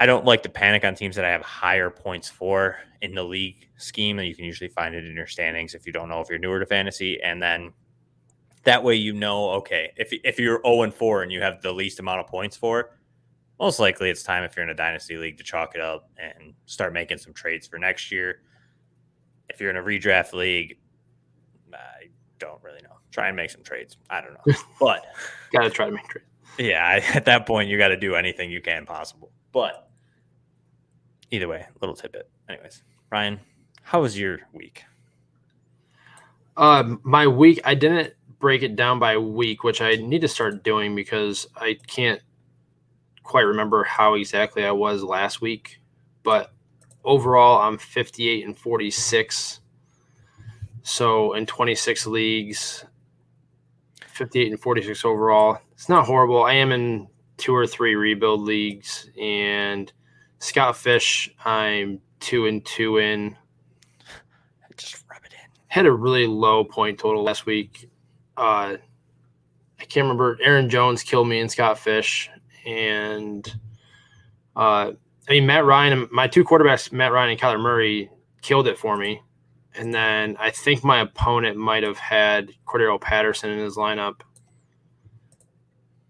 I 0.00 0.06
don't 0.06 0.24
like 0.24 0.42
to 0.42 0.48
panic 0.48 0.84
on 0.84 0.94
teams 0.94 1.16
that 1.16 1.24
I 1.24 1.30
have 1.30 1.42
higher 1.42 1.90
points 1.90 2.28
for 2.28 2.76
in 3.02 3.14
the 3.14 3.22
league 3.22 3.68
scheme. 3.76 4.18
And 4.18 4.26
you 4.26 4.34
can 4.34 4.44
usually 4.44 4.68
find 4.68 4.94
it 4.94 5.04
in 5.04 5.14
your 5.14 5.26
standings 5.26 5.74
if 5.74 5.86
you 5.86 5.92
don't 5.92 6.08
know 6.08 6.20
if 6.20 6.30
you're 6.30 6.38
newer 6.38 6.60
to 6.60 6.66
fantasy. 6.66 7.20
And 7.22 7.42
then 7.42 7.72
that 8.66 8.82
way, 8.82 8.96
you 8.96 9.12
know, 9.12 9.50
okay, 9.50 9.92
if, 9.96 10.12
if 10.24 10.38
you're 10.38 10.60
0 10.66 10.82
and 10.82 10.92
4 10.92 11.22
and 11.22 11.32
you 11.32 11.40
have 11.40 11.62
the 11.62 11.72
least 11.72 11.98
amount 12.00 12.20
of 12.20 12.26
points 12.26 12.56
for, 12.56 12.90
most 13.58 13.80
likely 13.80 14.10
it's 14.10 14.22
time 14.22 14.44
if 14.44 14.54
you're 14.54 14.64
in 14.64 14.70
a 14.70 14.74
dynasty 14.74 15.16
league 15.16 15.38
to 15.38 15.44
chalk 15.44 15.74
it 15.74 15.80
up 15.80 16.10
and 16.18 16.52
start 16.66 16.92
making 16.92 17.18
some 17.18 17.32
trades 17.32 17.66
for 17.66 17.78
next 17.78 18.12
year. 18.12 18.42
If 19.48 19.60
you're 19.60 19.70
in 19.70 19.76
a 19.76 19.82
redraft 19.82 20.34
league, 20.34 20.78
I 21.72 22.08
don't 22.38 22.62
really 22.62 22.82
know. 22.82 22.96
Try 23.12 23.28
and 23.28 23.36
make 23.36 23.50
some 23.50 23.62
trades. 23.62 23.96
I 24.10 24.20
don't 24.20 24.34
know, 24.34 24.54
but 24.80 25.06
gotta 25.52 25.70
try 25.70 25.86
to 25.86 25.92
make 25.92 26.06
trades. 26.08 26.26
Yeah, 26.58 27.00
at 27.14 27.24
that 27.24 27.46
point, 27.46 27.68
you 27.68 27.78
got 27.78 27.88
to 27.88 27.96
do 27.96 28.14
anything 28.14 28.50
you 28.50 28.60
can 28.60 28.84
possible. 28.84 29.30
But 29.52 29.88
either 31.30 31.48
way, 31.48 31.66
little 31.80 31.94
tidbit. 31.94 32.28
Anyways, 32.48 32.82
Ryan, 33.10 33.40
how 33.82 34.02
was 34.02 34.18
your 34.18 34.40
week? 34.52 34.84
Um, 36.56 37.00
my 37.04 37.26
week, 37.26 37.60
I 37.64 37.74
didn't 37.74 38.14
break 38.38 38.62
it 38.62 38.76
down 38.76 38.98
by 38.98 39.16
week, 39.16 39.64
which 39.64 39.80
I 39.80 39.96
need 39.96 40.20
to 40.20 40.28
start 40.28 40.62
doing 40.62 40.94
because 40.94 41.46
I 41.56 41.78
can't 41.86 42.20
quite 43.22 43.42
remember 43.42 43.84
how 43.84 44.14
exactly 44.14 44.64
I 44.64 44.72
was 44.72 45.02
last 45.02 45.40
week. 45.40 45.80
But 46.22 46.52
overall, 47.04 47.60
I'm 47.60 47.78
58 47.78 48.46
and 48.46 48.56
46. 48.56 49.60
So 50.82 51.32
in 51.32 51.46
26 51.46 52.06
leagues, 52.06 52.84
58 54.06 54.52
and 54.52 54.60
46 54.60 55.04
overall. 55.04 55.58
It's 55.72 55.88
not 55.88 56.06
horrible. 56.06 56.42
I 56.42 56.54
am 56.54 56.72
in 56.72 57.08
two 57.36 57.54
or 57.54 57.66
three 57.66 57.94
rebuild 57.96 58.40
leagues, 58.40 59.10
and 59.20 59.92
Scott 60.38 60.76
Fish, 60.76 61.30
I'm 61.44 62.00
two 62.20 62.46
and 62.46 62.64
two 62.64 62.96
in. 62.96 63.36
Just 64.76 65.04
rub 65.10 65.22
it 65.24 65.32
in. 65.32 65.50
Had 65.66 65.86
a 65.86 65.92
really 65.92 66.26
low 66.26 66.64
point 66.64 66.98
total 66.98 67.22
last 67.22 67.44
week 67.44 67.90
uh, 68.36 68.76
I 69.78 69.84
can't 69.84 70.04
remember. 70.04 70.38
Aaron 70.42 70.68
Jones 70.68 71.02
killed 71.02 71.28
me 71.28 71.40
and 71.40 71.50
Scott 71.50 71.78
Fish, 71.78 72.30
and 72.64 73.46
uh, 74.54 74.92
I 75.28 75.30
mean 75.30 75.46
Matt 75.46 75.64
Ryan. 75.64 76.08
My 76.10 76.28
two 76.28 76.44
quarterbacks, 76.44 76.92
Matt 76.92 77.12
Ryan 77.12 77.30
and 77.30 77.40
Kyler 77.40 77.60
Murray, 77.60 78.10
killed 78.42 78.66
it 78.66 78.78
for 78.78 78.96
me. 78.96 79.22
And 79.74 79.92
then 79.92 80.36
I 80.38 80.50
think 80.50 80.82
my 80.82 81.00
opponent 81.00 81.56
might 81.58 81.82
have 81.82 81.98
had 81.98 82.50
Cordarrelle 82.66 83.00
Patterson 83.00 83.50
in 83.50 83.58
his 83.58 83.76
lineup. 83.76 84.20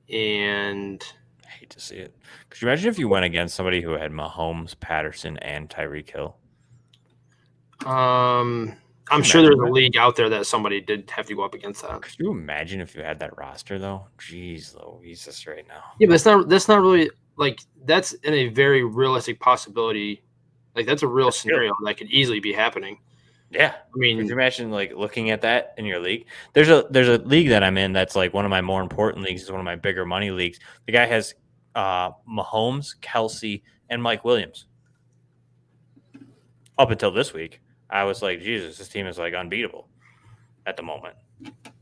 And 0.08 1.02
I 1.44 1.48
hate 1.48 1.70
to 1.70 1.80
see 1.80 1.96
it. 1.96 2.14
Could 2.48 2.62
you 2.62 2.68
imagine 2.68 2.88
if 2.88 2.98
you 2.98 3.08
went 3.08 3.24
against 3.24 3.56
somebody 3.56 3.82
who 3.82 3.92
had 3.92 4.12
Mahomes, 4.12 4.78
Patterson, 4.78 5.36
and 5.38 5.68
Tyreek 5.68 6.10
Hill? 6.10 6.36
Um, 7.84 8.76
I'm 9.10 9.22
sure 9.22 9.42
there's 9.42 9.54
a 9.54 9.72
league 9.72 9.96
out 9.96 10.16
there 10.16 10.28
that 10.28 10.46
somebody 10.46 10.80
did 10.80 11.08
have 11.10 11.26
to 11.26 11.34
go 11.34 11.44
up 11.44 11.54
against 11.54 11.82
that. 11.82 12.02
Could 12.02 12.18
you 12.18 12.30
imagine 12.30 12.80
if 12.80 12.94
you 12.94 13.02
had 13.02 13.18
that 13.20 13.36
roster 13.38 13.78
though? 13.78 14.06
Jeez, 14.18 14.74
Louise, 14.74 15.46
right 15.46 15.66
now. 15.68 15.84
Yeah, 16.00 16.08
but 16.08 16.14
it's 16.14 16.24
not. 16.24 16.48
That's 16.48 16.68
not 16.68 16.80
really 16.80 17.10
like 17.36 17.60
that's 17.84 18.14
in 18.14 18.34
a 18.34 18.48
very 18.48 18.84
realistic 18.84 19.38
possibility. 19.38 20.22
Like 20.74 20.86
that's 20.86 21.02
a 21.02 21.06
real 21.06 21.26
that's 21.26 21.40
scenario 21.40 21.72
that 21.84 21.96
could 21.96 22.10
easily 22.10 22.40
be 22.40 22.52
happening. 22.52 22.98
Yeah, 23.50 23.74
I 23.76 23.98
mean, 23.98 24.18
could 24.18 24.26
you 24.26 24.32
imagine 24.32 24.72
like 24.72 24.92
looking 24.94 25.30
at 25.30 25.42
that 25.42 25.74
in 25.78 25.84
your 25.84 26.00
league? 26.00 26.26
There's 26.52 26.68
a 26.68 26.86
there's 26.90 27.08
a 27.08 27.18
league 27.18 27.50
that 27.50 27.62
I'm 27.62 27.78
in 27.78 27.92
that's 27.92 28.16
like 28.16 28.34
one 28.34 28.44
of 28.44 28.50
my 28.50 28.60
more 28.60 28.82
important 28.82 29.24
leagues. 29.24 29.42
Is 29.42 29.50
one 29.50 29.60
of 29.60 29.64
my 29.64 29.76
bigger 29.76 30.04
money 30.04 30.32
leagues. 30.32 30.58
The 30.86 30.92
guy 30.92 31.06
has 31.06 31.34
uh, 31.76 32.10
Mahomes, 32.28 32.98
Kelce, 33.00 33.62
and 33.88 34.02
Mike 34.02 34.24
Williams. 34.24 34.66
Up 36.78 36.90
until 36.90 37.12
this 37.12 37.32
week, 37.32 37.62
I 37.90 38.04
was 38.04 38.22
like, 38.22 38.40
Jesus, 38.40 38.78
this 38.78 38.88
team 38.88 39.06
is 39.06 39.18
like 39.18 39.34
unbeatable 39.34 39.88
at 40.66 40.76
the 40.76 40.82
moment. 40.82 41.14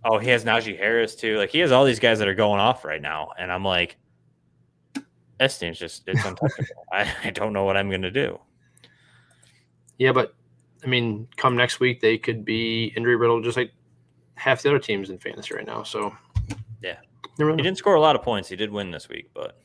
Oh, 0.04 0.18
he 0.18 0.28
has 0.30 0.44
Najee 0.44 0.76
Harris 0.76 1.14
too. 1.14 1.38
Like 1.38 1.50
he 1.50 1.60
has 1.60 1.72
all 1.72 1.84
these 1.84 2.00
guys 2.00 2.18
that 2.18 2.28
are 2.28 2.34
going 2.34 2.60
off 2.60 2.84
right 2.84 3.00
now, 3.00 3.30
and 3.38 3.50
I'm 3.50 3.64
like, 3.64 3.96
this 5.38 5.58
team's 5.58 5.78
just 5.78 6.02
it's 6.06 6.24
untouchable. 6.24 6.84
I, 6.92 7.10
I 7.24 7.30
don't 7.30 7.52
know 7.52 7.64
what 7.64 7.76
I'm 7.76 7.90
gonna 7.90 8.10
do. 8.10 8.38
Yeah, 9.98 10.12
but 10.12 10.34
I 10.82 10.86
mean, 10.86 11.28
come 11.36 11.56
next 11.56 11.80
week 11.80 12.00
they 12.00 12.18
could 12.18 12.44
be 12.44 12.92
injury 12.96 13.16
riddled, 13.16 13.44
just 13.44 13.56
like 13.56 13.72
half 14.34 14.62
the 14.62 14.68
other 14.68 14.78
teams 14.78 15.10
in 15.10 15.18
fantasy 15.18 15.54
right 15.54 15.66
now. 15.66 15.82
So 15.82 16.14
yeah, 16.82 16.98
he 17.38 17.44
didn't 17.44 17.78
score 17.78 17.94
a 17.94 18.00
lot 18.00 18.16
of 18.16 18.22
points. 18.22 18.48
He 18.48 18.56
did 18.56 18.70
win 18.70 18.90
this 18.90 19.08
week, 19.08 19.30
but 19.32 19.58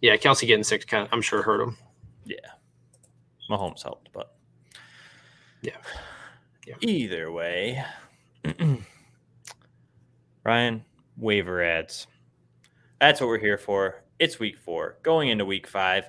yeah, 0.00 0.16
Kelce 0.16 0.46
getting 0.46 0.64
six 0.64 0.84
kind 0.84 1.06
of 1.06 1.12
I'm 1.12 1.22
sure 1.22 1.42
hurt 1.42 1.60
him. 1.60 1.76
Yeah. 2.24 2.36
Mahomes 3.50 3.82
helped, 3.82 4.10
but 4.12 4.32
yeah. 5.62 5.76
yeah. 6.66 6.76
Either 6.80 7.30
way, 7.32 7.84
Ryan, 10.44 10.84
waiver 11.16 11.62
adds. 11.62 12.06
That's 13.00 13.20
what 13.20 13.26
we're 13.26 13.38
here 13.38 13.58
for. 13.58 14.02
It's 14.18 14.38
week 14.38 14.58
four. 14.58 14.98
Going 15.02 15.28
into 15.30 15.44
week 15.44 15.66
five, 15.66 16.08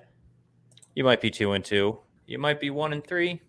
you 0.95 1.03
might 1.03 1.21
be 1.21 1.31
two 1.31 1.53
and 1.53 1.63
two. 1.65 1.99
You 2.27 2.37
might 2.37 2.59
be 2.59 2.69
one 2.69 2.93
and 2.93 3.05
three. 3.05 3.41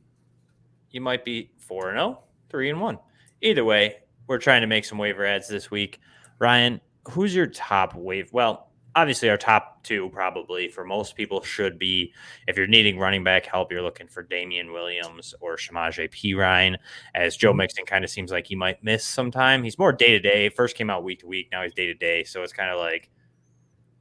You 0.91 1.01
might 1.01 1.25
be 1.25 1.51
four 1.59 1.91
and 1.91 1.99
oh, 1.99 2.21
three 2.49 2.71
and 2.71 2.81
one. 2.81 2.99
Either 3.43 3.65
way, 3.65 3.97
we're 4.27 4.39
trying 4.39 4.61
to 4.63 4.67
make 4.67 4.85
some 4.85 4.99
waiver 4.99 5.25
adds 5.25 5.49
this 5.49 5.71
week. 5.71 6.01
Ryan, 6.39 6.81
who's 7.09 7.35
your 7.35 7.47
top 7.47 7.95
wave? 7.95 8.33
Well, 8.33 8.72
obviously 8.95 9.31
our 9.31 9.37
top 9.37 9.83
two 9.83 10.11
probably 10.11 10.69
for 10.69 10.85
most 10.85 11.17
people 11.17 11.43
should 11.43 11.79
be 11.79 12.13
if 12.47 12.57
you're 12.57 12.67
needing 12.67 12.99
running 12.99 13.25
back 13.25 13.47
help, 13.47 13.73
you're 13.73 13.83
looking 13.83 14.09
for 14.09 14.23
Damien 14.23 14.73
Williams 14.73 15.35
or 15.41 15.57
Samaje 15.57 16.11
Perine. 16.11 16.77
As 17.15 17.37
Joe 17.37 17.51
mm-hmm. 17.51 17.59
Mixon 17.59 17.85
kind 17.85 18.05
of 18.05 18.11
seems 18.11 18.31
like 18.31 18.47
he 18.47 18.55
might 18.55 18.83
miss 18.83 19.05
some 19.05 19.31
time. 19.31 19.63
He's 19.63 19.79
more 19.79 19.93
day 19.93 20.11
to 20.11 20.21
day. 20.21 20.49
First 20.49 20.77
came 20.77 20.91
out 20.91 21.05
week 21.05 21.21
to 21.21 21.27
week, 21.27 21.49
now 21.53 21.63
he's 21.63 21.75
day 21.75 21.87
to 21.87 21.95
day. 21.95 22.25
So 22.25 22.43
it's 22.43 22.53
kind 22.53 22.71
of 22.71 22.79
like 22.79 23.11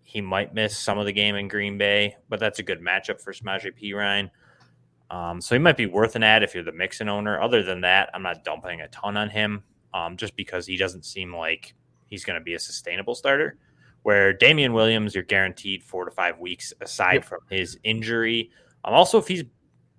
he 0.03 0.21
might 0.21 0.53
miss 0.53 0.77
some 0.77 0.97
of 0.97 1.05
the 1.05 1.13
game 1.13 1.35
in 1.35 1.47
Green 1.47 1.77
Bay, 1.77 2.17
but 2.27 2.39
that's 2.39 2.59
a 2.59 2.63
good 2.63 2.81
matchup 2.81 3.21
for 3.21 3.31
Samaje 3.31 3.71
Perine. 3.81 4.29
Um, 5.09 5.41
so 5.41 5.55
he 5.55 5.59
might 5.59 5.77
be 5.77 5.85
worth 5.85 6.15
an 6.15 6.23
ad 6.23 6.43
if 6.43 6.53
you're 6.53 6.63
the 6.63 6.71
Mixon 6.71 7.09
owner. 7.09 7.41
Other 7.41 7.63
than 7.63 7.81
that, 7.81 8.09
I'm 8.13 8.23
not 8.23 8.43
dumping 8.43 8.81
a 8.81 8.87
ton 8.89 9.17
on 9.17 9.29
him 9.29 9.63
um, 9.93 10.15
just 10.15 10.35
because 10.35 10.65
he 10.65 10.77
doesn't 10.77 11.05
seem 11.05 11.35
like 11.35 11.73
he's 12.07 12.23
going 12.23 12.39
to 12.39 12.43
be 12.43 12.53
a 12.53 12.59
sustainable 12.59 13.15
starter 13.15 13.57
where 14.03 14.33
Damien 14.33 14.73
Williams, 14.73 15.13
you're 15.13 15.23
guaranteed 15.23 15.83
four 15.83 16.05
to 16.05 16.11
five 16.11 16.39
weeks 16.39 16.73
aside 16.81 17.15
yep. 17.15 17.25
from 17.25 17.39
his 17.49 17.77
injury. 17.83 18.51
Um, 18.83 18.93
also, 18.93 19.17
if 19.17 19.27
he's 19.27 19.43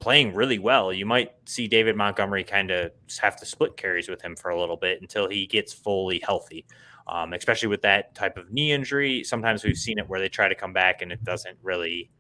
playing 0.00 0.34
really 0.34 0.58
well, 0.58 0.92
you 0.92 1.06
might 1.06 1.32
see 1.44 1.68
David 1.68 1.96
Montgomery 1.96 2.42
kind 2.42 2.70
of 2.72 2.90
have 3.20 3.36
to 3.36 3.46
split 3.46 3.76
carries 3.76 4.08
with 4.08 4.20
him 4.20 4.34
for 4.34 4.50
a 4.50 4.58
little 4.58 4.76
bit 4.76 5.00
until 5.00 5.28
he 5.28 5.46
gets 5.46 5.72
fully 5.72 6.20
healthy. 6.24 6.66
Um, 7.06 7.32
especially 7.32 7.68
with 7.68 7.82
that 7.82 8.14
type 8.14 8.36
of 8.36 8.52
knee 8.52 8.72
injury, 8.72 9.24
sometimes 9.24 9.64
we've 9.64 9.76
seen 9.76 9.98
it 9.98 10.08
where 10.08 10.20
they 10.20 10.28
try 10.28 10.48
to 10.48 10.54
come 10.54 10.72
back 10.72 11.02
and 11.02 11.12
it 11.12 11.22
doesn't 11.24 11.58
really 11.62 12.10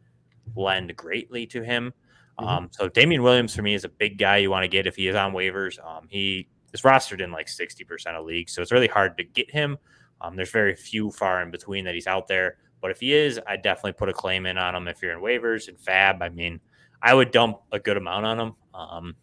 lend 0.56 0.96
greatly 0.96 1.46
to 1.46 1.62
him. 1.62 1.92
Mm-hmm. 2.38 2.48
Um, 2.48 2.68
so 2.72 2.88
Damien 2.88 3.22
Williams 3.22 3.54
for 3.54 3.62
me 3.62 3.74
is 3.74 3.84
a 3.84 3.88
big 3.88 4.18
guy 4.18 4.38
you 4.38 4.50
want 4.50 4.64
to 4.64 4.68
get 4.68 4.86
if 4.86 4.96
he 4.96 5.08
is 5.08 5.16
on 5.16 5.32
waivers. 5.32 5.84
Um, 5.84 6.06
he 6.08 6.48
is 6.72 6.82
rostered 6.82 7.20
in 7.20 7.32
like 7.32 7.46
60% 7.46 8.06
of 8.08 8.24
leagues, 8.24 8.54
so 8.54 8.62
it's 8.62 8.72
really 8.72 8.88
hard 8.88 9.16
to 9.18 9.24
get 9.24 9.50
him. 9.50 9.76
Um, 10.22 10.36
there's 10.36 10.50
very 10.50 10.74
few 10.74 11.10
far 11.10 11.42
in 11.42 11.50
between 11.50 11.84
that 11.84 11.94
he's 11.94 12.06
out 12.06 12.28
there. 12.28 12.56
But 12.80 12.90
if 12.90 13.00
he 13.00 13.12
is, 13.12 13.40
I 13.46 13.56
definitely 13.56 13.92
put 13.92 14.08
a 14.08 14.12
claim 14.12 14.46
in 14.46 14.56
on 14.56 14.74
him 14.74 14.88
if 14.88 15.02
you're 15.02 15.12
in 15.12 15.20
waivers 15.20 15.68
and 15.68 15.78
FAAB. 15.78 16.22
I 16.22 16.28
mean, 16.30 16.60
I 17.02 17.14
would 17.14 17.30
dump 17.30 17.58
a 17.72 17.78
good 17.78 17.96
amount 17.96 18.26
on 18.26 18.40
him. 18.40 18.54
Um, 18.74 19.16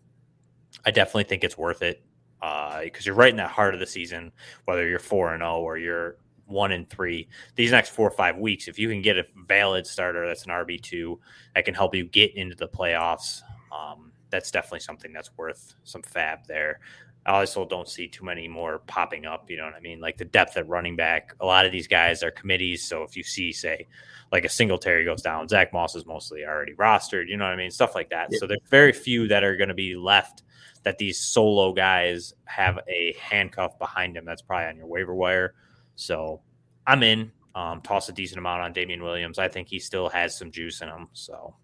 I 0.85 0.91
definitely 0.91 1.23
think 1.23 1.43
it's 1.43 1.57
worth 1.57 1.81
it 1.81 2.03
because 2.39 3.05
uh, 3.05 3.05
you're 3.05 3.15
right 3.15 3.31
in 3.31 3.37
that 3.37 3.49
heart 3.49 3.73
of 3.73 3.79
the 3.79 3.87
season, 3.87 4.31
whether 4.65 4.87
you're 4.87 4.99
four 4.99 5.33
and 5.33 5.41
zero 5.41 5.55
oh 5.55 5.61
or 5.61 5.77
you're 5.77 6.17
one 6.45 6.71
and 6.71 6.89
three. 6.89 7.27
These 7.55 7.71
next 7.71 7.89
four 7.89 8.07
or 8.07 8.15
five 8.15 8.37
weeks, 8.37 8.67
if 8.67 8.79
you 8.79 8.89
can 8.89 9.01
get 9.01 9.17
a 9.17 9.25
valid 9.47 9.85
starter 9.85 10.25
that's 10.25 10.45
an 10.45 10.51
RB 10.51 10.81
two 10.81 11.19
that 11.55 11.65
can 11.65 11.73
help 11.73 11.95
you 11.95 12.05
get 12.05 12.35
into 12.35 12.55
the 12.55 12.67
playoffs, 12.67 13.41
um, 13.71 14.11
that's 14.29 14.51
definitely 14.51 14.79
something 14.79 15.11
that's 15.11 15.35
worth 15.37 15.75
some 15.83 16.01
FAAB 16.01 16.45
there. 16.47 16.79
I 17.25 17.39
also 17.39 17.65
don't 17.65 17.87
see 17.87 18.07
too 18.07 18.23
many 18.25 18.47
more 18.47 18.79
popping 18.79 19.25
up. 19.25 19.49
You 19.49 19.57
know 19.57 19.65
what 19.65 19.75
I 19.75 19.79
mean? 19.81 19.99
Like 19.99 20.17
the 20.17 20.25
depth 20.25 20.57
at 20.57 20.67
running 20.67 20.95
back. 20.95 21.35
A 21.39 21.45
lot 21.45 21.65
of 21.65 21.71
these 21.71 21.87
guys 21.87 22.23
are 22.23 22.31
committees. 22.31 22.87
So 22.87 23.03
if 23.03 23.15
you 23.15 23.23
see, 23.23 23.51
say, 23.51 23.87
like 24.31 24.45
a 24.45 24.49
Singletary 24.49 25.05
goes 25.05 25.21
down, 25.21 25.47
Zach 25.47 25.73
Moss 25.73 25.95
is 25.95 26.05
mostly 26.05 26.45
already 26.45 26.73
rostered. 26.73 27.27
You 27.27 27.37
know 27.37 27.45
what 27.45 27.53
I 27.53 27.57
mean? 27.57 27.71
Stuff 27.71 27.93
like 27.93 28.09
that. 28.09 28.33
So 28.35 28.47
there's 28.47 28.59
very 28.69 28.93
few 28.93 29.27
that 29.27 29.43
are 29.43 29.57
going 29.57 29.69
to 29.69 29.75
be 29.75 29.95
left 29.95 30.43
that 30.83 30.97
these 30.97 31.19
solo 31.19 31.73
guys 31.73 32.33
have 32.45 32.79
a 32.87 33.15
handcuff 33.19 33.77
behind 33.77 34.15
them. 34.15 34.25
that's 34.25 34.41
probably 34.41 34.67
on 34.67 34.77
your 34.77 34.87
waiver 34.87 35.13
wire. 35.13 35.53
So 35.95 36.41
I'm 36.87 37.03
in. 37.03 37.31
Um, 37.55 37.81
toss 37.81 38.07
a 38.07 38.13
decent 38.13 38.37
amount 38.37 38.61
on 38.61 38.73
Damien 38.73 39.03
Williams. 39.03 39.39
I 39.39 39.47
think 39.49 39.67
he 39.67 39.79
still 39.79 40.07
has 40.09 40.37
some 40.37 40.51
juice 40.51 40.81
in 40.81 40.87
him. 40.87 41.09
So 41.13 41.55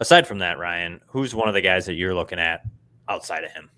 aside 0.00 0.26
from 0.26 0.40
that, 0.40 0.58
Ryan, 0.58 1.00
who's 1.06 1.34
one 1.34 1.48
of 1.48 1.54
the 1.54 1.60
guys 1.60 1.86
that 1.86 1.94
you're 1.94 2.14
looking 2.14 2.40
at 2.40 2.62
outside 3.08 3.44
of 3.44 3.52
him? 3.52 3.70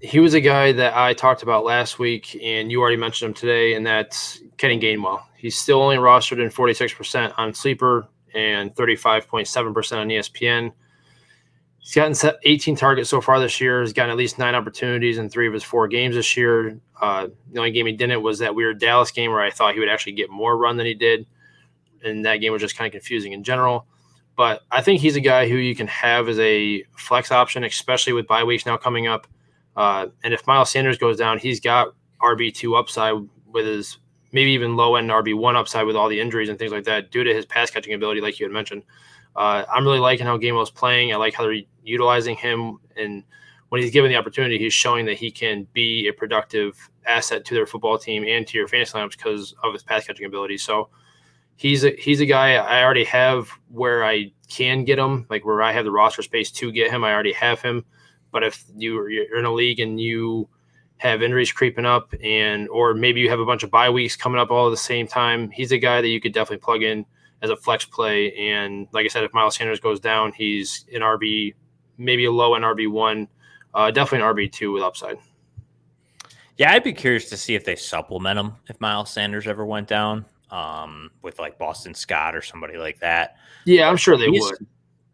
He 0.00 0.18
was 0.18 0.32
a 0.32 0.40
guy 0.40 0.72
that 0.72 0.96
I 0.96 1.12
talked 1.12 1.42
about 1.42 1.64
last 1.64 1.98
week, 1.98 2.38
and 2.42 2.70
you 2.70 2.80
already 2.80 2.96
mentioned 2.96 3.28
him 3.28 3.34
today, 3.34 3.74
and 3.74 3.86
that's 3.86 4.40
Kenny 4.56 4.80
Gainwell. 4.80 5.22
He's 5.36 5.58
still 5.58 5.82
only 5.82 5.96
rostered 5.96 6.42
in 6.42 6.48
46% 6.48 7.34
on 7.36 7.52
Sleeper 7.52 8.08
and 8.34 8.74
35.7% 8.74 9.96
on 9.98 10.08
ESPN. 10.08 10.72
He's 11.80 11.94
gotten 11.94 12.32
18 12.44 12.76
targets 12.76 13.10
so 13.10 13.20
far 13.20 13.40
this 13.40 13.60
year. 13.60 13.82
He's 13.82 13.92
gotten 13.92 14.10
at 14.10 14.16
least 14.16 14.38
nine 14.38 14.54
opportunities 14.54 15.18
in 15.18 15.28
three 15.28 15.46
of 15.46 15.52
his 15.52 15.64
four 15.64 15.88
games 15.88 16.14
this 16.14 16.36
year. 16.36 16.78
Uh, 17.00 17.28
the 17.50 17.58
only 17.58 17.70
game 17.70 17.86
he 17.86 17.92
didn't 17.92 18.22
was 18.22 18.38
that 18.38 18.54
weird 18.54 18.78
Dallas 18.78 19.10
game 19.10 19.30
where 19.30 19.40
I 19.40 19.50
thought 19.50 19.74
he 19.74 19.80
would 19.80 19.88
actually 19.88 20.12
get 20.12 20.30
more 20.30 20.56
run 20.56 20.76
than 20.76 20.86
he 20.86 20.94
did. 20.94 21.26
And 22.04 22.24
that 22.24 22.36
game 22.36 22.52
was 22.52 22.62
just 22.62 22.76
kind 22.76 22.86
of 22.86 22.92
confusing 22.92 23.32
in 23.32 23.42
general. 23.42 23.86
But 24.36 24.62
I 24.70 24.82
think 24.82 25.00
he's 25.00 25.16
a 25.16 25.20
guy 25.20 25.48
who 25.48 25.56
you 25.56 25.74
can 25.74 25.86
have 25.86 26.28
as 26.28 26.38
a 26.38 26.84
flex 26.96 27.32
option, 27.32 27.64
especially 27.64 28.12
with 28.12 28.26
bye 28.26 28.44
weeks 28.44 28.64
now 28.64 28.76
coming 28.76 29.06
up. 29.06 29.26
Uh, 29.80 30.08
and 30.22 30.34
if 30.34 30.46
Miles 30.46 30.70
Sanders 30.70 30.98
goes 30.98 31.16
down, 31.16 31.38
he's 31.38 31.58
got 31.58 31.94
RB2 32.20 32.78
upside 32.78 33.14
with 33.46 33.64
his 33.64 33.96
maybe 34.30 34.50
even 34.50 34.76
low 34.76 34.96
end 34.96 35.08
RB1 35.08 35.56
upside 35.56 35.86
with 35.86 35.96
all 35.96 36.06
the 36.06 36.20
injuries 36.20 36.50
and 36.50 36.58
things 36.58 36.70
like 36.70 36.84
that 36.84 37.10
due 37.10 37.24
to 37.24 37.32
his 37.32 37.46
pass 37.46 37.70
catching 37.70 37.94
ability, 37.94 38.20
like 38.20 38.38
you 38.38 38.44
had 38.44 38.52
mentioned. 38.52 38.82
Uh, 39.34 39.64
I'm 39.72 39.84
really 39.84 39.98
liking 39.98 40.26
how 40.26 40.36
Gainwell's 40.36 40.70
playing. 40.70 41.14
I 41.14 41.16
like 41.16 41.32
how 41.32 41.44
they're 41.44 41.62
utilizing 41.82 42.36
him, 42.36 42.78
and 42.94 43.24
when 43.70 43.80
he's 43.80 43.90
given 43.90 44.10
the 44.10 44.18
opportunity, 44.18 44.58
he's 44.58 44.74
showing 44.74 45.06
that 45.06 45.16
he 45.16 45.30
can 45.30 45.66
be 45.72 46.08
a 46.08 46.12
productive 46.12 46.90
asset 47.06 47.46
to 47.46 47.54
their 47.54 47.64
football 47.64 47.96
team 47.96 48.22
and 48.28 48.46
to 48.48 48.58
your 48.58 48.68
fantasy 48.68 48.98
lineups 48.98 49.16
because 49.16 49.54
of 49.64 49.72
his 49.72 49.82
pass 49.82 50.06
catching 50.06 50.26
ability. 50.26 50.58
So 50.58 50.90
he's 51.56 51.84
a 51.84 51.92
he's 51.92 52.20
a 52.20 52.26
guy 52.26 52.56
I 52.56 52.84
already 52.84 53.04
have 53.04 53.48
where 53.70 54.04
I 54.04 54.30
can 54.50 54.84
get 54.84 54.98
him, 54.98 55.24
like 55.30 55.46
where 55.46 55.62
I 55.62 55.72
have 55.72 55.86
the 55.86 55.90
roster 55.90 56.20
space 56.20 56.50
to 56.50 56.70
get 56.70 56.90
him. 56.90 57.02
I 57.02 57.14
already 57.14 57.32
have 57.32 57.62
him. 57.62 57.86
But 58.32 58.44
if 58.44 58.64
you 58.76 59.06
you're 59.08 59.38
in 59.38 59.44
a 59.44 59.52
league 59.52 59.80
and 59.80 60.00
you 60.00 60.48
have 60.98 61.22
injuries 61.22 61.52
creeping 61.52 61.86
up, 61.86 62.12
and 62.22 62.68
or 62.68 62.94
maybe 62.94 63.20
you 63.20 63.30
have 63.30 63.40
a 63.40 63.46
bunch 63.46 63.62
of 63.62 63.70
bye 63.70 63.90
weeks 63.90 64.16
coming 64.16 64.40
up 64.40 64.50
all 64.50 64.66
at 64.66 64.70
the 64.70 64.76
same 64.76 65.06
time, 65.06 65.50
he's 65.50 65.72
a 65.72 65.78
guy 65.78 66.00
that 66.00 66.08
you 66.08 66.20
could 66.20 66.32
definitely 66.32 66.62
plug 66.62 66.82
in 66.82 67.04
as 67.42 67.50
a 67.50 67.56
flex 67.56 67.84
play. 67.84 68.34
And 68.36 68.86
like 68.92 69.04
I 69.04 69.08
said, 69.08 69.24
if 69.24 69.32
Miles 69.32 69.56
Sanders 69.56 69.80
goes 69.80 70.00
down, 70.00 70.32
he's 70.32 70.84
an 70.92 71.00
RB, 71.00 71.54
maybe 71.98 72.26
a 72.26 72.30
low 72.30 72.54
end 72.54 72.64
RB 72.64 72.90
one, 72.90 73.28
uh, 73.74 73.90
definitely 73.90 74.26
an 74.26 74.34
RB 74.34 74.52
two 74.52 74.72
with 74.72 74.82
upside. 74.82 75.18
Yeah, 76.56 76.72
I'd 76.72 76.84
be 76.84 76.92
curious 76.92 77.30
to 77.30 77.38
see 77.38 77.54
if 77.54 77.64
they 77.64 77.76
supplement 77.76 78.38
him 78.38 78.52
if 78.68 78.78
Miles 78.80 79.10
Sanders 79.10 79.46
ever 79.46 79.64
went 79.64 79.88
down 79.88 80.26
um, 80.50 81.10
with 81.22 81.38
like 81.38 81.58
Boston 81.58 81.94
Scott 81.94 82.36
or 82.36 82.42
somebody 82.42 82.76
like 82.76 83.00
that. 83.00 83.36
Yeah, 83.64 83.88
I'm 83.88 83.96
sure 83.96 84.18
they 84.18 84.28
he's, 84.28 84.42
would. 84.42 84.66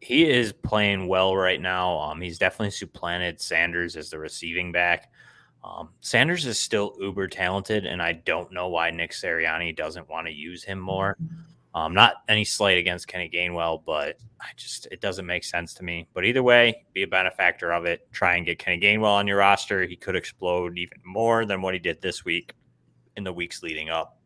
He 0.07 0.30
is 0.30 0.52
playing 0.52 1.09
well 1.09 1.36
right 1.36 1.61
now. 1.61 1.98
Um, 1.98 2.20
he's 2.20 2.38
definitely 2.38 2.70
supplanted 2.70 3.40
Sanders 3.40 3.96
as 3.96 4.09
the 4.09 4.20
receiving 4.20 4.70
back. 4.70 5.11
Um, 5.64 5.88
Sanders 5.98 6.46
is 6.46 6.61
still 6.61 6.96
uber 7.00 7.26
talented, 7.26 7.86
and 7.86 8.00
I 8.00 8.12
don't 8.12 8.52
know 8.52 8.68
why 8.68 8.92
Nick 8.92 9.11
Sirianni 9.11 9.74
doesn't 9.74 10.09
want 10.09 10.28
to 10.28 10.32
use 10.32 10.62
him 10.62 10.78
more. 10.78 11.16
Um, 11.74 11.92
not 11.92 12.22
any 12.28 12.44
slight 12.44 12.78
against 12.78 13.09
Kenny 13.09 13.28
Gainwell, 13.28 13.82
but 13.84 14.16
I 14.40 14.50
just 14.57 14.86
it 14.92 15.00
doesn't 15.00 15.26
make 15.26 15.42
sense 15.42 15.74
to 15.74 15.82
me. 15.82 16.07
But 16.14 16.24
either 16.24 16.44
way, 16.44 16.84
be 16.92 17.02
a 17.02 17.09
benefactor 17.09 17.72
of 17.72 17.84
it. 17.84 18.07
Try 18.12 18.36
and 18.36 18.46
get 18.46 18.61
Kenny 18.61 18.80
Gainwell 18.80 19.07
on 19.07 19.26
your 19.26 19.38
roster. 19.38 19.82
He 19.82 19.96
could 19.96 20.14
explode 20.14 20.78
even 20.78 20.98
more 21.04 21.44
than 21.44 21.62
what 21.62 21.74
he 21.74 21.80
did 21.80 22.00
this 22.00 22.24
week 22.24 22.52
in 23.16 23.24
the 23.24 23.32
weeks 23.32 23.61
leading 23.64 23.90
up. 23.90 24.20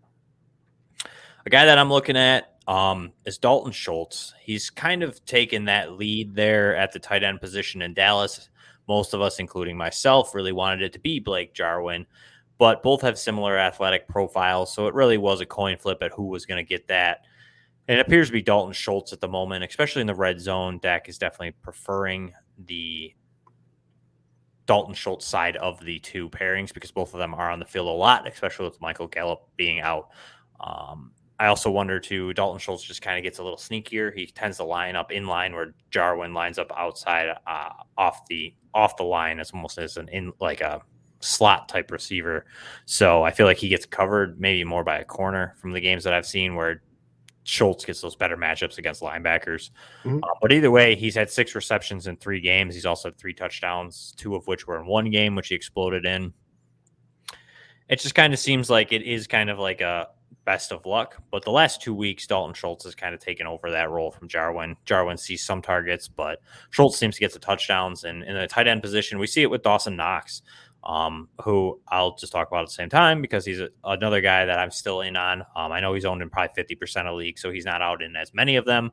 A 1.46 1.48
guy 1.48 1.64
that 1.64 1.78
I'm 1.78 1.88
looking 1.88 2.18
at 2.18 2.59
um, 2.70 3.12
is 3.26 3.36
Dalton 3.36 3.72
Schultz. 3.72 4.32
He's 4.40 4.70
kind 4.70 5.02
of 5.02 5.22
taken 5.24 5.64
that 5.64 5.94
lead 5.94 6.36
there 6.36 6.76
at 6.76 6.92
the 6.92 7.00
tight 7.00 7.24
end 7.24 7.40
position 7.40 7.82
in 7.82 7.94
Dallas. 7.94 8.48
Most 8.86 9.12
of 9.12 9.20
us, 9.20 9.40
including 9.40 9.76
myself, 9.76 10.36
really 10.36 10.52
wanted 10.52 10.82
it 10.82 10.92
to 10.92 11.00
be 11.00 11.18
Blake 11.18 11.52
Jarwin, 11.52 12.06
but 12.58 12.84
both 12.84 13.02
have 13.02 13.18
similar 13.18 13.58
athletic 13.58 14.06
profiles. 14.06 14.72
So 14.72 14.86
it 14.86 14.94
really 14.94 15.18
was 15.18 15.40
a 15.40 15.46
coin 15.46 15.78
flip 15.78 15.98
at 16.00 16.12
who 16.12 16.26
was 16.28 16.46
going 16.46 16.64
to 16.64 16.68
get 16.68 16.86
that. 16.86 17.24
And 17.88 17.98
it 17.98 18.06
appears 18.06 18.28
to 18.28 18.32
be 18.32 18.42
Dalton 18.42 18.72
Schultz 18.72 19.12
at 19.12 19.20
the 19.20 19.26
moment, 19.26 19.64
especially 19.64 20.02
in 20.02 20.06
the 20.06 20.14
red 20.14 20.40
zone. 20.40 20.78
Dak 20.80 21.08
is 21.08 21.18
definitely 21.18 21.56
preferring 21.62 22.32
the 22.66 23.12
Dalton 24.66 24.94
Schultz 24.94 25.26
side 25.26 25.56
of 25.56 25.84
the 25.84 25.98
two 25.98 26.30
pairings 26.30 26.72
because 26.72 26.92
both 26.92 27.14
of 27.14 27.18
them 27.18 27.34
are 27.34 27.50
on 27.50 27.58
the 27.58 27.64
field 27.64 27.88
a 27.88 27.90
lot, 27.90 28.28
especially 28.28 28.66
with 28.66 28.80
Michael 28.80 29.08
Gallup 29.08 29.48
being 29.56 29.80
out. 29.80 30.10
Um, 30.60 31.10
I 31.40 31.46
also 31.46 31.70
wonder 31.70 31.98
too, 31.98 32.34
Dalton 32.34 32.58
Schultz 32.58 32.82
just 32.82 33.00
kind 33.00 33.16
of 33.16 33.22
gets 33.22 33.38
a 33.38 33.42
little 33.42 33.58
sneakier. 33.58 34.14
He 34.14 34.26
tends 34.26 34.58
to 34.58 34.64
line 34.64 34.94
up 34.94 35.10
in 35.10 35.26
line 35.26 35.54
where 35.54 35.72
Jarwin 35.90 36.34
lines 36.34 36.58
up 36.58 36.70
outside 36.76 37.34
uh, 37.46 37.70
off 37.96 38.26
the 38.26 38.54
off 38.74 38.98
the 38.98 39.04
line 39.04 39.40
as 39.40 39.50
almost 39.50 39.78
as 39.78 39.96
an 39.96 40.08
in 40.08 40.34
like 40.38 40.60
a 40.60 40.82
slot 41.20 41.66
type 41.66 41.90
receiver. 41.90 42.44
So 42.84 43.22
I 43.22 43.30
feel 43.30 43.46
like 43.46 43.56
he 43.56 43.70
gets 43.70 43.86
covered 43.86 44.38
maybe 44.38 44.64
more 44.64 44.84
by 44.84 44.98
a 44.98 45.04
corner 45.04 45.54
from 45.56 45.72
the 45.72 45.80
games 45.80 46.04
that 46.04 46.12
I've 46.12 46.26
seen 46.26 46.56
where 46.56 46.82
Schultz 47.44 47.86
gets 47.86 48.02
those 48.02 48.16
better 48.16 48.36
matchups 48.36 48.76
against 48.76 49.00
linebackers. 49.00 49.70
Mm-hmm. 50.04 50.18
Uh, 50.22 50.34
but 50.42 50.52
either 50.52 50.70
way, 50.70 50.94
he's 50.94 51.14
had 51.14 51.30
six 51.30 51.54
receptions 51.54 52.06
in 52.06 52.18
three 52.18 52.40
games. 52.40 52.74
He's 52.74 52.84
also 52.84 53.08
had 53.08 53.18
three 53.18 53.32
touchdowns, 53.32 54.12
two 54.18 54.34
of 54.34 54.46
which 54.46 54.66
were 54.66 54.78
in 54.78 54.86
one 54.86 55.10
game, 55.10 55.34
which 55.36 55.48
he 55.48 55.54
exploded 55.54 56.04
in. 56.04 56.34
It 57.88 57.98
just 57.98 58.14
kind 58.14 58.34
of 58.34 58.38
seems 58.38 58.68
like 58.68 58.92
it 58.92 59.02
is 59.02 59.26
kind 59.26 59.48
of 59.48 59.58
like 59.58 59.80
a 59.80 60.08
best 60.50 60.72
of 60.72 60.84
luck. 60.84 61.22
But 61.30 61.44
the 61.44 61.52
last 61.52 61.80
two 61.80 61.94
weeks, 61.94 62.26
Dalton 62.26 62.54
Schultz 62.54 62.84
has 62.84 62.96
kind 62.96 63.14
of 63.14 63.20
taken 63.20 63.46
over 63.46 63.70
that 63.70 63.90
role 63.90 64.10
from 64.10 64.26
Jarwin. 64.26 64.76
Jarwin 64.84 65.16
sees 65.16 65.44
some 65.44 65.62
targets, 65.62 66.08
but 66.08 66.42
Schultz 66.70 66.98
seems 66.98 67.14
to 67.14 67.20
get 67.20 67.32
the 67.32 67.38
touchdowns. 67.38 68.02
And 68.02 68.24
in 68.24 68.34
the 68.34 68.48
tight 68.48 68.66
end 68.66 68.82
position, 68.82 69.20
we 69.20 69.28
see 69.28 69.42
it 69.42 69.50
with 69.50 69.62
Dawson 69.62 69.94
Knox 69.94 70.42
um, 70.84 71.28
who 71.42 71.80
I'll 71.88 72.16
just 72.16 72.32
talk 72.32 72.48
about 72.48 72.62
at 72.62 72.68
the 72.68 72.72
same 72.72 72.88
time 72.88 73.20
because 73.20 73.44
he's 73.44 73.60
a, 73.60 73.68
another 73.84 74.20
guy 74.20 74.44
that 74.44 74.58
I'm 74.58 74.70
still 74.70 75.02
in 75.02 75.16
on. 75.16 75.42
Um, 75.54 75.72
I 75.72 75.80
know 75.80 75.94
he's 75.94 76.04
owned 76.04 76.22
in 76.22 76.30
probably 76.30 76.62
50% 76.62 77.06
of 77.06 77.16
leagues, 77.16 77.42
so 77.42 77.50
he's 77.50 77.66
not 77.66 77.82
out 77.82 78.02
in 78.02 78.16
as 78.16 78.32
many 78.32 78.56
of 78.56 78.64
them, 78.64 78.90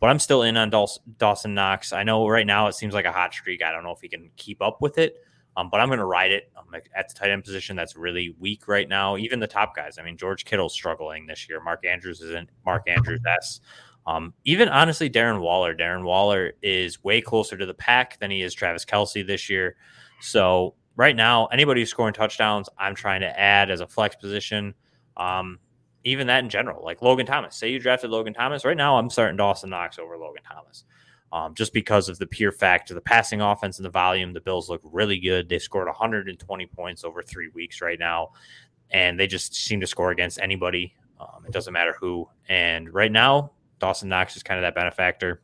but 0.00 0.10
I'm 0.10 0.18
still 0.18 0.42
in 0.42 0.56
on 0.56 0.70
Dawson 0.70 1.54
Knox. 1.54 1.92
I 1.92 2.02
know 2.02 2.26
right 2.28 2.46
now 2.46 2.66
it 2.66 2.74
seems 2.74 2.94
like 2.94 3.04
a 3.04 3.12
hot 3.12 3.32
streak. 3.32 3.62
I 3.62 3.72
don't 3.72 3.84
know 3.84 3.92
if 3.92 4.00
he 4.00 4.08
can 4.08 4.30
keep 4.36 4.60
up 4.60 4.82
with 4.82 4.98
it, 4.98 5.16
um, 5.58 5.70
but 5.70 5.80
I'm 5.80 5.88
going 5.88 5.98
to 5.98 6.04
ride 6.04 6.30
it 6.30 6.52
um, 6.56 6.66
at 6.94 7.08
the 7.08 7.14
tight 7.14 7.30
end 7.30 7.42
position. 7.42 7.74
That's 7.74 7.96
really 7.96 8.32
weak 8.38 8.68
right 8.68 8.88
now. 8.88 9.16
Even 9.16 9.40
the 9.40 9.48
top 9.48 9.74
guys. 9.74 9.98
I 9.98 10.04
mean, 10.04 10.16
George 10.16 10.44
Kittle's 10.44 10.72
struggling 10.72 11.26
this 11.26 11.48
year. 11.48 11.60
Mark 11.60 11.84
Andrews 11.84 12.20
isn't 12.20 12.48
Mark 12.64 12.84
Andrews 12.86 13.20
S. 13.26 13.60
Um, 14.06 14.34
even 14.44 14.68
honestly, 14.68 15.10
Darren 15.10 15.40
Waller. 15.40 15.74
Darren 15.74 16.04
Waller 16.04 16.52
is 16.62 17.02
way 17.02 17.20
closer 17.20 17.56
to 17.56 17.66
the 17.66 17.74
pack 17.74 18.20
than 18.20 18.30
he 18.30 18.40
is 18.40 18.54
Travis 18.54 18.84
Kelce 18.84 19.26
this 19.26 19.50
year. 19.50 19.74
So 20.20 20.76
right 20.94 21.16
now, 21.16 21.46
anybody 21.46 21.80
who's 21.80 21.90
scoring 21.90 22.14
touchdowns, 22.14 22.68
I'm 22.78 22.94
trying 22.94 23.22
to 23.22 23.40
add 23.40 23.68
as 23.68 23.80
a 23.80 23.88
flex 23.88 24.14
position. 24.14 24.74
Um, 25.16 25.58
even 26.04 26.28
that 26.28 26.44
in 26.44 26.50
general, 26.50 26.84
like 26.84 27.02
Logan 27.02 27.26
Thomas. 27.26 27.56
Say 27.56 27.70
you 27.70 27.80
drafted 27.80 28.10
Logan 28.10 28.32
Thomas. 28.32 28.64
Right 28.64 28.76
now, 28.76 28.96
I'm 28.96 29.10
starting 29.10 29.36
Dawson 29.36 29.70
Knox 29.70 29.98
over 29.98 30.16
Logan 30.16 30.44
Thomas. 30.48 30.84
Um, 31.30 31.54
just 31.54 31.74
because 31.74 32.08
of 32.08 32.18
the 32.18 32.26
pure 32.26 32.52
fact 32.52 32.90
of 32.90 32.94
the 32.94 33.02
passing 33.02 33.42
offense 33.42 33.78
and 33.78 33.84
the 33.84 33.90
volume. 33.90 34.32
The 34.32 34.40
Bills 34.40 34.70
look 34.70 34.80
really 34.82 35.18
good. 35.18 35.46
They 35.46 35.58
scored 35.58 35.86
120 35.86 36.66
points 36.68 37.04
over 37.04 37.22
three 37.22 37.48
weeks 37.48 37.82
right 37.82 37.98
now, 37.98 38.30
and 38.90 39.20
they 39.20 39.26
just 39.26 39.54
seem 39.54 39.78
to 39.80 39.86
score 39.86 40.10
against 40.10 40.40
anybody. 40.40 40.94
Um, 41.20 41.44
it 41.46 41.52
doesn't 41.52 41.74
matter 41.74 41.94
who. 42.00 42.26
And 42.48 42.92
right 42.94 43.12
now, 43.12 43.52
Dawson 43.78 44.08
Knox 44.08 44.36
is 44.36 44.42
kind 44.42 44.58
of 44.58 44.62
that 44.62 44.74
benefactor 44.74 45.42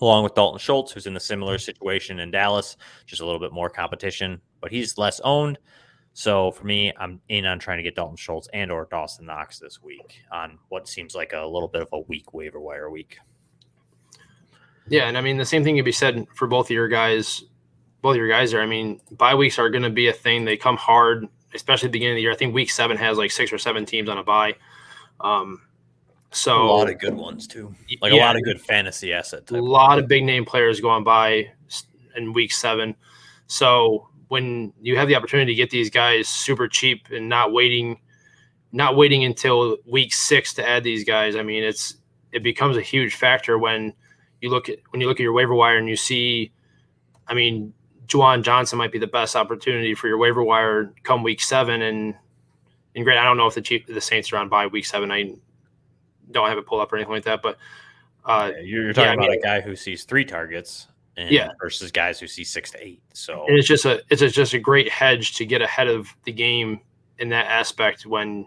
along 0.00 0.24
with 0.24 0.34
Dalton 0.34 0.58
Schultz, 0.58 0.92
who's 0.92 1.06
in 1.06 1.16
a 1.16 1.20
similar 1.20 1.58
situation 1.58 2.18
in 2.18 2.30
Dallas, 2.30 2.76
just 3.06 3.22
a 3.22 3.24
little 3.24 3.40
bit 3.40 3.52
more 3.52 3.70
competition, 3.70 4.40
but 4.60 4.70
he's 4.70 4.98
less 4.98 5.20
owned. 5.20 5.58
So 6.14 6.50
for 6.50 6.64
me, 6.64 6.92
I'm 6.98 7.20
in 7.28 7.46
on 7.46 7.58
trying 7.58 7.78
to 7.78 7.82
get 7.82 7.94
Dalton 7.94 8.16
Schultz 8.16 8.48
and 8.52 8.70
or 8.70 8.86
Dawson 8.90 9.26
Knox 9.26 9.58
this 9.58 9.82
week 9.82 10.20
on 10.30 10.58
what 10.68 10.88
seems 10.88 11.14
like 11.14 11.32
a 11.32 11.46
little 11.46 11.68
bit 11.68 11.82
of 11.82 11.88
a 11.92 12.00
weak 12.00 12.34
waiver 12.34 12.60
wire 12.60 12.90
week. 12.90 13.18
Yeah, 14.88 15.08
and 15.08 15.16
I 15.16 15.20
mean 15.20 15.36
the 15.36 15.44
same 15.44 15.64
thing 15.64 15.76
could 15.76 15.84
be 15.84 15.92
said 15.92 16.26
for 16.34 16.46
both 16.46 16.66
of 16.66 16.70
your 16.70 16.88
guys. 16.88 17.44
Both 18.00 18.12
of 18.12 18.16
your 18.16 18.28
guys 18.28 18.50
there. 18.50 18.60
I 18.60 18.66
mean, 18.66 19.00
bye 19.12 19.34
weeks 19.34 19.58
are 19.58 19.70
going 19.70 19.84
to 19.84 19.90
be 19.90 20.08
a 20.08 20.12
thing. 20.12 20.44
They 20.44 20.56
come 20.56 20.76
hard, 20.76 21.28
especially 21.54 21.86
at 21.86 21.92
the 21.92 21.98
beginning 21.98 22.14
of 22.14 22.16
the 22.16 22.22
year. 22.22 22.32
I 22.32 22.36
think 22.36 22.52
week 22.52 22.70
seven 22.70 22.96
has 22.96 23.16
like 23.16 23.30
six 23.30 23.52
or 23.52 23.58
seven 23.58 23.86
teams 23.86 24.08
on 24.08 24.18
a 24.18 24.24
bye. 24.24 24.56
Um, 25.20 25.62
so 26.32 26.62
a 26.62 26.64
lot 26.64 26.90
of 26.90 26.98
good 26.98 27.14
ones 27.14 27.46
too, 27.46 27.74
like 28.00 28.12
yeah, 28.12 28.24
a 28.24 28.26
lot 28.26 28.36
of 28.36 28.42
good 28.42 28.60
fantasy 28.60 29.12
assets. 29.12 29.52
A 29.52 29.56
lot 29.56 29.98
of 29.98 30.08
big 30.08 30.24
name 30.24 30.44
players 30.44 30.80
going 30.80 31.04
by 31.04 31.52
in 32.16 32.32
week 32.32 32.52
seven. 32.52 32.96
So 33.46 34.08
when 34.28 34.72
you 34.80 34.96
have 34.96 35.08
the 35.08 35.14
opportunity 35.14 35.52
to 35.52 35.56
get 35.56 35.68
these 35.68 35.90
guys 35.90 36.26
super 36.26 36.66
cheap 36.66 37.08
and 37.10 37.28
not 37.28 37.52
waiting, 37.52 38.00
not 38.72 38.96
waiting 38.96 39.24
until 39.24 39.76
week 39.86 40.14
six 40.14 40.54
to 40.54 40.66
add 40.66 40.82
these 40.82 41.04
guys, 41.04 41.36
I 41.36 41.42
mean, 41.42 41.62
it's 41.62 41.96
it 42.32 42.42
becomes 42.42 42.78
a 42.78 42.82
huge 42.82 43.14
factor 43.14 43.58
when 43.58 43.92
you 44.42 44.50
look 44.50 44.68
at 44.68 44.78
when 44.90 45.00
you 45.00 45.06
look 45.06 45.18
at 45.18 45.22
your 45.22 45.32
waiver 45.32 45.54
wire 45.54 45.78
and 45.78 45.88
you 45.88 45.96
see, 45.96 46.52
I 47.28 47.32
mean, 47.32 47.72
Juwan 48.06 48.42
Johnson 48.42 48.76
might 48.76 48.92
be 48.92 48.98
the 48.98 49.06
best 49.06 49.34
opportunity 49.36 49.94
for 49.94 50.08
your 50.08 50.18
waiver 50.18 50.42
wire 50.42 50.92
come 51.04 51.22
week 51.22 51.40
seven, 51.40 51.80
and 51.80 52.14
and 52.94 53.04
great. 53.04 53.16
I 53.16 53.24
don't 53.24 53.36
know 53.36 53.46
if 53.46 53.54
the 53.54 53.62
Chief, 53.62 53.86
the 53.86 54.00
Saints 54.00 54.32
are 54.32 54.36
on 54.36 54.48
bye 54.48 54.66
week 54.66 54.84
seven. 54.84 55.10
I 55.10 55.36
don't 56.30 56.48
have 56.48 56.58
it 56.58 56.66
pulled 56.66 56.82
up 56.82 56.92
or 56.92 56.96
anything 56.96 57.14
like 57.14 57.24
that. 57.24 57.40
But 57.40 57.56
uh, 58.24 58.50
yeah, 58.56 58.60
you're 58.62 58.92
talking 58.92 59.04
yeah, 59.04 59.12
about 59.14 59.24
I 59.26 59.28
mean, 59.28 59.38
a 59.38 59.42
guy 59.42 59.60
who 59.60 59.76
sees 59.76 60.04
three 60.04 60.24
targets, 60.24 60.88
yeah, 61.16 61.50
versus 61.60 61.92
guys 61.92 62.18
who 62.18 62.26
see 62.26 62.42
six 62.42 62.72
to 62.72 62.84
eight. 62.84 63.00
So 63.12 63.46
and 63.46 63.56
it's 63.56 63.68
just 63.68 63.84
a 63.84 64.02
it's 64.10 64.22
a, 64.22 64.28
just 64.28 64.54
a 64.54 64.58
great 64.58 64.88
hedge 64.88 65.36
to 65.36 65.46
get 65.46 65.62
ahead 65.62 65.86
of 65.86 66.08
the 66.24 66.32
game 66.32 66.80
in 67.18 67.28
that 67.28 67.46
aspect 67.46 68.06
when 68.06 68.46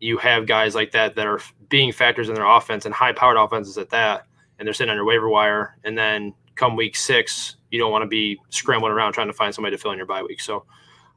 you 0.00 0.16
have 0.16 0.46
guys 0.46 0.74
like 0.74 0.92
that 0.92 1.16
that 1.16 1.26
are 1.26 1.40
being 1.68 1.92
factors 1.92 2.30
in 2.30 2.34
their 2.34 2.46
offense 2.46 2.86
and 2.86 2.94
high 2.94 3.12
powered 3.12 3.36
offenses 3.36 3.76
at 3.76 3.90
that, 3.90 4.27
and 4.58 4.66
they're 4.66 4.74
sitting 4.74 4.90
on 4.90 4.96
your 4.96 5.04
waiver 5.04 5.28
wire, 5.28 5.76
and 5.84 5.96
then 5.96 6.34
come 6.54 6.76
week 6.76 6.96
six, 6.96 7.56
you 7.70 7.78
don't 7.78 7.92
want 7.92 8.02
to 8.02 8.08
be 8.08 8.38
scrambling 8.50 8.92
around 8.92 9.12
trying 9.12 9.28
to 9.28 9.32
find 9.32 9.54
somebody 9.54 9.76
to 9.76 9.80
fill 9.80 9.92
in 9.92 9.96
your 9.96 10.06
bye 10.06 10.22
week. 10.22 10.40
So 10.40 10.64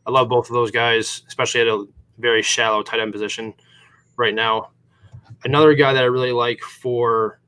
I 0.05 0.11
love 0.11 0.29
both 0.29 0.49
of 0.49 0.53
those 0.53 0.71
guys, 0.71 1.23
especially 1.27 1.61
at 1.61 1.67
a 1.67 1.85
very 2.19 2.41
shallow 2.41 2.83
tight 2.83 2.99
end 2.99 3.11
position 3.11 3.53
right 4.17 4.33
now. 4.33 4.71
Another 5.43 5.73
guy 5.73 5.93
that 5.93 6.03
I 6.03 6.07
really 6.07 6.31
like 6.31 6.61
for 6.61 7.39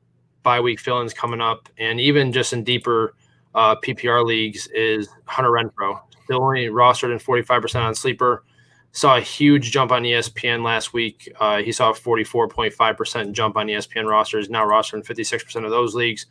bye 0.42 0.60
week 0.60 0.80
fill-ins 0.80 1.14
coming 1.14 1.40
up, 1.40 1.68
and 1.78 2.00
even 2.00 2.32
just 2.32 2.52
in 2.52 2.64
deeper 2.64 3.14
uh, 3.54 3.76
PPR 3.76 4.24
leagues, 4.24 4.66
is 4.68 5.08
Hunter 5.26 5.50
Renfrow. 5.50 6.00
Still 6.24 6.42
only 6.42 6.66
rostered 6.66 7.12
in 7.12 7.18
45% 7.18 7.82
on 7.82 7.94
sleeper. 7.94 8.44
Saw 8.94 9.16
a 9.16 9.20
huge 9.20 9.72
jump 9.72 9.90
on 9.90 10.04
ESPN 10.04 10.62
last 10.62 10.92
week. 10.92 11.28
Uh, 11.40 11.58
he 11.58 11.72
saw 11.72 11.90
a 11.90 11.94
44.5% 11.94 13.32
jump 13.32 13.56
on 13.56 13.66
ESPN 13.66 14.08
rosters. 14.08 14.48
Now 14.48 14.64
rostered 14.64 14.94
in 14.94 15.02
56% 15.02 15.64
of 15.64 15.70
those 15.72 15.96
leagues. 15.96 16.26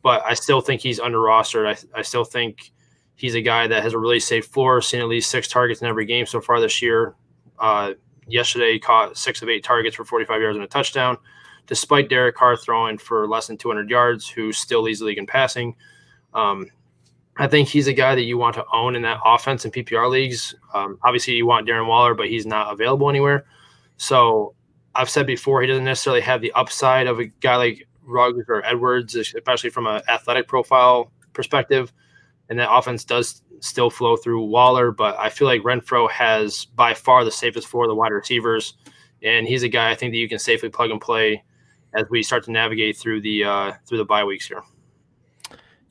But 0.00 0.22
I 0.24 0.34
still 0.34 0.60
think 0.60 0.80
he's 0.80 1.00
under 1.00 1.18
rostered. 1.18 1.66
I, 1.66 1.98
I 1.98 2.02
still 2.02 2.22
think 2.22 2.70
he's 3.16 3.34
a 3.34 3.42
guy 3.42 3.66
that 3.66 3.82
has 3.82 3.92
a 3.92 3.98
really 3.98 4.20
safe 4.20 4.46
floor, 4.46 4.80
seen 4.80 5.00
at 5.00 5.08
least 5.08 5.32
six 5.32 5.48
targets 5.48 5.82
in 5.82 5.88
every 5.88 6.06
game 6.06 6.26
so 6.26 6.40
far 6.40 6.60
this 6.60 6.80
year. 6.80 7.16
Uh, 7.58 7.94
yesterday 8.28 8.78
caught 8.78 9.16
six 9.16 9.42
of 9.42 9.48
eight 9.48 9.64
targets 9.64 9.96
for 9.96 10.04
45 10.04 10.40
yards 10.40 10.56
and 10.56 10.64
a 10.64 10.68
touchdown, 10.68 11.18
despite 11.66 12.08
Derek 12.08 12.36
Carr 12.36 12.56
throwing 12.56 12.98
for 12.98 13.26
less 13.26 13.48
than 13.48 13.58
200 13.58 13.90
yards, 13.90 14.28
who 14.28 14.52
still 14.52 14.82
leads 14.82 15.00
the 15.00 15.06
league 15.06 15.18
in 15.18 15.26
passing. 15.26 15.74
Um, 16.34 16.70
I 17.36 17.46
think 17.46 17.68
he's 17.68 17.86
a 17.86 17.92
guy 17.92 18.14
that 18.14 18.22
you 18.22 18.36
want 18.36 18.54
to 18.56 18.64
own 18.72 18.96
in 18.96 19.02
that 19.02 19.20
offense 19.24 19.64
in 19.64 19.70
PPR 19.70 20.10
leagues. 20.10 20.54
Um, 20.74 20.98
obviously, 21.02 21.34
you 21.34 21.46
want 21.46 21.66
Darren 21.66 21.86
Waller, 21.86 22.14
but 22.14 22.28
he's 22.28 22.44
not 22.44 22.72
available 22.72 23.08
anywhere. 23.08 23.46
So 23.96 24.54
I've 24.94 25.08
said 25.08 25.26
before, 25.26 25.60
he 25.62 25.66
doesn't 25.66 25.84
necessarily 25.84 26.20
have 26.22 26.40
the 26.40 26.52
upside 26.52 27.06
of 27.06 27.20
a 27.20 27.26
guy 27.26 27.56
like 27.56 27.88
Ruggs 28.02 28.44
or 28.48 28.64
Edwards, 28.66 29.14
especially 29.14 29.70
from 29.70 29.86
an 29.86 30.02
athletic 30.08 30.48
profile 30.48 31.12
perspective. 31.32 31.92
And 32.48 32.58
that 32.58 32.70
offense 32.70 33.04
does 33.04 33.42
still 33.60 33.90
flow 33.90 34.16
through 34.16 34.44
Waller, 34.44 34.90
but 34.90 35.18
I 35.18 35.28
feel 35.28 35.46
like 35.46 35.62
Renfrow 35.62 36.10
has 36.10 36.64
by 36.64 36.94
far 36.94 37.24
the 37.24 37.30
safest 37.30 37.68
for 37.68 37.86
the 37.86 37.94
wide 37.94 38.12
receivers, 38.12 38.74
and 39.22 39.46
he's 39.46 39.62
a 39.62 39.68
guy 39.68 39.90
I 39.90 39.94
think 39.94 40.12
that 40.12 40.18
you 40.18 40.28
can 40.28 40.38
safely 40.38 40.68
plug 40.68 40.90
and 40.90 41.00
play 41.00 41.44
as 41.94 42.06
we 42.10 42.22
start 42.22 42.44
to 42.44 42.50
navigate 42.52 42.96
through 42.96 43.20
the 43.20 43.44
uh, 43.44 43.72
through 43.86 43.98
the 43.98 44.04
bye 44.04 44.24
weeks 44.24 44.46
here. 44.46 44.62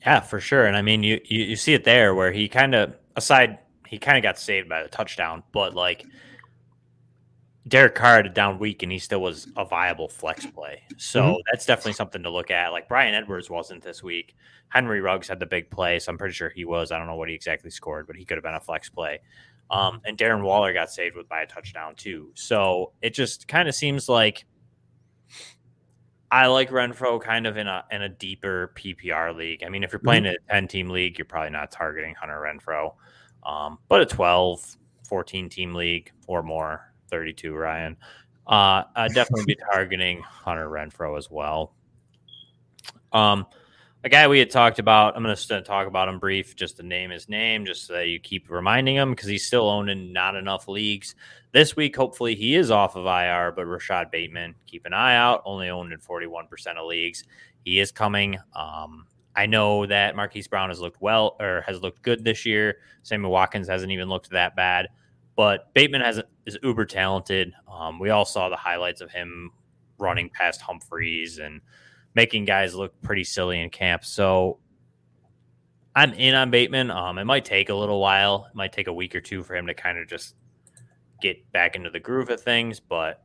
Yeah, 0.02 0.20
for 0.20 0.40
sure. 0.40 0.66
And 0.66 0.76
I 0.76 0.82
mean, 0.82 1.02
you 1.02 1.20
you, 1.24 1.44
you 1.44 1.56
see 1.56 1.74
it 1.74 1.84
there 1.84 2.14
where 2.14 2.32
he 2.32 2.48
kind 2.48 2.74
of 2.74 2.94
aside 3.16 3.58
he 3.86 3.98
kind 3.98 4.16
of 4.16 4.22
got 4.22 4.38
saved 4.38 4.68
by 4.68 4.82
the 4.82 4.88
touchdown, 4.88 5.42
but 5.52 5.74
like 5.74 6.04
Derek 7.68 7.94
Carr 7.94 8.16
had 8.16 8.26
a 8.26 8.30
down 8.30 8.58
week 8.58 8.82
and 8.82 8.90
he 8.90 8.98
still 8.98 9.20
was 9.20 9.48
a 9.56 9.64
viable 9.64 10.08
flex 10.08 10.46
play. 10.46 10.82
So 10.96 11.22
mm-hmm. 11.22 11.40
that's 11.50 11.66
definitely 11.66 11.92
something 11.94 12.22
to 12.22 12.30
look 12.30 12.50
at. 12.50 12.72
Like 12.72 12.88
Bryan 12.88 13.14
Edwards 13.14 13.50
wasn't 13.50 13.82
this 13.82 14.02
week. 14.02 14.34
Henry 14.68 15.00
Ruggs 15.00 15.28
had 15.28 15.40
the 15.40 15.46
big 15.46 15.70
play, 15.70 15.98
so 15.98 16.12
I'm 16.12 16.18
pretty 16.18 16.34
sure 16.34 16.48
he 16.48 16.64
was. 16.64 16.92
I 16.92 16.98
don't 16.98 17.08
know 17.08 17.16
what 17.16 17.28
he 17.28 17.34
exactly 17.34 17.70
scored, 17.70 18.06
but 18.06 18.16
he 18.16 18.24
could 18.24 18.36
have 18.36 18.44
been 18.44 18.54
a 18.54 18.60
flex 18.60 18.88
play. 18.88 19.20
Um, 19.70 20.00
and 20.04 20.16
Darren 20.16 20.42
Waller 20.42 20.72
got 20.72 20.90
saved 20.90 21.16
with 21.16 21.28
by 21.28 21.42
a 21.42 21.46
touchdown 21.46 21.94
too. 21.96 22.30
So 22.34 22.92
it 23.02 23.14
just 23.14 23.46
kind 23.48 23.68
of 23.68 23.74
seems 23.74 24.08
like 24.08 24.46
I 26.32 26.46
like 26.46 26.70
Renfrow 26.70 27.20
kind 27.20 27.46
of 27.46 27.56
in 27.56 27.66
a 27.66 27.84
in 27.90 28.02
a 28.02 28.08
deeper 28.08 28.72
PPR 28.76 29.34
league. 29.34 29.64
I 29.64 29.68
mean, 29.68 29.82
if 29.82 29.92
you're 29.92 29.98
playing 29.98 30.24
mm-hmm. 30.24 30.48
a 30.48 30.54
10 30.54 30.68
team 30.68 30.88
league, 30.88 31.18
you're 31.18 31.24
probably 31.24 31.50
not 31.50 31.72
targeting 31.72 32.14
Hunter 32.14 32.40
Renfrow. 32.40 32.94
Um, 33.44 33.78
but 33.88 34.00
a 34.00 34.06
12, 34.06 34.76
14 35.08 35.48
team 35.48 35.74
league 35.74 36.12
or 36.26 36.42
more, 36.42 36.92
32 37.10 37.54
Ryan, 37.54 37.96
uh, 38.46 38.84
I'd 38.94 39.14
definitely 39.14 39.46
be 39.46 39.56
targeting 39.72 40.20
Hunter 40.20 40.68
Renfrow 40.68 41.16
as 41.16 41.30
well. 41.30 41.74
Um, 43.12 43.46
a 44.02 44.08
guy 44.08 44.26
we 44.28 44.38
had 44.38 44.50
talked 44.50 44.78
about. 44.78 45.16
I'm 45.16 45.22
going 45.22 45.36
to 45.36 45.62
talk 45.62 45.86
about 45.86 46.08
him 46.08 46.18
brief, 46.18 46.56
just 46.56 46.78
to 46.78 46.82
name 46.82 47.10
his 47.10 47.28
name, 47.28 47.66
just 47.66 47.86
so 47.86 47.94
that 47.94 48.08
you 48.08 48.18
keep 48.18 48.50
reminding 48.50 48.96
him 48.96 49.10
because 49.10 49.28
he's 49.28 49.46
still 49.46 49.68
owned 49.68 49.90
in 49.90 50.12
not 50.12 50.36
enough 50.36 50.68
leagues. 50.68 51.14
This 51.52 51.76
week, 51.76 51.96
hopefully, 51.96 52.34
he 52.34 52.54
is 52.54 52.70
off 52.70 52.96
of 52.96 53.06
IR, 53.06 53.52
but 53.52 53.66
Rashod 53.66 54.10
Bateman, 54.10 54.54
keep 54.66 54.86
an 54.86 54.94
eye 54.94 55.16
out. 55.16 55.42
Only 55.44 55.68
owned 55.68 55.92
in 55.92 55.98
41% 55.98 56.76
of 56.76 56.86
leagues. 56.86 57.24
He 57.64 57.78
is 57.78 57.92
coming. 57.92 58.38
Um, 58.54 59.06
I 59.36 59.46
know 59.46 59.84
that 59.86 60.16
Marquise 60.16 60.48
Brown 60.48 60.70
has 60.70 60.80
looked 60.80 61.02
well 61.02 61.36
or 61.38 61.62
has 61.66 61.82
looked 61.82 62.02
good 62.02 62.24
this 62.24 62.46
year. 62.46 62.78
Samuel 63.02 63.30
Watkins 63.30 63.68
hasn't 63.68 63.92
even 63.92 64.08
looked 64.08 64.30
that 64.30 64.56
bad, 64.56 64.88
but 65.36 65.72
Bateman 65.74 66.00
has 66.00 66.22
is 66.46 66.58
uber 66.62 66.86
talented. 66.86 67.52
Um, 67.70 67.98
we 67.98 68.10
all 68.10 68.24
saw 68.24 68.48
the 68.48 68.56
highlights 68.56 69.00
of 69.00 69.10
him 69.10 69.50
running 69.98 70.30
past 70.30 70.60
Humphreys 70.62 71.38
and 71.38 71.60
making 72.14 72.44
guys 72.44 72.74
look 72.74 73.00
pretty 73.02 73.24
silly 73.24 73.60
in 73.60 73.70
camp. 73.70 74.04
So 74.04 74.58
I'm 75.94 76.12
in 76.14 76.34
on 76.34 76.50
Bateman. 76.50 76.90
Um, 76.90 77.18
it 77.18 77.24
might 77.24 77.44
take 77.44 77.68
a 77.68 77.74
little 77.74 78.00
while. 78.00 78.46
It 78.48 78.54
might 78.54 78.72
take 78.72 78.86
a 78.86 78.92
week 78.92 79.14
or 79.14 79.20
two 79.20 79.42
for 79.42 79.56
him 79.56 79.66
to 79.66 79.74
kind 79.74 79.98
of 79.98 80.08
just 80.08 80.34
get 81.20 81.50
back 81.52 81.76
into 81.76 81.90
the 81.90 82.00
groove 82.00 82.30
of 82.30 82.40
things, 82.40 82.80
but 82.80 83.22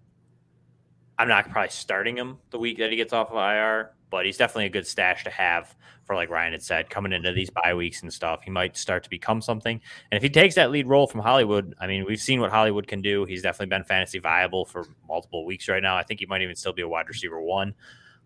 I'm 1.17 1.27
not 1.27 1.49
probably 1.49 1.69
starting 1.69 2.17
him 2.17 2.37
the 2.49 2.59
week 2.59 2.77
that 2.79 2.91
he 2.91 2.97
gets 2.97 3.13
off 3.13 3.31
of 3.31 3.37
IR, 3.37 3.91
but 4.09 4.25
he's 4.25 4.37
definitely 4.37 4.65
a 4.65 4.69
good 4.69 4.85
stash 4.85 5.23
to 5.23 5.29
have 5.29 5.75
for 6.05 6.15
like 6.15 6.29
Ryan 6.29 6.53
had 6.53 6.61
said, 6.61 6.89
coming 6.89 7.11
into 7.11 7.31
these 7.31 7.49
bye 7.49 7.73
weeks 7.73 8.03
and 8.03 8.13
stuff. 8.13 8.43
He 8.43 8.51
might 8.51 8.77
start 8.77 9.03
to 9.03 9.09
become 9.09 9.41
something. 9.41 9.81
And 10.11 10.17
if 10.17 10.23
he 10.23 10.29
takes 10.29 10.55
that 10.55 10.71
lead 10.71 10.87
role 10.87 11.07
from 11.07 11.21
Hollywood, 11.21 11.73
I 11.79 11.87
mean, 11.87 12.05
we've 12.05 12.19
seen 12.19 12.39
what 12.39 12.51
Hollywood 12.51 12.87
can 12.87 13.01
do. 13.01 13.25
He's 13.25 13.41
definitely 13.41 13.75
been 13.75 13.83
fantasy 13.83 14.19
viable 14.19 14.65
for 14.65 14.85
multiple 15.07 15.45
weeks 15.45 15.67
right 15.67 15.81
now. 15.81 15.97
I 15.97 16.03
think 16.03 16.19
he 16.19 16.27
might 16.27 16.43
even 16.43 16.55
still 16.55 16.73
be 16.73 16.83
a 16.83 16.87
wide 16.87 17.07
receiver 17.07 17.41
one. 17.41 17.73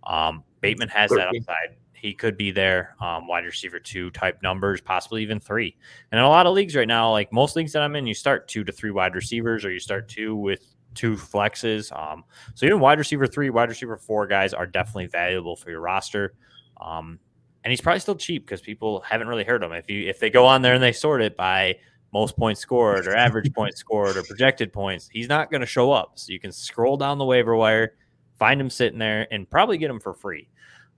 Um, 0.03 0.43
Bateman 0.61 0.89
has 0.89 1.09
that 1.11 1.27
upside. 1.27 1.77
He 1.93 2.13
could 2.13 2.37
be 2.37 2.51
there, 2.51 2.95
um, 3.01 3.27
wide 3.27 3.43
receiver 3.43 3.79
two 3.79 4.09
type 4.11 4.41
numbers, 4.41 4.79
possibly 4.79 5.21
even 5.21 5.39
three. 5.39 5.75
And 6.11 6.19
in 6.19 6.23
a 6.23 6.29
lot 6.29 6.47
of 6.47 6.53
leagues 6.53 6.75
right 6.75 6.87
now, 6.87 7.11
like 7.11 7.33
most 7.33 7.55
leagues 7.55 7.73
that 7.73 7.81
I'm 7.81 7.95
in, 7.95 8.07
you 8.07 8.13
start 8.13 8.47
two 8.47 8.63
to 8.63 8.71
three 8.71 8.91
wide 8.91 9.15
receivers, 9.15 9.65
or 9.65 9.71
you 9.71 9.79
start 9.79 10.07
two 10.07 10.35
with 10.35 10.75
two 10.95 11.15
flexes. 11.15 11.95
Um, 11.97 12.23
so 12.55 12.65
even 12.65 12.79
wide 12.79 12.99
receiver 12.99 13.27
three, 13.27 13.49
wide 13.49 13.69
receiver 13.69 13.97
four 13.97 14.27
guys 14.27 14.53
are 14.53 14.65
definitely 14.65 15.07
valuable 15.07 15.55
for 15.55 15.71
your 15.71 15.81
roster. 15.81 16.33
Um, 16.79 17.19
and 17.63 17.71
he's 17.71 17.81
probably 17.81 17.99
still 17.99 18.15
cheap 18.15 18.45
because 18.45 18.61
people 18.61 19.01
haven't 19.01 19.27
really 19.27 19.43
heard 19.43 19.61
him. 19.61 19.73
If 19.73 19.89
you 19.89 20.07
if 20.07 20.19
they 20.19 20.29
go 20.29 20.45
on 20.45 20.61
there 20.61 20.73
and 20.73 20.83
they 20.83 20.93
sort 20.93 21.21
it 21.21 21.35
by 21.35 21.77
most 22.13 22.37
points 22.37 22.61
scored 22.61 23.05
or 23.07 23.15
average 23.15 23.53
points 23.53 23.79
scored 23.79 24.17
or 24.17 24.23
projected 24.23 24.71
points, 24.73 25.09
he's 25.11 25.27
not 25.27 25.51
going 25.51 25.61
to 25.61 25.67
show 25.67 25.91
up. 25.91 26.13
So 26.15 26.31
you 26.31 26.39
can 26.39 26.51
scroll 26.51 26.97
down 26.97 27.17
the 27.17 27.25
waiver 27.25 27.55
wire, 27.55 27.95
find 28.39 28.59
him 28.59 28.69
sitting 28.69 28.97
there, 28.97 29.27
and 29.31 29.49
probably 29.49 29.77
get 29.77 29.91
him 29.91 29.99
for 29.99 30.13
free. 30.13 30.49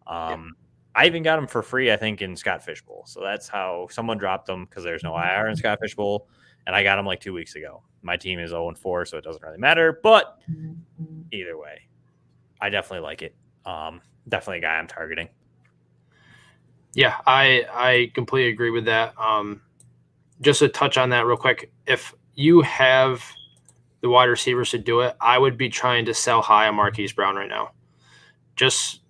Um, 0.07 0.55
I 0.95 1.07
even 1.07 1.23
got 1.23 1.39
him 1.39 1.47
for 1.47 1.61
free, 1.61 1.91
I 1.91 1.97
think, 1.97 2.21
in 2.21 2.35
Scott 2.35 2.63
Fishbowl. 2.63 3.03
So 3.07 3.21
that's 3.21 3.47
how 3.47 3.87
someone 3.89 4.17
dropped 4.17 4.47
him 4.47 4.65
because 4.65 4.83
there's 4.83 5.03
no 5.03 5.17
IR 5.17 5.47
in 5.47 5.55
Scott 5.55 5.79
Fishbowl, 5.81 6.27
and 6.67 6.75
I 6.75 6.83
got 6.83 6.99
him 6.99 7.05
like 7.05 7.19
two 7.19 7.33
weeks 7.33 7.55
ago. 7.55 7.83
My 8.01 8.17
team 8.17 8.39
is 8.39 8.49
0 8.51 8.73
4, 8.75 9.05
so 9.05 9.17
it 9.17 9.23
doesn't 9.23 9.41
really 9.43 9.57
matter. 9.57 9.99
But 10.03 10.39
either 11.31 11.57
way, 11.57 11.81
I 12.59 12.69
definitely 12.69 13.03
like 13.03 13.21
it. 13.21 13.35
Um, 13.65 14.01
definitely 14.27 14.59
a 14.59 14.61
guy 14.61 14.75
I'm 14.75 14.87
targeting. 14.87 15.29
Yeah, 16.93 17.15
I 17.25 17.65
I 17.71 18.11
completely 18.13 18.51
agree 18.51 18.71
with 18.71 18.85
that. 18.85 19.17
Um, 19.17 19.61
just 20.41 20.59
to 20.59 20.67
touch 20.67 20.97
on 20.97 21.09
that 21.09 21.25
real 21.25 21.37
quick, 21.37 21.71
if 21.85 22.13
you 22.33 22.61
have 22.61 23.23
the 24.01 24.09
wide 24.09 24.25
receivers 24.25 24.71
to 24.71 24.77
do 24.77 25.01
it, 25.01 25.15
I 25.21 25.37
would 25.37 25.57
be 25.57 25.69
trying 25.69 26.05
to 26.05 26.13
sell 26.13 26.41
high 26.41 26.67
on 26.67 26.75
Marquise 26.75 27.13
Brown 27.13 27.35
right 27.35 27.49
now. 27.49 27.71
Just 28.55 29.01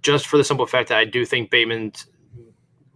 just 0.00 0.26
for 0.26 0.36
the 0.36 0.44
simple 0.44 0.66
fact 0.66 0.88
that 0.88 0.98
I 0.98 1.04
do 1.04 1.24
think 1.24 1.50
Bateman's 1.50 2.06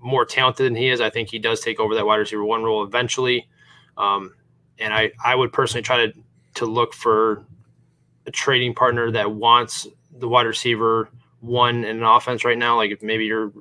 more 0.01 0.25
talented 0.25 0.67
than 0.67 0.75
he 0.75 0.89
is. 0.89 1.01
I 1.01 1.11
think 1.11 1.29
he 1.31 1.39
does 1.39 1.61
take 1.61 1.81
over 1.81 1.95
that 1.95 2.07
wide 2.07 2.17
receiver 2.17 2.45
one 2.45 2.63
role 2.63 2.83
eventually. 2.83 3.49
Um, 3.97 4.35
and 4.79 4.95
I, 4.95 5.13
I 5.25 5.35
would 5.35 5.53
personally 5.53 5.83
try 5.83 6.07
to 6.07 6.13
to 6.55 6.67
look 6.67 6.93
for 6.93 7.45
a 8.27 8.31
trading 8.31 8.75
partner 8.75 9.11
that 9.13 9.31
wants 9.33 9.87
the 10.11 10.29
wide 10.29 10.47
receiver 10.47 11.09
one 11.41 11.85
in 11.85 11.99
an 11.99 12.03
offense 12.03 12.45
right 12.45 12.59
now. 12.59 12.77
Like 12.77 12.91
if 12.91 13.03
maybe 13.03 13.27
you're 13.27 13.53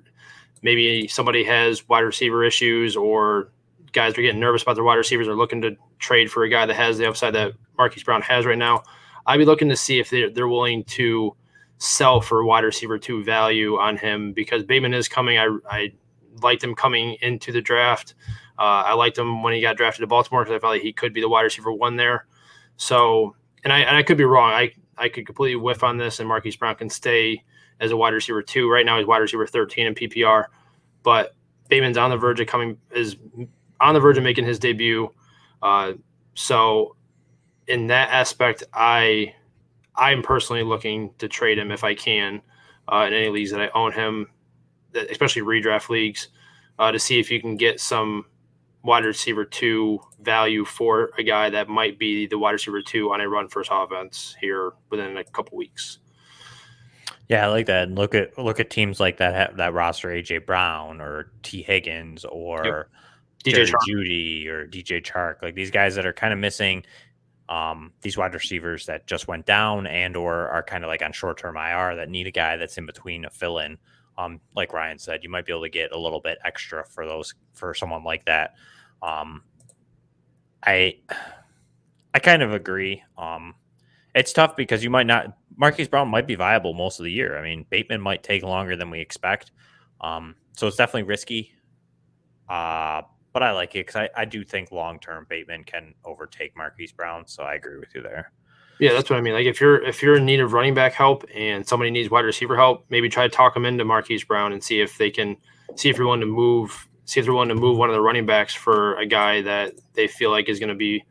maybe 0.62 1.08
somebody 1.08 1.44
has 1.44 1.88
wide 1.88 2.02
receiver 2.02 2.44
issues 2.44 2.96
or 2.96 3.50
guys 3.92 4.18
are 4.18 4.22
getting 4.22 4.40
nervous 4.40 4.64
about 4.64 4.76
their 4.76 4.84
wide 4.84 4.96
receivers 4.96 5.28
are 5.28 5.36
looking 5.36 5.62
to 5.62 5.76
trade 6.00 6.32
for 6.32 6.44
a 6.44 6.50
guy 6.50 6.66
that 6.66 6.76
has 6.76 6.98
the 6.98 7.08
upside 7.08 7.34
that 7.34 7.54
Marquise 7.78 8.04
Brown 8.04 8.22
has 8.22 8.46
right 8.46 8.58
now. 8.58 8.84
I'd 9.26 9.38
be 9.38 9.46
looking 9.46 9.70
to 9.70 9.76
see 9.76 10.00
if 10.00 10.10
they're, 10.10 10.30
they're 10.30 10.48
willing 10.48 10.84
to 10.86 11.36
sell 11.78 12.22
for 12.22 12.44
wide 12.44 12.64
receiver 12.64 12.98
two 12.98 13.24
value 13.24 13.78
on 13.78 13.98
him 13.98 14.34
because 14.34 14.64
Bateman 14.64 14.94
is 14.94 15.08
coming. 15.08 15.38
I, 15.38 15.50
I 15.70 15.92
liked 16.42 16.64
him 16.64 16.76
coming 16.76 17.18
into 17.22 17.52
the 17.52 17.62
draft. 17.62 18.16
Uh, 18.58 18.84
I 18.86 18.94
liked 18.94 19.18
him 19.18 19.44
when 19.44 19.54
he 19.54 19.62
got 19.62 19.78
drafted 19.78 20.02
to 20.02 20.08
Baltimore 20.08 20.44
because 20.44 20.56
I 20.56 20.60
felt 20.60 20.74
like 20.74 20.82
he 20.82 20.94
could 20.94 21.14
be 21.14 21.22
the 21.22 21.30
wide 21.30 21.44
receiver 21.44 21.72
one 21.72 21.96
there. 21.96 22.26
So, 22.78 23.36
and 23.64 23.72
I, 23.72 23.80
and 23.80 23.96
I 23.96 24.04
could 24.04 24.18
be 24.18 24.24
wrong. 24.24 24.52
I, 24.52 24.74
I 24.98 25.10
could 25.10 25.26
completely 25.26 25.56
whiff 25.56 25.84
on 25.84 25.98
this 25.98 26.20
and 26.20 26.28
Marquise 26.28 26.56
Brown 26.56 26.76
can 26.76 26.90
stay 26.90 27.44
as 27.80 27.92
a 27.92 27.98
wide 27.98 28.14
receiver 28.14 28.42
two. 28.42 28.70
Right 28.70 28.86
now 28.86 28.98
he's 28.98 29.06
wide 29.06 29.20
receiver 29.20 29.46
13 29.46 29.88
in 29.88 29.94
PPR, 29.94 30.46
but 31.04 31.36
Bateman's 31.70 31.98
on 31.98 32.10
the 32.10 32.18
verge 32.18 32.40
of 32.40 32.48
coming 32.48 32.78
is 32.96 33.18
on 33.80 33.94
the 33.94 34.00
verge 34.00 34.18
of 34.18 34.24
making 34.24 34.46
his 34.46 34.60
debut. 34.60 35.10
Uh, 35.62 35.94
so 36.34 36.96
in 37.68 37.88
that 37.88 38.10
aspect, 38.10 38.64
I 38.74 39.34
I'm 39.96 40.22
personally 40.22 40.64
looking 40.64 41.14
to 41.18 41.28
trade 41.28 41.58
him 41.58 41.72
if 41.72 41.84
I 41.84 41.96
can 41.96 42.42
uh, 42.92 43.06
in 43.08 43.14
any 43.14 43.30
leagues 43.30 43.52
that 43.52 43.62
I 43.62 43.70
own 43.74 43.92
him, 43.92 44.28
especially 44.94 45.42
redraft 45.42 45.90
leagues, 45.90 46.30
uh, 46.80 46.92
to 46.92 47.00
see 47.00 47.20
if 47.20 47.32
you 47.32 47.42
can 47.42 47.58
get 47.58 47.80
some 47.80 48.26
wide 48.84 49.04
receiver 49.04 49.44
two 49.44 50.00
value 50.22 50.64
for 50.64 51.12
a 51.18 51.24
guy 51.24 51.50
that 51.50 51.68
might 51.68 52.00
be 52.00 52.28
the 52.28 52.38
wide 52.38 52.52
receiver 52.52 52.82
two 52.82 53.12
on 53.12 53.20
a 53.20 53.28
run 53.28 53.48
first 53.48 53.70
offense 53.72 54.36
here 54.40 54.74
within 54.90 55.18
a 55.18 55.24
couple 55.24 55.58
weeks. 55.58 56.00
Yeah, 57.28 57.46
I 57.46 57.50
like 57.50 57.66
that. 57.66 57.90
And 57.90 57.98
look 57.98 58.16
at 58.16 58.38
look 58.38 58.60
at 58.60 58.70
teams 58.70 59.00
like 59.00 59.18
that 59.18 59.58
that 59.58 59.74
roster 59.74 60.10
AJ 60.10 60.46
Brown 60.46 61.02
or 61.02 61.32
Tee 61.44 61.62
Higgins 61.62 62.24
or 62.24 62.66
yep. 62.66 62.90
DJ 63.54 63.72
Jeudy 63.88 64.48
or 64.48 64.68
DJ 64.68 65.04
Chark, 65.04 65.42
like 65.42 65.56
these 65.56 65.72
guys 65.72 65.96
that 65.96 66.06
are 66.06 66.14
kind 66.14 66.34
of 66.34 66.40
missing 66.40 66.84
um, 67.50 67.94
these 68.02 68.18
wide 68.18 68.34
receivers 68.34 68.86
that 68.88 69.08
just 69.08 69.28
went 69.28 69.46
down 69.46 69.88
and 69.88 70.18
or 70.18 70.50
are 70.50 70.64
kind 70.64 70.84
of 70.84 70.90
like 70.90 71.02
on 71.02 71.14
short 71.14 71.38
term 71.38 71.56
IR 71.56 71.96
that 71.96 72.10
need 72.10 72.28
a 72.28 72.32
guy 72.32 72.58
that's 72.58 72.78
in 72.78 72.86
between 72.86 73.26
a 73.26 73.30
fill 73.30 73.60
in. 73.60 73.78
Um, 74.18 74.42
like 74.56 74.74
Ryan 74.74 74.98
said, 74.98 75.24
you 75.24 75.30
might 75.30 75.46
be 75.46 75.54
able 75.54 75.64
to 75.64 75.70
get 75.70 75.92
a 75.92 75.98
little 75.98 76.20
bit 76.20 76.40
extra 76.44 76.84
for 76.86 77.06
those 77.06 77.34
for 77.54 77.74
someone 77.74 78.04
like 78.04 78.26
that. 78.26 78.56
Um, 79.02 79.44
I 80.66 80.98
I 82.14 82.20
kind 82.20 82.42
of 82.42 82.54
agree. 82.54 83.04
Um, 83.18 83.56
it's 84.16 84.34
tough 84.34 84.56
because 84.56 84.84
you 84.84 84.90
might 84.90 85.06
not 85.06 85.38
Marquise 85.56 85.88
Brown 85.88 86.10
might 86.10 86.28
be 86.28 86.36
viable 86.36 86.74
most 86.74 87.00
of 87.00 87.06
the 87.06 87.12
year. 87.12 87.38
I 87.38 87.44
mean, 87.44 87.66
Bateman 87.70 88.02
might 88.02 88.24
take 88.24 88.44
longer 88.44 88.76
than 88.76 88.90
we 88.90 89.00
expect. 89.00 89.52
Um, 90.02 90.36
so 90.56 90.68
it's 90.68 90.78
definitely 90.78 91.04
risky. 91.04 91.52
Uh, 92.50 93.04
but 93.38 93.44
I 93.44 93.52
like 93.52 93.76
it 93.76 93.86
because 93.86 93.96
I, 93.98 94.10
I 94.20 94.26
do 94.26 94.44
think 94.44 94.72
long 94.72 95.00
term 95.00 95.28
Bateman 95.30 95.64
can 95.64 95.94
overtake 96.04 96.58
Marquise 96.58 96.92
Brown. 96.92 97.28
So 97.28 97.44
I 97.44 97.54
agree 97.54 97.78
with 97.78 97.94
you 97.94 98.02
there. 98.02 98.32
Yeah, 98.80 98.94
that's 98.94 99.12
what 99.12 99.20
I 99.20 99.22
mean. 99.22 99.36
Like 99.36 99.46
if 99.46 99.62
you're 99.62 99.80
if 99.84 100.02
you're 100.02 100.16
in 100.16 100.26
need 100.26 100.40
of 100.40 100.54
running 100.54 100.74
back 100.74 100.94
help 100.94 101.24
and 101.36 101.64
somebody 101.64 101.92
needs 101.92 102.10
wide 102.10 102.26
receiver 102.26 102.56
help, 102.56 102.88
maybe 102.90 103.10
try 103.10 103.28
to 103.28 103.30
talk 103.30 103.54
them 103.54 103.64
into 103.64 103.86
Marquise 103.86 104.24
Brown 104.24 104.54
and 104.54 104.64
see 104.64 104.82
if 104.82 104.98
they 104.98 105.12
can 105.12 105.38
see 105.76 105.88
if 105.88 106.00
you're 106.00 106.08
willing 106.08 106.22
to 106.22 106.26
move 106.26 106.88
see 107.06 107.20
if 107.20 107.28
they're 107.28 107.34
willing 107.34 107.50
to 107.50 107.54
move 107.54 107.78
one 107.78 107.90
of 107.90 107.94
the 107.94 108.02
running 108.02 108.26
backs 108.26 108.56
for 108.56 108.96
a 108.98 109.06
guy 109.06 109.44
that 109.44 109.74
they 109.94 110.08
feel 110.08 110.32
like 110.32 110.50
is 110.50 110.58
going 110.58 110.70
to 110.70 110.76
be 110.76 111.06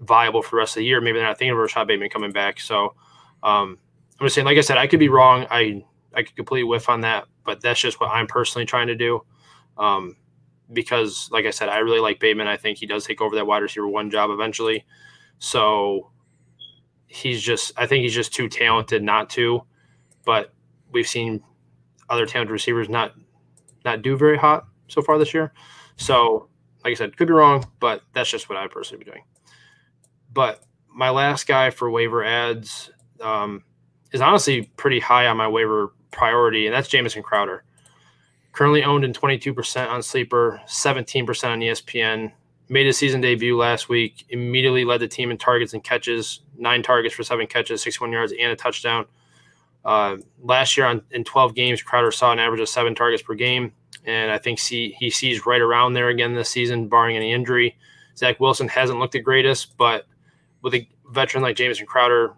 viable 0.00 0.42
for 0.42 0.50
the 0.50 0.56
rest 0.56 0.76
of 0.76 0.80
the 0.80 0.86
year. 0.86 1.00
Maybe 1.00 1.20
they're 1.20 1.28
not 1.28 1.38
thinking 1.38 1.52
of 1.52 1.58
Rashod 1.58 1.86
Bateman 1.86 2.10
coming 2.10 2.32
back. 2.32 2.58
So 2.58 2.96
um, 3.44 3.78
I'm 4.18 4.26
just 4.26 4.34
saying, 4.34 4.46
like 4.46 4.58
I 4.58 4.62
said, 4.62 4.78
I 4.78 4.88
could 4.88 4.98
be 4.98 5.10
wrong. 5.10 5.46
I 5.48 5.84
I 6.12 6.24
could 6.24 6.34
completely 6.34 6.64
whiff 6.64 6.88
on 6.88 7.02
that, 7.02 7.26
but 7.44 7.60
that's 7.60 7.78
just 7.78 8.00
what 8.00 8.10
I'm 8.10 8.26
personally 8.26 8.66
trying 8.66 8.88
to 8.88 8.96
do. 8.96 9.22
Um, 9.78 10.16
because, 10.72 11.28
like 11.30 11.46
I 11.46 11.50
said, 11.50 11.68
I 11.68 11.78
really 11.78 12.00
like 12.00 12.20
Bateman. 12.20 12.48
I 12.48 12.56
think 12.56 12.78
he 12.78 12.86
does 12.86 13.06
take 13.06 13.20
over 13.20 13.36
that 13.36 13.46
wide 13.46 13.62
receiver 13.62 13.88
one 13.88 14.10
job 14.10 14.30
eventually. 14.30 14.84
So 15.38 16.10
he's 17.06 17.42
just, 17.42 17.72
I 17.76 17.86
think 17.86 18.02
he's 18.02 18.14
just 18.14 18.34
too 18.34 18.48
talented 18.48 19.02
not 19.02 19.30
to. 19.30 19.62
But 20.24 20.52
we've 20.92 21.06
seen 21.06 21.42
other 22.08 22.26
talented 22.26 22.52
receivers 22.52 22.88
not 22.88 23.12
not 23.84 24.02
do 24.02 24.16
very 24.16 24.36
hot 24.36 24.66
so 24.88 25.00
far 25.00 25.18
this 25.18 25.32
year. 25.32 25.52
So, 25.96 26.48
like 26.84 26.90
I 26.92 26.94
said, 26.94 27.16
could 27.16 27.28
be 27.28 27.34
wrong, 27.34 27.64
but 27.80 28.02
that's 28.12 28.30
just 28.30 28.48
what 28.48 28.58
I'd 28.58 28.70
personally 28.70 29.04
be 29.04 29.10
doing. 29.10 29.22
But 30.32 30.62
my 30.92 31.10
last 31.10 31.46
guy 31.46 31.70
for 31.70 31.90
waiver 31.90 32.24
adds 32.24 32.90
um, 33.20 33.64
is 34.12 34.20
honestly 34.20 34.70
pretty 34.76 35.00
high 35.00 35.26
on 35.26 35.36
my 35.36 35.48
waiver 35.48 35.92
priority, 36.10 36.66
and 36.66 36.74
that's 36.74 36.88
Jamison 36.88 37.22
Crowder. 37.22 37.64
Currently 38.56 38.84
owned 38.84 39.04
in 39.04 39.12
22% 39.12 39.86
on 39.86 40.02
Sleeper, 40.02 40.62
17% 40.66 41.44
on 41.44 41.60
ESPN. 41.60 42.32
Made 42.70 42.86
his 42.86 42.96
season 42.96 43.20
debut 43.20 43.54
last 43.54 43.90
week. 43.90 44.24
Immediately 44.30 44.86
led 44.86 45.00
the 45.00 45.08
team 45.08 45.30
in 45.30 45.36
targets 45.36 45.74
and 45.74 45.84
catches. 45.84 46.40
Nine 46.56 46.82
targets 46.82 47.14
for 47.14 47.22
seven 47.22 47.46
catches, 47.46 47.82
61 47.82 48.12
yards, 48.12 48.32
and 48.32 48.50
a 48.50 48.56
touchdown. 48.56 49.04
Uh, 49.84 50.16
last 50.42 50.74
year 50.74 50.86
on 50.86 51.02
in 51.10 51.22
12 51.22 51.54
games, 51.54 51.82
Crowder 51.82 52.10
saw 52.10 52.32
an 52.32 52.38
average 52.38 52.62
of 52.62 52.70
seven 52.70 52.94
targets 52.94 53.22
per 53.22 53.34
game, 53.34 53.74
and 54.06 54.30
I 54.30 54.38
think 54.38 54.58
see, 54.58 54.96
he 54.98 55.10
sees 55.10 55.44
right 55.44 55.60
around 55.60 55.92
there 55.92 56.08
again 56.08 56.34
this 56.34 56.48
season, 56.48 56.88
barring 56.88 57.14
any 57.14 57.34
injury. 57.34 57.76
Zach 58.16 58.40
Wilson 58.40 58.68
hasn't 58.68 58.98
looked 58.98 59.12
the 59.12 59.20
greatest, 59.20 59.76
but 59.76 60.06
with 60.62 60.74
a 60.74 60.88
veteran 61.10 61.42
like 61.42 61.56
Jamison 61.56 61.84
Crowder 61.84 62.32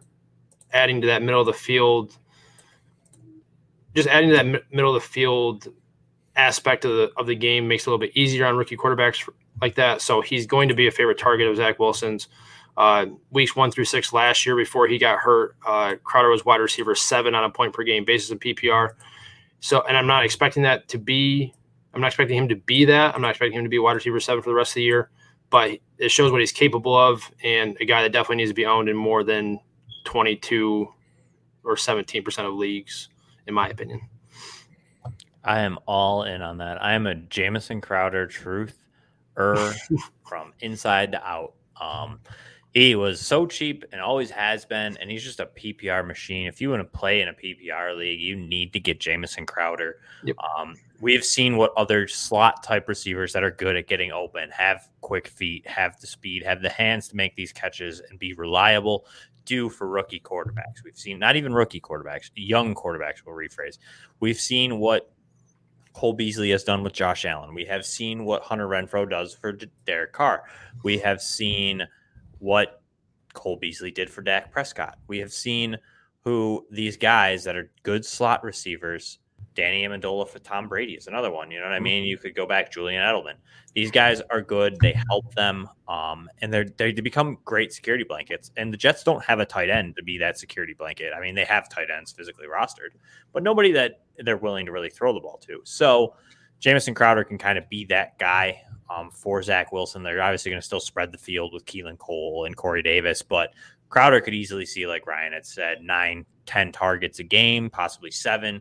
adding 0.73 1.01
to 1.01 1.07
that 1.07 1.23
middle 1.23 1.41
of 1.41 1.47
the 1.47 1.53
field, 1.53 2.19
just 3.95 4.09
adding 4.09 4.31
to 4.31 4.37
that 4.37 4.64
middle 4.73 4.97
of 4.97 5.01
the 5.01 5.09
field 5.09 5.69
aspect 6.39 6.84
of 6.84 6.93
the 6.93 7.12
of 7.16 7.26
the 7.26 7.34
game 7.34 7.68
makes 7.68 7.82
it 7.82 7.86
a 7.86 7.91
little 7.91 7.99
bit 7.99 8.16
easier 8.16 8.47
on 8.47 8.57
rookie 8.57 8.76
quarterbacks 8.76 9.28
like 9.61 9.74
that. 9.74 10.01
So 10.01 10.20
he's 10.20 10.47
going 10.47 10.68
to 10.68 10.74
be 10.74 10.86
a 10.86 10.91
favorite 10.91 11.18
target 11.18 11.49
of 11.49 11.57
Zach 11.57 11.78
Wilson's. 11.78 12.28
Uh, 12.76 13.07
weeks 13.32 13.57
one 13.57 13.72
through 13.72 13.84
six 13.84 14.12
last 14.12 14.47
year, 14.47 14.55
before 14.55 14.86
he 14.86 14.99
got 14.99 15.18
hurt, 15.18 15.57
uh, 15.66 15.97
Crowder 16.05 16.30
was 16.30 16.45
wide 16.45 16.61
receiver 16.61 16.95
seven 16.95 17.34
on 17.34 17.43
a 17.43 17.51
point 17.51 17.72
per 17.72 17.82
game 17.82 18.05
basis 18.05 18.30
in 18.30 18.39
PPR. 18.39 18.91
So, 19.59 19.82
and 19.82 19.97
I'm 19.97 20.07
not 20.07 20.24
expecting 20.24 20.62
that 20.62 20.86
to 20.89 20.99
be. 20.99 21.53
I'm 21.93 22.01
not 22.01 22.09
expecting 22.09 22.39
him 22.39 22.49
to 22.49 22.57
be 22.57 22.84
that. 22.84 23.16
I'm 23.16 23.20
not 23.20 23.30
expecting 23.30 23.59
him 23.59 23.64
to 23.64 23.68
be 23.68 23.80
wide 23.80 23.95
receiver 23.95 24.20
seven 24.20 24.43
for 24.43 24.51
the 24.51 24.55
rest 24.55 24.70
of 24.70 24.74
the 24.76 24.82
year. 24.84 25.11
But 25.51 25.78
it 25.99 26.11
shows 26.11 26.30
what 26.30 26.41
he's 26.41 26.53
capable 26.53 26.97
of, 26.97 27.32
and 27.43 27.76
a 27.80 27.84
guy 27.84 28.03
that 28.03 28.12
definitely 28.12 28.36
needs 28.36 28.51
to 28.51 28.55
be 28.55 28.66
owned 28.66 28.89
in 28.89 28.97
more 28.97 29.24
than 29.24 29.59
22 30.05 30.86
or 31.64 31.76
17 31.76 32.22
percent 32.22 32.47
of 32.47 32.55
leagues, 32.55 33.09
in 33.49 33.55
my 33.55 33.68
opinion. 33.68 34.03
I 35.45 35.61
am 35.61 35.78
all 35.86 36.24
in 36.24 36.43
on 36.43 36.59
that. 36.59 36.82
I 36.82 36.95
am 36.95 37.07
a 37.07 37.14
Jamison 37.14 37.80
Crowder 37.80 38.26
truth 38.26 38.78
er 39.39 39.72
from 40.26 40.53
inside 40.61 41.12
to 41.12 41.26
out. 41.26 41.55
Um, 41.80 42.20
he 42.74 42.95
was 42.95 43.20
so 43.20 43.47
cheap 43.47 43.84
and 43.93 44.01
always 44.01 44.30
has 44.30 44.64
been, 44.64 44.97
and 44.99 45.11
he's 45.11 45.24
just 45.24 45.41
a 45.41 45.47
PPR 45.47 46.07
machine. 46.07 46.47
If 46.47 46.61
you 46.61 46.70
want 46.70 46.80
to 46.80 46.99
play 46.99 47.22
in 47.22 47.28
a 47.28 47.32
PPR 47.32 47.97
league, 47.97 48.20
you 48.20 48.36
need 48.36 48.72
to 48.74 48.80
get 48.80 49.01
Jamison 49.01 49.47
Crowder. 49.47 50.01
Yep. 50.24 50.36
Um, 50.39 50.76
we've 51.01 51.24
seen 51.24 51.57
what 51.57 51.72
other 51.76 52.07
slot 52.07 52.62
type 52.62 52.89
receivers 52.89 53.32
that 53.32 53.43
are 53.43 53.51
good 53.51 53.76
at 53.76 53.89
getting 53.89 54.12
open 54.12 54.51
have 54.51 54.89
quick 55.01 55.28
feet, 55.28 55.66
have 55.66 55.99
the 56.01 56.07
speed, 56.07 56.43
have 56.45 56.61
the 56.61 56.68
hands 56.68 57.09
to 57.09 57.16
make 57.16 57.34
these 57.36 57.53
catches 57.53 58.01
and 58.01 58.18
be 58.18 58.34
reliable. 58.34 59.07
Do 59.47 59.70
for 59.70 59.89
rookie 59.89 60.20
quarterbacks. 60.20 60.84
We've 60.84 60.97
seen 60.97 61.18
not 61.18 61.36
even 61.36 61.55
rookie 61.55 61.80
quarterbacks, 61.80 62.30
young 62.34 62.74
quarterbacks 62.74 63.22
we'll 63.24 63.34
rephrase. 63.34 63.78
We've 64.20 64.39
seen 64.39 64.78
what 64.78 65.11
Cole 65.99 66.12
Beasley 66.12 66.51
has 66.51 66.62
done 66.62 66.84
with 66.84 66.92
Josh 66.92 67.24
Allen. 67.24 67.53
We 67.53 67.64
have 67.64 67.84
seen 67.84 68.24
what 68.24 68.44
Hunter 68.44 68.68
Renfrow 68.68 69.11
does 69.11 69.34
for 69.34 69.59
Derek 69.84 70.12
Carr. 70.12 70.44
We 70.84 70.96
have 70.99 71.20
seen 71.20 71.82
what 72.38 72.82
Cole 73.34 73.57
Beasley 73.57 73.90
did 73.90 74.09
for 74.09 74.22
Dak 74.22 74.53
Prescott. 74.53 74.96
We 75.09 75.18
have 75.18 75.32
seen 75.32 75.76
who 76.20 76.64
these 76.70 76.96
guys 76.96 77.42
that 77.42 77.57
are 77.57 77.72
good 77.82 78.05
slot 78.05 78.44
receivers 78.44 79.18
Danny 79.55 79.82
Amendola 79.82 80.28
for 80.28 80.38
Tom 80.38 80.68
Brady 80.68 80.92
is 80.92 81.09
another 81.09 81.32
one. 81.32 81.51
You 81.51 81.59
know 81.59 81.64
what 81.64 81.72
I 81.72 81.80
mean? 81.80 82.05
You 82.05 82.16
could 82.16 82.32
go 82.32 82.46
back 82.46 82.70
Julian 82.70 83.03
Edelman. 83.03 83.34
These 83.74 83.90
guys 83.90 84.22
are 84.30 84.40
good. 84.40 84.78
They 84.80 84.96
help 85.09 85.34
them, 85.34 85.68
um, 85.88 86.30
and 86.40 86.53
they're 86.53 86.66
they 86.76 86.92
become 86.92 87.38
great 87.44 87.72
security 87.72 88.05
blankets. 88.05 88.53
And 88.57 88.72
the 88.72 88.76
Jets 88.76 89.03
don't 89.03 89.24
have 89.24 89.40
a 89.40 89.44
tight 89.44 89.68
end 89.68 89.96
to 89.96 90.05
be 90.05 90.16
that 90.18 90.38
security 90.38 90.74
blanket. 90.74 91.12
I 91.12 91.20
mean, 91.20 91.34
they 91.34 91.44
have 91.44 91.68
tight 91.68 91.88
ends 91.90 92.12
physically 92.12 92.46
rostered, 92.46 92.90
but 93.32 93.42
nobody 93.42 93.72
that 93.72 94.03
they're 94.25 94.37
willing 94.37 94.66
to 94.66 94.73
really 94.73 94.91
throw 94.91 95.12
the 95.12 95.21
ball 95.21 95.39
to. 95.47 95.61
So 95.64 96.14
Jamison 96.61 96.95
Crowder 96.95 97.25
can 97.25 97.39
kind 97.39 97.59
of 97.59 97.69
be 97.69 97.85
that 97.87 98.19
guy 98.19 98.62
um, 98.91 99.11
for 99.11 99.43
Zach 99.43 99.73
Wilson. 99.73 100.03
They're 100.03 100.23
obviously 100.23 100.51
going 100.51 100.61
to 100.61 100.66
still 100.66 100.81
spread 100.81 101.12
the 101.12 101.19
field 101.19 101.53
with 101.53 101.64
Keelan 101.66 101.99
Cole 101.99 102.45
and 102.47 102.57
Corey 102.57 102.83
Davis, 102.83 103.23
but 103.23 103.55
Crowder 103.89 104.21
could 104.21 104.35
easily 104.35 104.66
see, 104.66 104.87
like 104.87 105.07
Ryan 105.07 105.33
had 105.33 105.47
said, 105.47 105.83
nine, 105.83 106.27
ten 106.47 106.73
targets 106.73 107.19
a 107.21 107.25
game, 107.25 107.71
possibly 107.71 108.11
seven. 108.11 108.61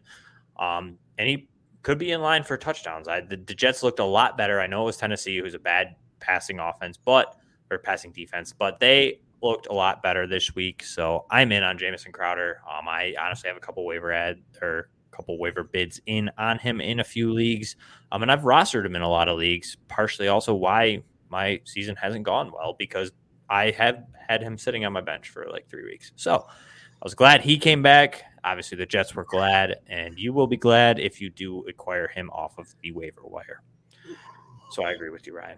Um, 0.57 0.97
and 1.17 1.27
he 1.27 1.49
could 1.83 1.97
be 1.97 2.11
in 2.11 2.21
line 2.21 2.43
for 2.43 2.57
touchdowns. 2.57 3.07
I, 3.07 3.21
the, 3.21 3.37
the 3.37 3.55
Jets 3.55 3.83
looked 3.83 3.99
a 3.99 4.05
lot 4.05 4.37
better. 4.37 4.59
I 4.59 4.67
know 4.67 4.83
it 4.83 4.85
was 4.85 4.97
Tennessee, 4.97 5.39
who's 5.39 5.53
a 5.53 5.59
bad 5.59 5.95
passing 6.19 6.59
offense, 6.59 6.97
but 6.97 7.37
or 7.69 7.77
passing 7.77 8.11
defense, 8.11 8.53
but 8.57 8.79
they 8.79 9.19
looked 9.41 9.67
a 9.67 9.73
lot 9.73 10.01
better 10.01 10.25
this 10.25 10.55
week. 10.55 10.83
So 10.83 11.25
I'm 11.29 11.51
in 11.51 11.63
on 11.63 11.77
Jamison 11.77 12.11
Crowder. 12.11 12.61
Um, 12.67 12.87
I 12.87 13.13
honestly 13.19 13.49
have 13.49 13.57
a 13.57 13.59
couple 13.59 13.85
waiver 13.85 14.11
ad 14.11 14.41
or 14.61 14.89
couple 15.17 15.37
waiver 15.39 15.63
bids 15.63 15.99
in 16.05 16.29
on 16.37 16.59
him 16.59 16.79
in 16.79 16.99
a 16.99 17.03
few 17.03 17.33
leagues. 17.33 17.75
Um, 18.11 18.21
and 18.21 18.31
I've 18.31 18.41
rostered 18.41 18.85
him 18.85 18.95
in 18.95 19.01
a 19.01 19.09
lot 19.09 19.27
of 19.27 19.37
leagues, 19.37 19.75
partially 19.87 20.27
also 20.27 20.53
why 20.53 21.01
my 21.29 21.59
season 21.65 21.95
hasn't 21.95 22.23
gone 22.23 22.51
well 22.53 22.75
because 22.77 23.11
I 23.49 23.71
have 23.71 24.03
had 24.27 24.41
him 24.41 24.57
sitting 24.57 24.85
on 24.85 24.93
my 24.93 25.01
bench 25.01 25.29
for 25.29 25.47
like 25.49 25.67
three 25.67 25.83
weeks. 25.83 26.11
So 26.15 26.45
I 26.47 27.03
was 27.03 27.15
glad 27.15 27.41
he 27.41 27.57
came 27.57 27.81
back. 27.81 28.23
Obviously, 28.43 28.77
the 28.77 28.85
Jets 28.85 29.13
were 29.13 29.25
glad, 29.25 29.75
and 29.87 30.17
you 30.17 30.31
will 30.31 30.47
be 30.47 30.55
glad 30.55 30.99
if 30.99 31.19
you 31.19 31.29
do 31.29 31.65
acquire 31.67 32.07
him 32.07 32.29
off 32.29 32.57
of 32.57 32.73
the 32.81 32.91
waiver 32.91 33.23
wire. 33.23 33.61
So 34.71 34.83
I 34.83 34.91
agree 34.91 35.09
with 35.09 35.27
you, 35.27 35.35
Ryan. 35.35 35.57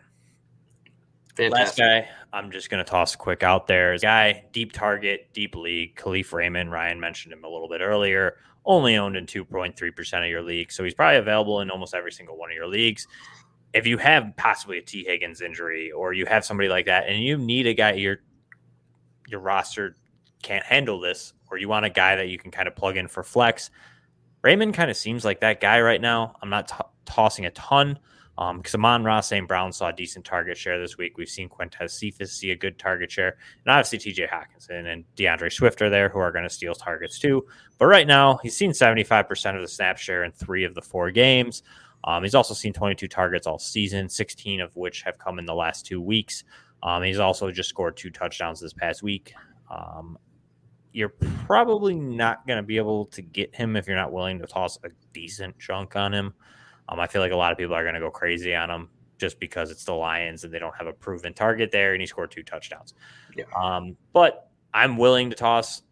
Fantastic. 1.35 1.53
Last 1.53 1.77
guy, 1.77 2.09
I'm 2.33 2.51
just 2.51 2.69
going 2.69 2.83
to 2.83 2.89
toss 2.89 3.15
quick 3.15 3.43
out 3.43 3.67
there. 3.67 3.97
Guy, 3.97 4.45
deep 4.51 4.73
target, 4.73 5.29
deep 5.33 5.55
league, 5.55 5.95
Kalif 5.95 6.33
Raymond. 6.33 6.71
Ryan 6.71 6.99
mentioned 6.99 7.31
him 7.31 7.43
a 7.43 7.47
little 7.47 7.69
bit 7.69 7.81
earlier. 7.81 8.35
Only 8.65 8.97
owned 8.97 9.15
in 9.15 9.25
2.3% 9.25 10.23
of 10.23 10.29
your 10.29 10.41
league. 10.41 10.71
So 10.71 10.83
he's 10.83 10.93
probably 10.93 11.17
available 11.17 11.61
in 11.61 11.71
almost 11.71 11.93
every 11.93 12.11
single 12.11 12.37
one 12.37 12.49
of 12.49 12.55
your 12.55 12.67
leagues. 12.67 13.07
If 13.73 13.87
you 13.87 13.97
have 13.97 14.33
possibly 14.35 14.79
a 14.79 14.81
T. 14.81 15.03
Higgins 15.03 15.41
injury 15.41 15.91
or 15.91 16.13
you 16.13 16.25
have 16.25 16.45
somebody 16.45 16.69
like 16.69 16.85
that 16.87 17.07
and 17.07 17.23
you 17.23 17.37
need 17.37 17.67
a 17.67 17.73
guy, 17.73 17.93
your, 17.93 18.17
your 19.27 19.39
roster 19.39 19.95
can't 20.41 20.65
handle 20.65 20.99
this, 20.99 21.33
or 21.51 21.57
you 21.57 21.67
want 21.67 21.85
a 21.85 21.89
guy 21.89 22.15
that 22.15 22.29
you 22.29 22.37
can 22.37 22.51
kind 22.51 22.67
of 22.67 22.75
plug 22.75 22.97
in 22.97 23.07
for 23.07 23.23
flex, 23.23 23.69
Raymond 24.41 24.73
kind 24.73 24.89
of 24.89 24.97
seems 24.97 25.25
like 25.25 25.41
that 25.41 25.59
guy 25.59 25.81
right 25.81 25.99
now. 25.99 26.35
I'm 26.41 26.49
not 26.49 26.69
t- 26.69 26.75
tossing 27.05 27.45
a 27.45 27.51
ton 27.51 27.99
because 28.53 28.75
um, 28.75 28.85
Amon-Ra 28.85 29.19
St. 29.19 29.45
Brown 29.45 29.73
saw 29.73 29.89
a 29.89 29.93
decent 29.93 30.23
target 30.23 30.57
share 30.57 30.79
this 30.79 30.97
week. 30.97 31.17
We've 31.17 31.27
seen 31.27 31.49
Quintez 31.49 31.91
Cephus 31.91 32.31
see 32.31 32.51
a 32.51 32.55
good 32.55 32.79
target 32.79 33.11
share. 33.11 33.35
And 33.65 33.71
obviously, 33.73 33.99
TJ 33.99 34.29
Hockenson 34.29 34.85
and 34.85 35.03
D'Andre 35.15 35.49
Swift 35.49 35.81
are 35.81 35.89
there 35.89 36.07
who 36.07 36.19
are 36.19 36.31
going 36.31 36.45
to 36.45 36.49
steal 36.49 36.73
targets 36.73 37.19
too. 37.19 37.45
But 37.77 37.87
right 37.87 38.07
now, 38.07 38.39
he's 38.41 38.55
seen 38.55 38.71
75% 38.71 39.55
of 39.55 39.61
the 39.61 39.67
snap 39.67 39.97
share 39.97 40.23
in 40.23 40.31
three 40.31 40.63
of 40.63 40.73
the 40.73 40.81
four 40.81 41.11
games. 41.11 41.63
Um, 42.05 42.23
he's 42.23 42.35
also 42.35 42.53
seen 42.53 42.71
22 42.71 43.09
targets 43.09 43.45
all 43.45 43.59
season, 43.59 44.07
16 44.07 44.61
of 44.61 44.73
which 44.73 45.01
have 45.01 45.17
come 45.17 45.37
in 45.37 45.45
the 45.45 45.53
last 45.53 45.85
two 45.85 45.99
weeks. 45.99 46.45
Um, 46.81 47.03
he's 47.03 47.19
also 47.19 47.51
just 47.51 47.67
scored 47.67 47.97
two 47.97 48.09
touchdowns 48.09 48.61
this 48.61 48.71
past 48.71 49.03
week. 49.03 49.33
Um, 49.69 50.17
you're 50.93 51.13
probably 51.45 51.95
not 51.95 52.47
going 52.47 52.57
to 52.57 52.63
be 52.63 52.77
able 52.77 53.07
to 53.07 53.21
get 53.21 53.53
him 53.53 53.75
if 53.75 53.85
you're 53.85 53.97
not 53.97 54.13
willing 54.13 54.39
to 54.39 54.47
toss 54.47 54.79
a 54.85 54.89
decent 55.11 55.59
chunk 55.59 55.97
on 55.97 56.13
him. 56.13 56.33
Um, 56.89 56.99
I 56.99 57.07
feel 57.07 57.21
like 57.21 57.31
a 57.31 57.37
lot 57.37 57.51
of 57.51 57.57
people 57.57 57.75
are 57.75 57.83
going 57.83 57.93
to 57.93 57.99
go 57.99 58.11
crazy 58.11 58.53
on 58.53 58.69
him 58.69 58.89
just 59.17 59.39
because 59.39 59.69
it's 59.69 59.85
the 59.85 59.93
Lions 59.93 60.43
and 60.43 60.53
they 60.53 60.59
don't 60.59 60.75
have 60.75 60.87
a 60.87 60.93
proven 60.93 61.33
target 61.33 61.71
there, 61.71 61.93
and 61.93 62.01
he 62.01 62.07
scored 62.07 62.31
two 62.31 62.43
touchdowns. 62.43 62.93
Yeah. 63.37 63.45
Um, 63.55 63.95
but 64.13 64.49
I'm 64.73 64.97
willing 64.97 65.29
to 65.29 65.35
toss 65.35 65.83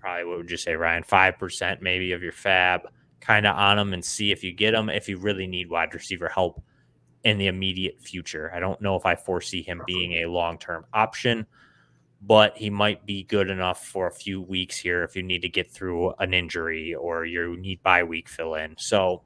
probably 0.00 0.24
what 0.24 0.38
would 0.38 0.50
you 0.50 0.56
say, 0.56 0.74
Ryan, 0.74 1.04
five 1.04 1.38
percent 1.38 1.80
maybe 1.80 2.12
of 2.12 2.22
your 2.22 2.32
FAAB 2.32 2.82
kind 3.20 3.46
of 3.46 3.56
on 3.56 3.78
him 3.78 3.92
and 3.94 4.04
see 4.04 4.32
if 4.32 4.42
you 4.42 4.52
get 4.52 4.74
him 4.74 4.90
if 4.90 5.08
you 5.08 5.16
really 5.16 5.46
need 5.46 5.70
wide 5.70 5.94
receiver 5.94 6.28
help 6.28 6.60
in 7.24 7.38
the 7.38 7.46
immediate 7.46 8.00
future. 8.00 8.52
I 8.52 8.58
don't 8.58 8.80
know 8.80 8.96
if 8.96 9.06
I 9.06 9.14
foresee 9.14 9.62
him 9.62 9.80
being 9.86 10.24
a 10.24 10.26
long 10.26 10.58
term 10.58 10.84
option, 10.92 11.46
but 12.20 12.56
he 12.56 12.68
might 12.68 13.06
be 13.06 13.22
good 13.22 13.48
enough 13.48 13.86
for 13.86 14.08
a 14.08 14.12
few 14.12 14.42
weeks 14.42 14.76
here 14.76 15.04
if 15.04 15.14
you 15.14 15.22
need 15.22 15.42
to 15.42 15.48
get 15.48 15.70
through 15.70 16.12
an 16.18 16.34
injury 16.34 16.94
or 16.94 17.24
you 17.24 17.56
need 17.56 17.80
bye 17.82 18.02
week 18.02 18.28
fill 18.28 18.56
in. 18.56 18.74
So 18.76 19.22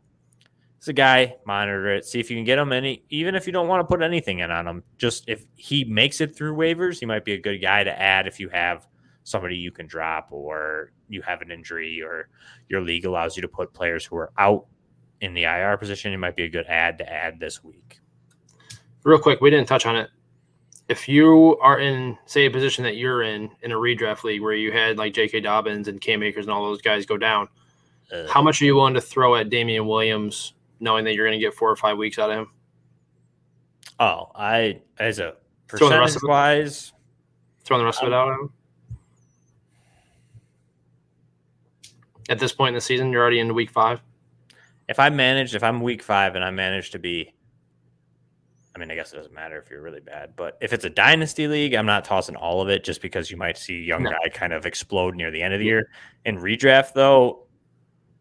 it's 0.79 0.89
a 0.89 0.93
guy, 0.93 1.37
monitor 1.47 1.95
it, 1.95 2.05
see 2.05 2.21
if 2.21 2.31
you 2.31 2.37
can 2.37 2.45
get 2.45 2.59
him. 2.59 2.73
Any, 2.73 3.03
even 3.09 3.35
if 3.35 3.47
you 3.47 3.53
don't 3.53 3.69
want 3.69 3.81
to 3.81 3.85
put 3.85 4.03
anything 4.03 4.41
in 4.41 4.51
on 4.51 4.67
him, 4.67 4.83
just 4.99 5.29
if 5.29 5.45
he 5.57 5.85
makes 5.85 6.21
it 6.21 6.37
through 6.37 6.55
waivers, 6.55 7.01
he 7.01 7.07
might 7.07 7.25
be 7.25 7.33
a 7.33 7.41
good 7.41 7.59
guy 7.59 7.83
to 7.83 8.01
add 8.01 8.27
if 8.27 8.39
you 8.39 8.49
have 8.51 8.87
somebody 9.25 9.57
you 9.57 9.73
can 9.73 9.87
drop 9.87 10.29
or 10.31 10.93
you 11.09 11.23
have 11.23 11.43
an 11.43 11.51
injury 11.51 12.01
or 12.03 12.29
your 12.69 12.81
league 12.81 13.05
allows 13.05 13.37
you 13.37 13.43
to 13.43 13.49
put 13.49 13.73
players 13.73 14.05
who 14.05 14.17
are 14.17 14.31
out 14.39 14.67
in 15.21 15.35
the 15.35 15.45
IR 15.45 15.77
position. 15.77 16.13
It 16.13 16.19
might 16.19 16.37
be 16.37 16.45
a 16.45 16.49
good 16.49 16.67
ad 16.67 16.99
to 16.99 17.13
add 17.13 17.41
this 17.41 17.65
week. 17.65 18.01
Real 19.03 19.19
quick, 19.19 19.41
we 19.41 19.51
didn't 19.51 19.69
touch 19.69 19.87
on 19.87 19.97
it. 19.97 20.11
If 20.89 21.09
you 21.09 21.59
are 21.61 21.81
in, 21.81 22.17
say, 22.27 22.47
a 22.47 22.51
position 22.51 22.85
that 22.85 22.97
you're 22.97 23.23
in 23.23 23.51
in 23.63 23.73
a 23.73 23.77
redraft 23.77 24.23
league 24.23 24.43
where 24.43 24.55
you 24.55 24.71
had 24.71 24.99
like 24.99 25.15
J.K. 25.15 25.41
Dobbins 25.41 25.89
and 25.89 26.01
Cam 26.01 26.23
Akers 26.23 26.45
and 26.45 26.53
all 26.53 26.65
those 26.65 26.83
guys 26.83 27.07
go 27.07 27.17
down, 27.17 27.49
uh, 28.13 28.29
how 28.29 28.41
much 28.41 28.63
are 28.63 28.67
you 28.67 28.77
willing 28.77 28.95
to 28.95 29.01
throw 29.01 29.35
at 29.35 29.51
Damien 29.51 29.87
Williams 29.87 30.53
knowing 30.81 31.05
that 31.05 31.15
you're 31.15 31.27
going 31.27 31.39
to 31.39 31.45
get 31.45 31.55
four 31.55 31.71
or 31.71 31.77
five 31.77 31.97
weeks 31.97 32.19
out 32.19 32.31
of 32.31 32.39
him? 32.39 32.49
Oh, 33.99 34.31
I 34.35 34.81
as 34.99 35.19
a 35.19 35.35
percentage 35.69 36.23
wise, 36.23 36.93
throwing 37.65 37.81
the 37.81 37.87
rest 37.87 38.03
of 38.03 38.09
it 38.09 38.15
out 38.15 38.29
of 38.29 38.41
him. 38.41 38.53
At 42.29 42.39
this 42.39 42.53
point 42.53 42.71
in 42.71 42.75
the 42.75 42.81
season, 42.81 43.13
you're 43.13 43.23
already 43.23 43.39
into 43.39 43.55
week 43.55 43.71
five. 43.71 44.01
If 44.89 44.99
I 44.99 45.11
managed, 45.11 45.55
if 45.55 45.63
I'm 45.63 45.81
week 45.81 46.03
five 46.03 46.35
and 46.35 46.45
I 46.45 46.51
manage 46.51 46.91
to 46.91 46.99
be, 46.99 47.33
I 48.75 48.79
mean, 48.79 48.91
I 48.91 48.95
guess 48.95 49.13
it 49.13 49.17
doesn't 49.17 49.33
matter 49.33 49.59
if 49.59 49.71
you're 49.71 49.81
really 49.81 50.01
bad, 50.01 50.35
but 50.37 50.59
if 50.61 50.73
it's 50.73 50.85
a 50.85 50.91
dynasty 50.91 51.49
league, 51.49 51.75
I'm 51.75 51.87
not 51.87 52.05
tossing 52.05 52.37
all 52.37 52.61
of 52.61 52.69
it 52.69 52.85
just 52.85 53.01
because 53.01 53.31
you 53.31 53.37
might 53.37 53.57
see 53.57 53.81
young 53.81 54.03
no. 54.03 54.11
guy 54.11 54.29
kind 54.29 54.53
of 54.53 54.67
explode 54.67 55.15
near 55.15 55.31
the 55.31 55.41
end 55.41 55.55
of 55.55 55.61
the 55.61 55.67
year. 55.67 55.89
In 56.25 56.37
redraft, 56.37 56.93
though, 56.93 57.47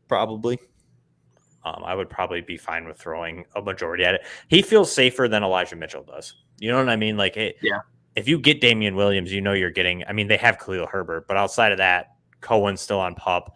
probably 0.08 0.60
um, 1.66 1.84
I 1.84 1.96
would 1.96 2.10
probably 2.10 2.42
be 2.42 2.58
fine 2.58 2.88
with 2.88 2.98
throwing 2.98 3.46
a 3.56 3.62
majority 3.62 4.06
at 4.06 4.14
it. 4.14 4.22
He 4.48 4.62
feels 4.62 4.94
safer 4.94 5.28
than 5.28 5.44
Elijah 5.44 5.76
Mitchell 5.76 6.04
does. 6.04 6.36
You 6.60 6.72
know 6.72 6.78
what 6.78 6.90
I 6.90 6.96
mean? 6.96 7.18
Like, 7.18 7.36
it, 7.36 7.58
yeah. 7.62 7.82
If 8.16 8.30
you 8.30 8.40
get 8.40 8.62
Damien 8.62 8.96
Williams, 8.96 9.34
you 9.34 9.42
know 9.42 9.52
you're 9.52 9.72
getting. 9.72 10.06
I 10.08 10.14
mean, 10.14 10.28
they 10.28 10.38
have 10.38 10.58
Khalil 10.58 10.88
Herbert, 10.88 11.28
but 11.28 11.36
outside 11.36 11.74
of 11.74 11.80
that, 11.80 12.16
Cohen's 12.40 12.80
still 12.80 13.00
on 13.00 13.16
pup. 13.16 13.56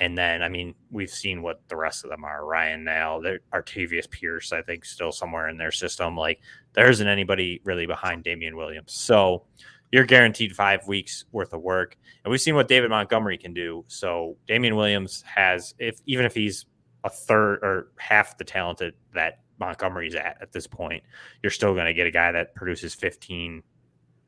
And 0.00 0.16
then, 0.16 0.42
I 0.42 0.48
mean, 0.48 0.74
we've 0.90 1.10
seen 1.10 1.42
what 1.42 1.60
the 1.68 1.76
rest 1.76 2.04
of 2.04 2.10
them 2.10 2.24
are. 2.24 2.44
Ryan 2.44 2.86
Nall, 2.86 3.38
Artavis 3.52 4.10
Pierce, 4.10 4.52
I 4.52 4.62
think, 4.62 4.84
still 4.84 5.12
somewhere 5.12 5.48
in 5.48 5.58
their 5.58 5.70
system. 5.70 6.16
Like, 6.16 6.40
there 6.72 6.88
isn't 6.88 7.06
anybody 7.06 7.60
really 7.64 7.86
behind 7.86 8.24
Damien 8.24 8.56
Williams. 8.56 8.94
So 8.94 9.44
you're 9.92 10.04
guaranteed 10.04 10.56
five 10.56 10.86
weeks 10.88 11.24
worth 11.32 11.52
of 11.52 11.60
work. 11.60 11.96
And 12.24 12.30
we've 12.30 12.40
seen 12.40 12.54
what 12.54 12.68
David 12.68 12.90
Montgomery 12.90 13.36
can 13.36 13.52
do. 13.52 13.84
So 13.88 14.36
Damien 14.46 14.76
Williams 14.76 15.22
has, 15.22 15.74
if 15.78 16.00
even 16.06 16.24
if 16.24 16.34
he's 16.34 16.66
a 17.04 17.10
third 17.10 17.60
or 17.62 17.92
half 17.98 18.36
the 18.38 18.44
talent 18.44 18.82
that 19.14 19.40
Montgomery's 19.58 20.14
at 20.14 20.38
at 20.40 20.52
this 20.52 20.66
point, 20.66 21.02
you're 21.42 21.50
still 21.50 21.74
going 21.74 21.86
to 21.86 21.94
get 21.94 22.06
a 22.06 22.10
guy 22.10 22.32
that 22.32 22.54
produces 22.54 22.94
15 22.94 23.62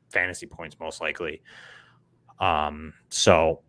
fantasy 0.09 0.45
points 0.45 0.79
most 0.79 1.01
likely. 1.01 1.41
Um, 2.39 2.93
so 3.09 3.61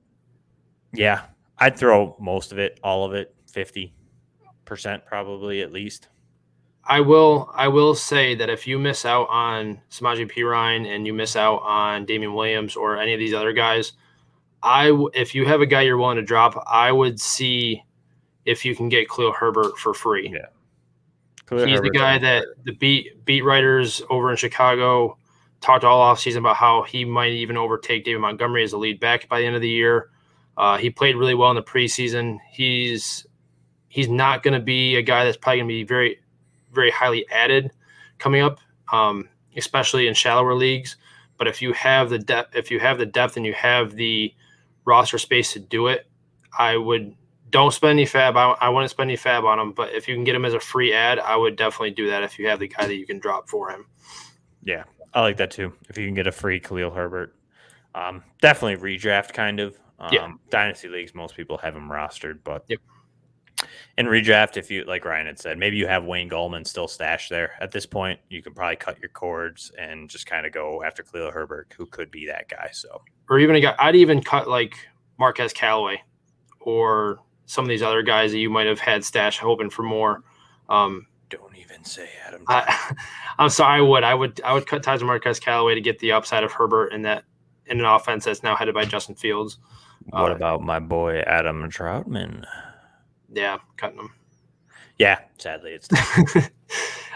yeah, 0.93 1.23
I'd 1.59 1.77
throw 1.77 2.17
most 2.21 2.53
of 2.53 2.59
it, 2.59 2.79
all 2.83 3.05
of 3.05 3.15
it, 3.15 3.35
50% 3.53 3.93
probably 5.07 5.63
at 5.63 5.73
least. 5.73 6.09
I 6.87 7.01
will 7.01 7.51
I 7.55 7.69
will 7.69 7.95
say 7.95 8.35
that 8.35 8.51
if 8.51 8.67
you 8.67 8.79
miss 8.79 9.07
out 9.07 9.27
on 9.31 9.81
Samaje 9.91 10.31
Perine 10.31 10.87
and 10.87 11.07
you 11.07 11.15
miss 11.15 11.35
out 11.35 11.63
on 11.63 12.05
Damien 12.05 12.35
Williams 12.35 12.77
or 12.77 12.99
any 12.99 13.15
of 13.15 13.19
these 13.19 13.33
other 13.33 13.55
guys, 13.55 13.93
I 14.63 14.93
if 15.15 15.35
you 15.35 15.47
have 15.47 15.63
a 15.63 15.67
guy 15.67 15.83
you're 15.83 15.97
willing 15.97 16.17
to 16.17 16.23
drop, 16.23 16.63
I 16.67 16.93
would 16.93 17.19
see 17.19 17.83
if 18.45 18.65
you 18.65 18.75
can 18.77 18.89
get 18.89 19.09
Khalil 19.09 19.33
Herbert 19.33 19.79
for 19.79 19.95
free. 19.95 20.31
Yeah. 20.33 20.47
Khalil 21.47 21.67
He's 21.67 21.77
Herbert's 21.77 21.93
the 21.93 21.99
guy 21.99 22.19
that 22.19 22.47
the 22.65 22.73
beat 22.73 23.25
beat 23.25 23.43
writers 23.45 24.03
over 24.11 24.31
in 24.31 24.37
Chicago 24.37 25.19
talked 25.61 25.85
all 25.85 26.01
off 26.01 26.21
season 26.21 26.41
about 26.41 26.57
how 26.57 26.83
he 26.83 27.05
might 27.05 27.33
even 27.33 27.57
overtake 27.57 28.05
David 28.05 28.21
Montgomery 28.21 28.65
as 28.65 28.73
a 28.73 28.79
lead 28.79 29.01
back 29.01 29.29
by 29.29 29.41
the 29.41 29.47
end 29.47 29.57
of 29.57 29.63
the 29.63 29.69
year. 29.69 30.11
Uh, 30.57 30.77
he 30.77 30.91
played 30.91 31.17
really 31.17 31.35
well 31.35 31.51
in 31.51 31.57
the 31.57 31.63
preseason. 31.63 32.39
He's 32.51 33.27
he's 33.89 34.09
not 34.09 34.43
going 34.43 34.55
to 34.55 34.65
be 34.65 34.97
a 34.97 35.03
guy 35.03 35.25
that's 35.25 35.37
probably 35.37 35.59
going 35.59 35.69
to 35.69 35.75
be 35.75 35.85
very 35.85 36.21
very 36.73 36.91
highly 36.91 37.27
added 37.31 37.71
coming 38.19 38.43
up, 38.43 38.59
um, 38.93 39.29
especially 39.57 40.07
in 40.07 40.15
shallower 40.15 40.55
leagues. 40.55 40.97
But 41.39 41.49
if 41.49 41.63
you 41.63 41.73
have 41.73 42.11
the 42.11 42.19
depth, 42.19 42.55
if 42.55 42.71
you 42.71 42.79
have 42.81 42.99
the 42.99 43.07
depth 43.07 43.37
and 43.37 43.47
you 43.47 43.55
have 43.55 43.93
the 43.93 44.35
roster 44.85 45.19
space 45.19 45.53
to 45.55 45.61
do 45.61 45.89
it, 45.89 46.07
I 46.57 46.77
would 46.77 47.15
don't 47.55 47.73
spend 47.73 47.93
any 47.93 48.05
FAAB. 48.05 48.35
I, 48.35 48.67
I 48.67 48.69
wouldn't 48.69 48.91
spend 48.91 49.09
any 49.09 49.17
FAAB 49.17 49.45
on 49.45 49.61
him, 49.61 49.71
but 49.71 49.95
if 49.95 50.09
you 50.09 50.17
can 50.17 50.25
get 50.25 50.35
him 50.35 50.45
as 50.45 50.55
a 50.55 50.61
free 50.61 50.93
ad, 50.93 51.21
I 51.21 51.37
would 51.37 51.55
definitely 51.55 51.93
do 51.93 52.09
that 52.09 52.25
if 52.25 52.37
you 52.37 52.49
have 52.49 52.59
the 52.59 52.67
guy 52.67 52.85
that 52.85 52.97
you 52.97 53.07
can 53.07 53.21
drop 53.21 53.49
for 53.49 53.71
him. 53.71 53.87
Yeah, 54.65 54.83
I 55.15 55.21
like 55.21 55.37
that 55.37 55.53
too. 55.53 55.73
If 55.89 55.97
you 55.97 56.05
can 56.05 56.15
get 56.15 56.27
a 56.27 56.33
free 56.33 56.59
Khalil 56.59 56.91
Herbert, 56.91 57.37
um, 57.95 58.25
definitely 58.41 58.99
redraft 58.99 59.35
kind 59.35 59.61
of. 59.61 59.79
Um, 60.01 60.09
yeah. 60.13 60.33
Dynasty 60.51 60.89
leagues, 60.89 61.15
most 61.15 61.37
people 61.37 61.57
have 61.59 61.77
him 61.77 61.89
rostered, 61.89 62.41
but 62.43 62.65
yep. 62.67 62.81
in 63.99 64.07
redraft, 64.07 64.57
if 64.57 64.69
you 64.69 64.83
like 64.83 65.05
Ryan 65.05 65.27
had 65.27 65.39
said, 65.39 65.57
maybe 65.57 65.77
you 65.77 65.87
have 65.87 66.05
Wayne 66.05 66.29
Gallman 66.29 66.67
still 66.67 66.89
stashed 66.89 67.31
there 67.31 67.53
at 67.61 67.71
this 67.71 67.87
point. 67.87 68.19
You 68.31 68.43
can 68.43 68.53
probably 68.53 68.75
cut 68.75 68.99
your 68.99 69.11
cords 69.11 69.71
and 69.79 70.11
just 70.11 70.27
kind 70.27 70.45
of 70.45 70.51
go 70.51 70.83
after 70.83 71.05
Khalil 71.05 71.31
Herbert, 71.31 71.73
who 71.79 71.87
could 71.87 72.11
be 72.11 72.27
that 72.27 72.49
guy. 72.49 72.71
So, 72.73 73.01
or 73.31 73.39
even 73.39 73.55
a 73.55 73.61
guy, 73.61 73.77
I'd 73.79 73.95
even 73.95 74.25
cut 74.25 74.49
like 74.49 74.75
Marquez 75.21 75.53
Callaway 75.53 76.03
or 76.59 77.21
some 77.47 77.65
of 77.65 77.69
these 77.69 77.83
other 77.83 78.03
guys 78.03 78.33
that 78.33 78.39
you 78.39 78.51
might 78.51 78.67
have 78.67 78.81
had 78.81 79.05
stash 79.05 79.39
hoping 79.39 79.71
for 79.71 79.83
more. 79.83 80.23
Um, 80.69 81.07
Don't 81.31 81.57
even 81.57 81.85
say 81.85 82.09
Adam. 82.27 82.43
I, 82.49 82.95
I'm 83.39 83.51
sorry, 83.51 83.79
I 83.79 83.81
would. 83.83 84.05
I 84.05 84.15
would. 84.15 84.41
I 84.43 84.53
would 84.53 84.67
cut 84.67 84.83
ties 84.83 85.01
with 85.01 85.07
Marquez 85.07 85.41
Callaway 85.41 85.75
to 85.75 85.81
get 85.81 85.99
the 85.99 86.13
upside 86.13 86.45
of 86.45 86.53
Herbert 86.53 86.93
in 86.93 87.03
that 87.03 87.25
in 87.67 87.81
an 87.81 87.87
offense 87.87 88.25
that's 88.25 88.43
now 88.43 88.55
headed 88.57 88.75
by 88.75 88.85
Justin 88.85 89.15
Fields. 89.15 89.59
what 90.11 90.31
uh, 90.31 90.35
about 90.35 90.63
my 90.63 90.79
boy 90.79 91.21
Adam 91.21 91.69
Trautman? 91.71 92.45
Yeah, 93.33 93.59
cutting 93.77 93.99
him. 93.99 94.11
Yeah, 94.99 95.19
sadly, 95.39 95.73
it's 95.73 95.89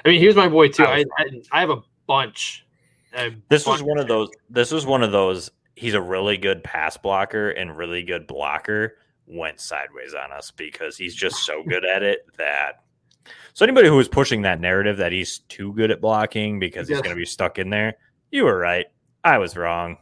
I 0.05 0.09
mean, 0.09 0.21
he 0.21 0.27
was 0.27 0.37
my 0.37 0.49
boy 0.49 0.69
too. 0.69 0.85
I 0.85 1.05
I, 1.17 1.27
I, 1.53 1.61
have 1.61 1.71
a 1.71 1.83
bunch. 2.07 2.67
a 3.15 3.31
this 3.49 3.67
was 3.67 3.83
one 3.83 3.99
of 3.99 4.09
those. 4.09 4.31
This 4.51 4.73
was 4.73 4.85
one 4.85 5.03
of 5.03 5.13
those. 5.13 5.51
He's 5.77 5.95
a 5.95 6.01
really 6.01 6.37
good 6.37 6.65
pass 6.65 6.97
blocker 6.97 7.51
and 7.51 7.77
really 7.77 8.03
good 8.03 8.27
blocker. 8.27 8.97
Went 9.31 9.61
sideways 9.61 10.15
on 10.15 10.33
us 10.33 10.51
because 10.51 10.97
he's 10.97 11.15
just 11.15 11.45
so 11.45 11.63
good 11.63 11.85
at 11.85 12.03
it 12.03 12.21
that. 12.39 12.83
So 13.53 13.65
anybody 13.65 13.89
who 13.89 13.97
was 13.97 14.09
pushing 14.09 14.43
that 14.43 14.61
narrative 14.61 14.97
that 14.97 15.13
he's 15.13 15.41
too 15.49 15.75
good 15.75 15.91
at 15.91 16.01
blocking 16.01 16.59
because 16.59 16.89
he's 16.89 17.01
going 17.01 17.15
to 17.15 17.19
be 17.21 17.27
stuck 17.27 17.59
in 17.59 17.69
there, 17.71 17.95
you 18.31 18.45
were 18.45 18.57
right. 18.57 18.87
I 19.25 19.39
was 19.39 19.57
wrong. 19.57 19.99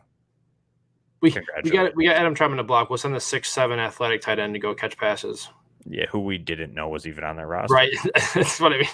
We, 1.23 1.35
we 1.65 1.71
got 1.71 1.97
we 1.97 2.05
got 2.05 2.17
Adam 2.17 2.35
Trautman 2.35 2.59
to 2.59 2.63
block. 2.63 2.91
We'll 2.91 2.99
send 2.99 3.15
the 3.15 3.21
six 3.21 3.51
seven 3.51 3.79
athletic 3.79 4.21
tight 4.21 4.39
end 4.39 4.55
to 4.55 4.61
go 4.61 4.75
catch 4.75 4.97
passes. 4.97 5.49
Yeah, 5.89 6.07
who 6.07 6.21
we 6.21 6.37
didn't 6.39 6.75
know 6.75 6.89
was 6.89 7.07
even 7.07 7.25
on 7.25 7.37
their 7.37 7.47
roster. 7.47 7.75
Right. 7.75 7.91
That's 8.35 8.61
what 8.61 8.73
I 8.75 8.79
mean. 8.79 8.89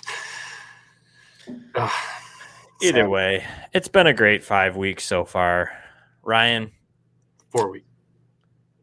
Ugh, 1.75 1.91
Either 2.83 3.01
sad. 3.03 3.09
way, 3.09 3.45
it's 3.73 3.89
been 3.89 4.07
a 4.07 4.15
great 4.15 4.45
five 4.45 4.77
weeks 4.77 5.05
so 5.05 5.25
far. 5.25 5.73
Ryan, 6.23 6.71
four 7.51 7.71
week. 7.71 7.85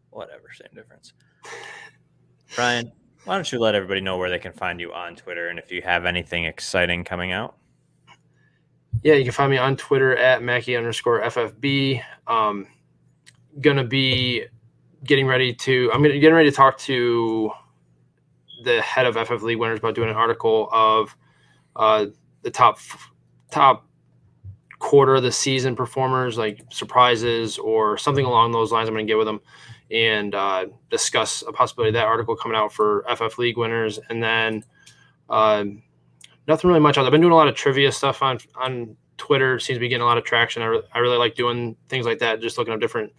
whatever, 0.10 0.50
same 0.54 0.70
difference. 0.76 1.14
Ryan, 2.58 2.92
why 3.26 3.36
don't 3.36 3.52
you 3.52 3.60
let 3.60 3.76
everybody 3.76 4.02
know 4.02 4.18
where 4.18 4.30
they 4.30 4.40
can 4.40 4.54
find 4.54 4.80
you 4.80 4.94
on 4.94 5.16
Twitter 5.16 5.50
and 5.50 5.60
if 5.60 5.72
you 5.72 5.82
have 5.82 6.06
anything 6.06 6.46
exciting 6.46 7.04
coming 7.04 7.32
out? 7.32 7.56
Yeah, 9.04 9.14
you 9.14 9.24
can 9.24 9.34
find 9.34 9.52
me 9.52 9.58
on 9.58 9.78
Twitter 9.78 10.16
at 10.18 10.42
Mackie 10.42 10.76
underscore 10.76 11.22
FFB. 11.22 12.02
Um, 12.28 12.68
gonna 13.62 13.84
be 13.84 14.46
getting 15.04 15.28
ready 15.28 15.54
to. 15.54 15.92
I'm 15.94 16.02
gonna 16.02 16.20
getting 16.20 16.36
ready 16.36 16.50
to 16.50 16.56
talk 16.56 16.78
to 16.80 17.52
the 18.64 18.82
head 18.82 19.06
of 19.06 19.16
FF 19.16 19.42
League 19.44 19.58
winners 19.58 19.80
about 19.80 19.96
doing 19.96 20.10
an 20.10 20.16
article 20.16 20.70
of 20.72 21.16
uh, 21.76 22.08
the 22.42 22.52
top 22.52 22.80
top 23.52 23.86
quarter 24.80 25.16
of 25.16 25.24
the 25.24 25.32
season 25.32 25.76
performers, 25.76 26.38
like 26.38 26.62
surprises 26.70 27.58
or 27.58 27.98
something 27.98 28.26
along 28.26 28.52
those 28.52 28.72
lines. 28.72 28.90
I'm 28.90 28.96
gonna 28.96 29.06
get 29.06 29.18
with 29.18 29.28
them 29.28 29.40
and 29.92 30.36
uh, 30.36 30.68
discuss 30.90 31.44
a 31.48 31.52
possibility 31.52 31.90
of 31.90 31.94
that 31.96 32.06
article 32.06 32.36
coming 32.36 32.58
out 32.58 32.74
for 32.74 33.06
FF 33.16 33.38
League 33.38 33.58
winners, 33.58 34.00
and 34.10 34.22
then. 34.22 34.64
Uh, 35.30 35.66
nothing 36.50 36.68
really 36.68 36.80
much 36.80 36.98
else. 36.98 37.06
I've 37.06 37.12
been 37.12 37.22
doing 37.22 37.32
a 37.32 37.36
lot 37.36 37.48
of 37.48 37.56
trivia 37.56 37.92
stuff 37.92 38.22
on 38.22 38.40
on 38.56 38.98
Twitter. 39.18 39.56
It 39.56 39.62
seems 39.62 39.78
to 39.78 39.80
be 39.80 39.88
getting 39.88 40.02
a 40.02 40.06
lot 40.06 40.18
of 40.18 40.26
traction. 40.26 40.64
I, 40.64 40.66
re- 40.66 40.82
I 40.94 41.00
really 41.00 41.18
like 41.18 41.36
doing 41.36 41.78
things 41.88 42.06
like 42.06 42.20
that, 42.20 42.42
just 42.42 42.58
looking 42.58 42.74
up 42.74 42.82
different 42.82 43.14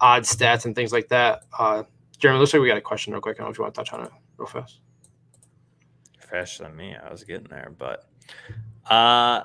odd 0.00 0.22
stats 0.22 0.66
and 0.66 0.74
things 0.74 0.92
like 0.92 1.08
that. 1.08 1.44
Uh, 1.58 1.84
Jeremy, 2.18 2.38
looks 2.38 2.52
like 2.52 2.60
we 2.60 2.68
got 2.68 2.76
a 2.76 2.82
question 2.82 3.12
real 3.12 3.22
quick. 3.22 3.36
I 3.36 3.38
don't 3.38 3.46
know 3.46 3.52
if 3.52 3.58
you 3.58 3.64
want 3.64 3.74
to 3.74 3.80
touch 3.80 3.92
on 3.92 4.04
it 4.04 4.10
real 4.36 4.46
fast. 4.46 4.80
Faster 6.30 6.64
than 6.64 6.76
me. 6.76 6.94
I 6.94 7.10
was 7.10 7.24
getting 7.24 7.48
there, 7.48 7.72
but 7.78 8.04
uh 8.90 9.44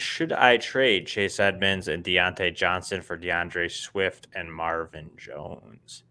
should 0.00 0.32
I 0.32 0.56
trade 0.56 1.06
Chase 1.06 1.40
Edmonds 1.40 1.88
and 1.88 2.04
Diontae 2.04 2.54
Johnson 2.54 3.00
for 3.02 3.16
D'Andre 3.16 3.68
Swift 3.68 4.28
and 4.34 4.52
Marvin 4.52 5.10
Jones? 5.16 6.04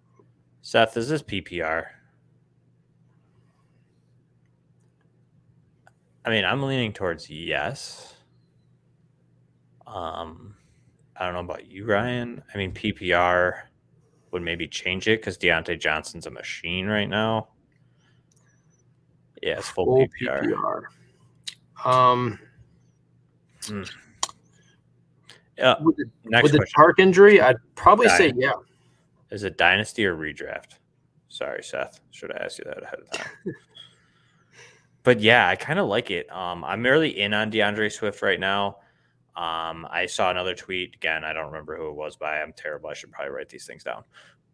Seth, 0.62 0.98
is 0.98 1.10
this 1.10 1.24
PPR? 1.24 1.86
I 6.26 6.30
mean, 6.30 6.44
I'm 6.44 6.62
leaning 6.64 6.92
towards 6.92 7.30
yes. 7.30 8.16
Um, 9.86 10.56
I 11.16 11.26
don't 11.26 11.34
know 11.34 11.40
about 11.40 11.68
you, 11.72 11.86
Ryan. 11.86 12.44
I 12.54 12.58
mean, 12.58 12.74
PPR 12.74 13.54
would 14.32 14.42
maybe 14.42 14.68
change 14.68 15.08
it 15.08 15.22
because 15.22 15.38
Diontae 15.38 15.80
Johnson's 15.80 16.26
a 16.26 16.32
machine 16.32 16.86
right 16.88 17.10
now. 17.10 17.48
Yeah, 19.42 19.60
it's 19.60 19.70
full, 19.70 19.86
Full 19.86 20.08
PPR. 20.22 20.44
PPR. 20.44 21.86
Um, 21.86 22.40
Yeah. 25.58 25.76
with 25.82 25.98
the, 25.98 26.06
Next 26.26 26.44
with 26.44 26.52
the 26.52 26.58
question: 26.60 26.74
Park 26.76 27.00
injury, 27.00 27.42
I'd 27.42 27.58
probably 27.76 28.10
say 28.10 28.34
yeah. 28.36 28.54
Is 29.32 29.44
it 29.44 29.58
dynasty 29.58 30.06
or 30.06 30.16
redraft? 30.16 30.78
Sorry, 31.28 31.64
Seth. 31.64 32.00
Should 32.12 32.32
I 32.32 32.44
ask 32.44 32.58
you 32.60 32.66
that 32.66 32.82
ahead 32.82 33.00
of 33.00 33.12
time. 33.12 33.28
but 35.04 35.20
yeah, 35.20 35.48
I 35.48 35.56
kind 35.56 35.80
of 35.80 35.88
like 35.88 36.12
it. 36.12 36.32
Um, 36.32 36.64
I'm 36.64 36.84
really 36.84 37.20
in 37.20 37.34
on 37.34 37.50
D'Andre 37.50 37.90
Swift 37.90 38.22
right 38.22 38.40
now. 38.40 38.78
Um, 39.36 39.86
I 39.92 40.08
saw 40.08 40.32
another 40.32 40.56
tweet 40.56 40.96
again. 40.96 41.24
I 41.24 41.34
don't 41.34 41.48
remember 41.48 41.78
who 41.78 41.90
it 41.90 41.96
was 41.96 42.16
by. 42.16 42.42
I'm 42.42 42.54
terrible. 42.54 42.90
I 42.90 42.94
should 42.94 43.12
probably 43.12 43.34
write 43.34 43.50
these 43.50 43.68
things 43.68 43.84
down. 43.84 44.04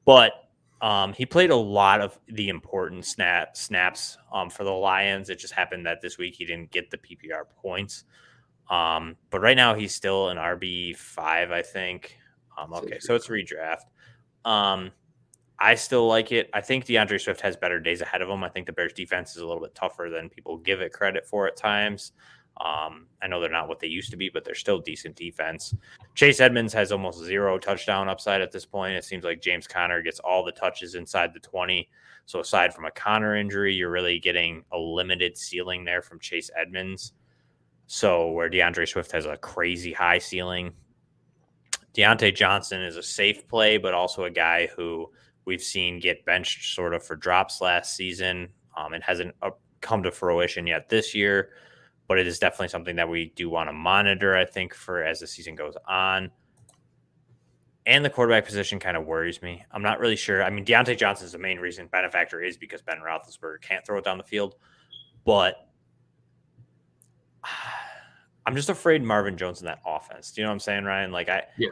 But 0.03 0.33
um, 0.81 1.13
he 1.13 1.25
played 1.25 1.51
a 1.51 1.55
lot 1.55 2.01
of 2.01 2.19
the 2.27 2.49
important 2.49 3.05
snap 3.05 3.55
snaps 3.55 4.17
um, 4.33 4.49
for 4.49 4.65
the 4.65 4.71
Lions. 4.71 5.29
It 5.29 5.39
just 5.39 5.53
happened 5.53 5.85
that 5.85 6.01
this 6.01 6.17
week 6.17 6.35
he 6.35 6.45
didn't 6.45 6.71
get 6.71 6.91
the 6.91 6.97
PPR 6.97 7.43
points. 7.55 8.03
Um, 8.69 9.15
but 9.29 9.41
right 9.41 9.57
now 9.57 9.73
he's 9.73 9.93
still 9.93 10.29
an 10.29 10.37
RB 10.37 10.95
five, 10.95 11.51
I 11.51 11.61
think. 11.61 12.17
Um, 12.57 12.73
okay, 12.73 12.99
so 12.99 13.15
it's 13.15 13.27
redraft. 13.27 13.85
Um, 14.45 14.91
I 15.59 15.75
still 15.75 16.07
like 16.07 16.31
it. 16.31 16.49
I 16.53 16.61
think 16.61 16.85
D'Andre 16.85 17.17
Swift 17.17 17.41
has 17.41 17.55
better 17.55 17.79
days 17.79 18.01
ahead 18.01 18.21
of 18.21 18.29
him. 18.29 18.43
I 18.43 18.49
think 18.49 18.65
the 18.65 18.73
Bears 18.73 18.93
defense 18.93 19.31
is 19.35 19.37
a 19.37 19.47
little 19.47 19.61
bit 19.61 19.75
tougher 19.75 20.09
than 20.09 20.29
people 20.29 20.57
give 20.57 20.81
it 20.81 20.91
credit 20.91 21.25
for 21.25 21.47
at 21.47 21.55
times. 21.55 22.11
Um, 22.57 23.07
I 23.21 23.27
know 23.27 23.39
they're 23.39 23.49
not 23.49 23.67
what 23.67 23.79
they 23.79 23.87
used 23.87 24.11
to 24.11 24.17
be, 24.17 24.29
but 24.29 24.43
they're 24.43 24.53
still 24.53 24.79
decent 24.79 25.15
defense. 25.15 25.73
Chase 26.15 26.39
Edmonds 26.39 26.73
has 26.73 26.91
almost 26.91 27.23
zero 27.23 27.57
touchdown 27.57 28.09
upside 28.09 28.41
at 28.41 28.51
this 28.51 28.65
point. 28.65 28.95
It 28.95 29.05
seems 29.05 29.23
like 29.23 29.41
James 29.41 29.67
Conner 29.67 30.01
gets 30.01 30.19
all 30.19 30.43
the 30.43 30.51
touches 30.51 30.95
inside 30.95 31.33
the 31.33 31.39
20. 31.39 31.89
So 32.25 32.39
aside 32.39 32.73
from 32.73 32.85
a 32.85 32.91
Conner 32.91 33.35
injury, 33.35 33.73
you're 33.73 33.89
really 33.89 34.19
getting 34.19 34.63
a 34.71 34.77
limited 34.77 35.37
ceiling 35.37 35.83
there 35.83 36.01
from 36.01 36.19
Chase 36.19 36.51
Edmonds. 36.55 37.13
So 37.87 38.31
where 38.31 38.49
D'Andre 38.49 38.85
Swift 38.85 39.11
has 39.11 39.25
a 39.25 39.37
crazy 39.37 39.93
high 39.93 40.17
ceiling, 40.17 40.73
Diontae 41.93 42.35
Johnson 42.35 42.81
is 42.81 42.97
a 42.97 43.03
safe 43.03 43.47
play, 43.47 43.77
but 43.77 43.93
also 43.93 44.23
a 44.23 44.31
guy 44.31 44.67
who 44.75 45.11
we've 45.45 45.61
seen 45.61 45.99
get 45.99 46.25
benched 46.25 46.73
sort 46.73 46.93
of 46.93 47.03
for 47.03 47.15
drops 47.15 47.61
last 47.61 47.95
season. 47.95 48.49
Um, 48.75 48.93
it 48.93 49.03
hasn't 49.03 49.35
come 49.81 50.01
to 50.03 50.11
fruition 50.11 50.65
yet 50.65 50.89
this 50.89 51.13
year, 51.13 51.49
but 52.07 52.17
it 52.17 52.25
is 52.25 52.39
definitely 52.39 52.69
something 52.69 52.95
that 52.95 53.09
we 53.09 53.31
do 53.35 53.49
want 53.49 53.69
to 53.69 53.73
monitor. 53.73 54.35
I 54.35 54.45
think 54.45 54.73
for 54.73 55.03
as 55.03 55.19
the 55.19 55.27
season 55.27 55.55
goes 55.55 55.75
on. 55.87 56.31
And 57.85 58.03
the 58.03 58.09
quarterback 58.09 58.45
position 58.45 58.79
kind 58.79 58.95
of 58.95 59.05
worries 59.05 59.41
me. 59.41 59.63
I'm 59.71 59.81
not 59.81 59.99
really 59.99 60.15
sure. 60.15 60.41
I 60.41 60.49
mean, 60.49 60.63
Diontae 60.63 60.97
Johnson 60.97 61.25
is 61.25 61.33
the 61.33 61.37
main 61.37 61.59
reason 61.59 61.87
benefactor 61.87 62.41
is 62.41 62.55
because 62.55 62.81
Ben 62.81 62.99
Roethlisberger 63.05 63.61
can't 63.61 63.85
throw 63.85 63.97
it 63.97 64.05
down 64.05 64.17
the 64.17 64.23
field, 64.23 64.55
but 65.25 65.67
I'm 68.45 68.55
just 68.55 68.69
afraid 68.69 69.03
Marvin 69.03 69.37
Jones 69.37 69.61
in 69.61 69.65
that 69.65 69.79
offense. 69.85 70.31
Do 70.31 70.41
you 70.41 70.45
know 70.45 70.51
what 70.51 70.55
I'm 70.55 70.59
saying, 70.59 70.83
Ryan? 70.83 71.11
Like 71.11 71.29
I, 71.29 71.43
Yeah. 71.57 71.69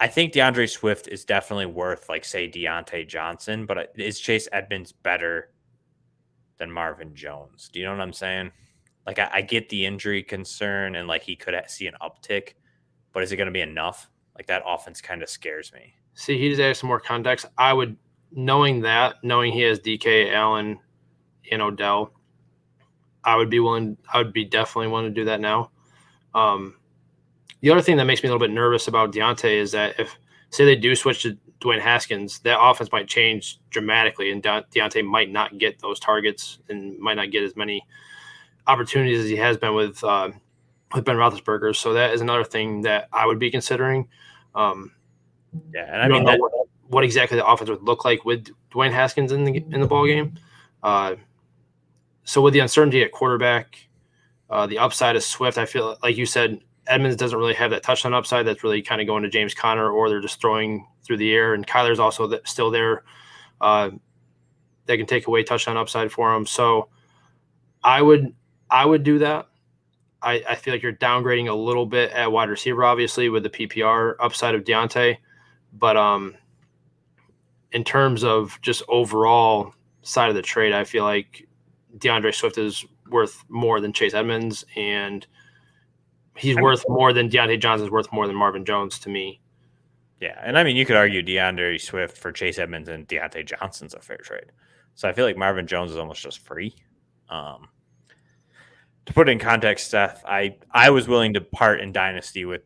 I 0.00 0.08
think 0.08 0.32
D'Andre 0.32 0.66
Swift 0.66 1.08
is 1.08 1.24
definitely 1.24 1.66
worth 1.66 2.08
like 2.08 2.24
say 2.24 2.48
Diontae 2.48 3.08
Johnson, 3.08 3.64
but 3.64 3.78
uh, 3.78 3.84
is 3.96 4.20
Chase 4.20 4.48
Edmonds 4.52 4.92
better 4.92 5.50
than 6.58 6.70
Marvin 6.70 7.14
Jones? 7.14 7.70
Do 7.72 7.78
you 7.78 7.86
know 7.86 7.92
what 7.92 8.00
I'm 8.00 8.12
saying? 8.12 8.50
Like 9.06 9.18
I, 9.18 9.30
I 9.34 9.42
get 9.42 9.68
the 9.68 9.86
injury 9.86 10.22
concern 10.22 10.96
and 10.96 11.08
like 11.08 11.22
he 11.22 11.36
could 11.36 11.54
see 11.68 11.86
an 11.86 11.94
uptick, 12.02 12.54
but 13.12 13.22
is 13.22 13.32
it 13.32 13.36
going 13.36 13.46
to 13.46 13.52
be 13.52 13.60
enough? 13.60 14.10
Like 14.36 14.46
that 14.48 14.62
offense 14.66 15.00
kind 15.00 15.22
of 15.22 15.28
scares 15.28 15.72
me. 15.72 15.94
See, 16.14 16.38
he 16.38 16.48
just 16.48 16.60
added 16.60 16.76
some 16.76 16.88
more 16.88 17.00
context. 17.00 17.46
I 17.58 17.72
would, 17.72 17.96
knowing 18.32 18.80
that, 18.82 19.16
knowing 19.22 19.52
he 19.52 19.62
has 19.62 19.80
DK, 19.80 20.32
Allen, 20.32 20.78
and 21.50 21.62
Odell, 21.62 22.12
I 23.24 23.36
would 23.36 23.50
be 23.50 23.60
willing. 23.60 23.96
I 24.12 24.18
would 24.18 24.32
be 24.32 24.44
definitely 24.44 24.88
willing 24.88 25.06
to 25.06 25.10
do 25.20 25.24
that 25.24 25.40
now. 25.40 25.70
Um, 26.34 26.76
the 27.60 27.70
other 27.70 27.80
thing 27.80 27.96
that 27.96 28.04
makes 28.04 28.22
me 28.22 28.28
a 28.28 28.32
little 28.32 28.46
bit 28.46 28.52
nervous 28.52 28.88
about 28.88 29.12
Diontae 29.12 29.56
is 29.56 29.72
that 29.72 29.98
if, 29.98 30.16
say, 30.50 30.64
they 30.64 30.76
do 30.76 30.94
switch 30.94 31.22
to 31.22 31.38
Dwayne 31.60 31.80
Haskins, 31.80 32.40
that 32.40 32.60
offense 32.60 32.92
might 32.92 33.08
change 33.08 33.58
dramatically, 33.70 34.30
and 34.30 34.42
De- 34.42 34.66
Diontae 34.74 35.04
might 35.04 35.30
not 35.30 35.56
get 35.58 35.78
those 35.80 35.98
targets 35.98 36.58
and 36.68 36.98
might 36.98 37.14
not 37.14 37.30
get 37.30 37.42
as 37.42 37.56
many 37.56 37.86
opportunities 38.66 39.20
as 39.20 39.28
he 39.28 39.36
has 39.36 39.56
been 39.56 39.74
with 39.74 40.02
uh, 40.04 40.30
with 40.94 41.04
Ben 41.04 41.16
Roethlisberger. 41.16 41.74
So 41.74 41.94
that 41.94 42.12
is 42.12 42.20
another 42.20 42.44
thing 42.44 42.82
that 42.82 43.08
I 43.12 43.26
would 43.26 43.38
be 43.38 43.50
considering. 43.50 44.08
Um, 44.54 44.92
Yeah, 45.72 45.92
and 45.92 46.02
I 46.02 46.08
mean 46.08 46.24
that, 46.24 46.38
what, 46.38 46.52
what 46.88 47.04
exactly 47.04 47.38
the 47.38 47.46
offense 47.46 47.70
would 47.70 47.82
look 47.82 48.04
like 48.04 48.24
with 48.24 48.48
Dwayne 48.70 48.92
Haskins 48.92 49.32
in 49.32 49.44
the 49.44 49.56
in 49.56 49.80
the 49.80 49.86
ball 49.86 50.06
game. 50.06 50.34
Uh, 50.82 51.14
so 52.24 52.40
with 52.40 52.52
the 52.52 52.60
uncertainty 52.60 53.02
at 53.02 53.12
quarterback, 53.12 53.76
uh, 54.50 54.66
the 54.66 54.78
upside 54.78 55.16
is 55.16 55.26
Swift. 55.26 55.58
I 55.58 55.66
feel 55.66 55.96
like 56.02 56.16
you 56.16 56.26
said 56.26 56.60
Edmonds 56.86 57.16
doesn't 57.16 57.38
really 57.38 57.54
have 57.54 57.70
that 57.70 57.82
touchdown 57.82 58.14
upside. 58.14 58.46
That's 58.46 58.62
really 58.62 58.82
kind 58.82 59.00
of 59.00 59.06
going 59.06 59.22
to 59.22 59.28
James 59.28 59.54
Conner, 59.54 59.90
or 59.90 60.08
they're 60.08 60.20
just 60.20 60.40
throwing 60.40 60.86
through 61.04 61.18
the 61.18 61.32
air. 61.32 61.54
And 61.54 61.66
Kyler's 61.66 61.98
also 61.98 62.28
th- 62.28 62.42
still 62.46 62.70
there. 62.70 63.04
Uh, 63.60 63.90
that 64.86 64.96
can 64.98 65.06
take 65.06 65.26
away 65.26 65.42
touchdown 65.42 65.76
upside 65.76 66.12
for 66.12 66.34
him. 66.34 66.46
So 66.46 66.88
I 67.82 68.02
would 68.02 68.34
I 68.70 68.84
would 68.84 69.02
do 69.02 69.18
that. 69.20 69.48
I, 70.22 70.42
I 70.48 70.54
feel 70.54 70.72
like 70.72 70.82
you're 70.82 70.92
downgrading 70.92 71.48
a 71.50 71.54
little 71.54 71.84
bit 71.84 72.10
at 72.12 72.32
wide 72.32 72.48
receiver, 72.48 72.84
obviously, 72.84 73.28
with 73.28 73.42
the 73.42 73.50
PPR 73.50 74.14
upside 74.20 74.54
of 74.54 74.64
Diontae. 74.64 75.18
But 75.74 75.96
um, 75.98 76.34
in 77.72 77.84
terms 77.84 78.24
of 78.24 78.58
just 78.62 78.82
overall 78.88 79.74
side 80.02 80.30
of 80.30 80.34
the 80.34 80.42
trade, 80.42 80.72
I 80.72 80.84
feel 80.84 81.04
like 81.04 81.46
D'Andre 81.98 82.32
Swift 82.32 82.58
is 82.58 82.84
worth 83.10 83.44
more 83.48 83.80
than 83.80 83.92
Chase 83.92 84.14
Edmonds, 84.14 84.64
and 84.76 85.26
he's 86.36 86.56
I 86.56 86.56
mean, 86.56 86.64
worth 86.64 86.84
more 86.88 87.12
than 87.12 87.28
Diontae 87.28 87.60
Johnson 87.60 87.86
is 87.86 87.90
worth 87.90 88.12
more 88.12 88.26
than 88.26 88.36
Marvin 88.36 88.64
Jones 88.64 88.98
to 89.00 89.08
me. 89.08 89.40
Yeah, 90.20 90.40
and 90.42 90.58
I 90.58 90.64
mean 90.64 90.76
you 90.76 90.86
could 90.86 90.96
argue 90.96 91.22
D'Andre 91.22 91.78
Swift 91.78 92.16
for 92.16 92.32
Chase 92.32 92.58
Edmonds 92.58 92.88
and 92.88 93.06
Diontae 93.06 93.46
Johnson's 93.46 93.94
a 93.94 94.00
fair 94.00 94.16
trade. 94.18 94.52
So 94.94 95.08
I 95.08 95.12
feel 95.12 95.24
like 95.24 95.36
Marvin 95.36 95.66
Jones 95.66 95.90
is 95.90 95.98
almost 95.98 96.22
just 96.22 96.38
free. 96.38 96.74
Um, 97.28 97.68
to 99.06 99.12
put 99.12 99.28
it 99.28 99.32
in 99.32 99.38
context, 99.38 99.90
Seth, 99.90 100.24
I 100.26 100.56
I 100.70 100.90
was 100.90 101.08
willing 101.08 101.34
to 101.34 101.40
part 101.40 101.80
in 101.80 101.92
dynasty 101.92 102.44
with 102.44 102.62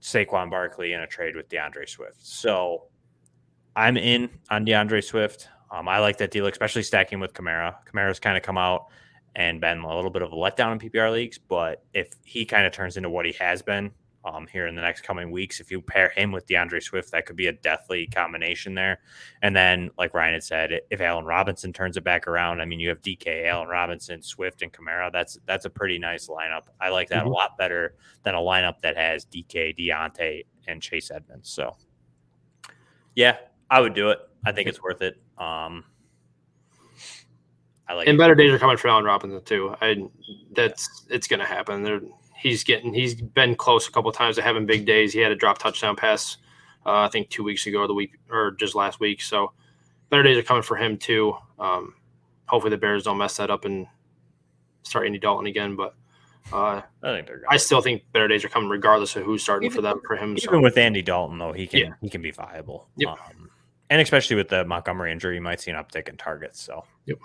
Saquon 0.00 0.50
Barkley 0.50 0.92
in 0.92 1.00
a 1.00 1.06
trade 1.06 1.34
with 1.34 1.48
D'Andre 1.48 1.86
Swift. 1.86 2.24
So 2.24 2.84
I'm 3.74 3.96
in 3.96 4.30
on 4.50 4.64
D'Andre 4.64 5.00
Swift. 5.00 5.48
Um, 5.74 5.88
I 5.88 5.98
like 5.98 6.18
that 6.18 6.30
deal, 6.30 6.46
especially 6.46 6.84
stacking 6.84 7.18
with 7.18 7.32
Kamara. 7.32 7.74
Kamara's 7.90 8.20
kind 8.20 8.36
of 8.36 8.44
come 8.44 8.56
out 8.56 8.86
and 9.34 9.60
been 9.60 9.80
a 9.80 9.96
little 9.96 10.10
bit 10.10 10.22
of 10.22 10.32
a 10.32 10.36
letdown 10.36 10.72
in 10.72 10.78
PPR 10.78 11.10
leagues, 11.10 11.36
but 11.36 11.82
if 11.92 12.12
he 12.22 12.44
kind 12.44 12.64
of 12.64 12.72
turns 12.72 12.96
into 12.96 13.10
what 13.10 13.26
he 13.26 13.32
has 13.32 13.60
been 13.60 13.90
um, 14.24 14.46
here 14.46 14.66
in 14.66 14.74
the 14.74 14.80
next 14.80 15.02
coming 15.02 15.30
weeks. 15.30 15.60
If 15.60 15.70
you 15.70 15.82
pair 15.82 16.08
him 16.08 16.32
with 16.32 16.46
D'Andre 16.46 16.80
Swift, 16.80 17.10
that 17.12 17.26
could 17.26 17.36
be 17.36 17.48
a 17.48 17.52
deathly 17.52 18.06
combination 18.06 18.74
there. 18.74 19.00
And 19.42 19.54
then, 19.54 19.90
like 19.98 20.14
Ryan 20.14 20.34
had 20.34 20.42
said, 20.42 20.80
if 20.90 21.00
Allen 21.00 21.26
Robinson 21.26 21.72
turns 21.72 21.96
it 21.96 22.04
back 22.04 22.26
around, 22.26 22.60
I 22.60 22.64
mean, 22.64 22.80
you 22.80 22.88
have 22.88 23.02
DK, 23.02 23.46
Allen 23.46 23.68
Robinson, 23.68 24.22
Swift, 24.22 24.62
and 24.62 24.72
Kamara. 24.72 25.12
That's 25.12 25.38
that's 25.46 25.66
a 25.66 25.70
pretty 25.70 25.98
nice 25.98 26.28
lineup. 26.28 26.62
I 26.80 26.88
like 26.88 27.08
that 27.08 27.18
mm-hmm. 27.18 27.28
a 27.28 27.32
lot 27.32 27.58
better 27.58 27.96
than 28.22 28.34
a 28.34 28.38
lineup 28.38 28.80
that 28.80 28.96
has 28.96 29.26
DK, 29.26 29.78
Diontae, 29.78 30.46
and 30.66 30.80
Chase 30.80 31.10
Edmonds. 31.10 31.50
So, 31.50 31.76
yeah, 33.14 33.36
I 33.70 33.80
would 33.80 33.94
do 33.94 34.10
it. 34.10 34.20
I 34.46 34.52
think 34.52 34.68
it's 34.68 34.82
worth 34.82 35.02
it. 35.02 35.20
Um, 35.38 35.84
I 37.88 37.94
like. 37.94 38.08
And 38.08 38.16
it. 38.16 38.18
better 38.18 38.34
days 38.34 38.52
are 38.52 38.58
coming 38.58 38.76
for 38.76 38.88
Allen 38.88 39.04
Robinson 39.04 39.42
too. 39.44 39.74
I 39.80 40.08
that's 40.52 41.06
it's 41.10 41.26
going 41.26 41.40
to 41.40 41.46
happen. 41.46 41.82
They're 41.82 42.00
he's 42.36 42.62
getting 42.64 42.94
he's 42.94 43.14
been 43.14 43.56
close 43.56 43.88
a 43.88 43.90
couple 43.90 44.12
times 44.12 44.36
to 44.36 44.42
having 44.42 44.66
big 44.66 44.86
days. 44.86 45.12
He 45.12 45.20
had 45.20 45.32
a 45.32 45.36
drop 45.36 45.58
touchdown 45.58 45.96
pass, 45.96 46.36
uh, 46.86 47.00
I 47.00 47.08
think 47.08 47.30
two 47.30 47.42
weeks 47.42 47.66
ago, 47.66 47.80
or 47.80 47.86
the 47.86 47.94
week 47.94 48.12
or 48.30 48.52
just 48.52 48.74
last 48.74 49.00
week. 49.00 49.20
So 49.22 49.52
better 50.10 50.22
days 50.22 50.38
are 50.38 50.42
coming 50.42 50.62
for 50.62 50.76
him 50.76 50.96
too. 50.96 51.34
Um, 51.58 51.94
hopefully 52.46 52.70
the 52.70 52.78
Bears 52.78 53.04
don't 53.04 53.18
mess 53.18 53.36
that 53.38 53.50
up 53.50 53.64
and 53.64 53.86
start 54.82 55.06
Andy 55.06 55.18
Dalton 55.18 55.46
again. 55.46 55.76
But 55.76 55.94
uh, 56.52 56.82
I 57.02 57.14
think 57.14 57.26
they're. 57.26 57.42
I 57.48 57.56
still 57.56 57.80
think 57.80 58.02
better 58.12 58.28
days 58.28 58.44
are 58.44 58.48
coming 58.48 58.68
regardless 58.68 59.16
of 59.16 59.24
who's 59.24 59.42
starting 59.42 59.66
even, 59.66 59.76
for 59.76 59.82
them 59.82 60.00
for 60.06 60.16
him. 60.16 60.30
Even 60.32 60.40
so. 60.40 60.60
with 60.60 60.78
Andy 60.78 61.02
Dalton 61.02 61.38
though, 61.38 61.52
he 61.52 61.66
can 61.66 61.80
yeah. 61.80 61.92
he 62.00 62.08
can 62.08 62.22
be 62.22 62.30
viable. 62.30 62.88
Yep. 62.96 63.08
Um, 63.08 63.50
and 63.90 64.00
especially 64.00 64.36
with 64.36 64.48
the 64.48 64.64
Montgomery 64.64 65.12
injury, 65.12 65.36
you 65.36 65.42
might 65.42 65.60
see 65.60 65.70
an 65.70 65.76
uptick 65.76 66.08
in 66.08 66.16
targets. 66.16 66.62
So 66.62 66.84
yep. 67.06 67.18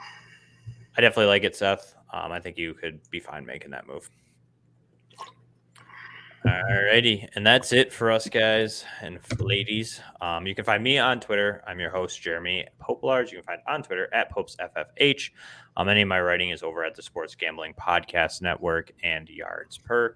I 0.97 1.01
definitely 1.01 1.27
like 1.27 1.43
it, 1.43 1.55
Seth. 1.55 1.95
Um, 2.11 2.31
I 2.31 2.39
think 2.39 2.57
you 2.57 2.73
could 2.73 2.99
be 3.09 3.19
fine 3.19 3.45
making 3.45 3.71
that 3.71 3.87
move. 3.87 4.09
Alrighty, 6.45 7.27
and 7.35 7.45
that's 7.45 7.73
it 7.73 7.91
for 7.91 8.11
us 8.11 8.29
guys 8.29 8.85
and 9.01 9.19
ladies. 9.41 9.99
Um, 10.21 10.47
you 10.47 10.55
can 10.55 10.63
find 10.63 10.81
me 10.81 10.97
on 10.97 11.19
Twitter. 11.19 11.61
I'm 11.67 11.81
your 11.81 11.89
host, 11.89 12.21
Jeremy 12.21 12.65
Pope 12.79 13.03
Large. 13.03 13.31
You 13.31 13.39
can 13.39 13.45
find 13.45 13.61
on 13.67 13.83
Twitter 13.83 14.07
at 14.13 14.31
Popes 14.31 14.55
FFH. 14.55 15.31
Um, 15.75 15.89
any 15.89 16.01
of 16.01 16.07
my 16.07 16.21
writing 16.21 16.51
is 16.51 16.63
over 16.63 16.85
at 16.85 16.95
the 16.95 17.01
Sports 17.01 17.35
Gambling 17.35 17.73
Podcast 17.73 18.41
Network 18.41 18.93
and 19.03 19.27
Yards 19.27 19.77
Per. 19.77 20.15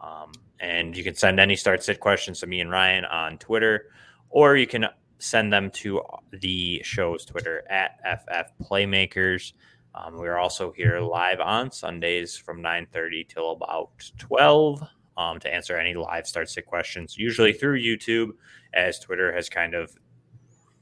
Um, 0.00 0.30
and 0.60 0.96
you 0.96 1.02
can 1.02 1.16
send 1.16 1.40
any 1.40 1.56
start 1.56 1.82
sit 1.82 1.98
questions 1.98 2.38
to 2.40 2.46
me 2.46 2.60
and 2.60 2.70
Ryan 2.70 3.04
on 3.04 3.36
Twitter, 3.36 3.90
or 4.30 4.56
you 4.56 4.68
can 4.68 4.86
send 5.18 5.52
them 5.52 5.70
to 5.70 6.02
the 6.32 6.80
show's 6.84 7.24
Twitter 7.24 7.64
at 7.70 7.98
FF 8.04 8.52
Playmakers. 8.68 9.52
Um, 9.94 10.20
we 10.20 10.28
are 10.28 10.38
also 10.38 10.72
here 10.72 11.00
live 11.00 11.40
on 11.40 11.70
Sundays 11.70 12.36
from 12.36 12.60
9:30 12.60 13.28
till 13.28 13.52
about 13.52 13.90
12 14.18 14.82
um, 15.16 15.40
to 15.40 15.52
answer 15.52 15.76
any 15.76 15.94
live 15.94 16.26
start 16.26 16.50
sit 16.50 16.66
questions, 16.66 17.16
usually 17.16 17.52
through 17.52 17.80
YouTube, 17.80 18.30
as 18.74 18.98
Twitter 18.98 19.32
has 19.32 19.48
kind 19.48 19.74
of 19.74 19.96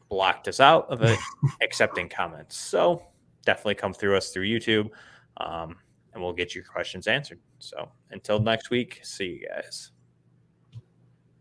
blocked 0.08 0.48
us 0.48 0.60
out 0.60 0.88
of 0.90 1.02
it, 1.02 1.18
accepting 1.62 2.08
comments. 2.08 2.56
So 2.56 3.02
definitely 3.44 3.76
come 3.76 3.94
through 3.94 4.16
us 4.16 4.30
through 4.30 4.46
YouTube, 4.46 4.90
um, 5.36 5.76
and 6.12 6.22
we'll 6.22 6.32
get 6.32 6.54
your 6.54 6.64
questions 6.64 7.06
answered. 7.06 7.40
So 7.58 7.88
until 8.10 8.40
next 8.40 8.70
week, 8.70 9.00
see 9.02 9.40
you 9.40 9.48
guys. 9.48 9.92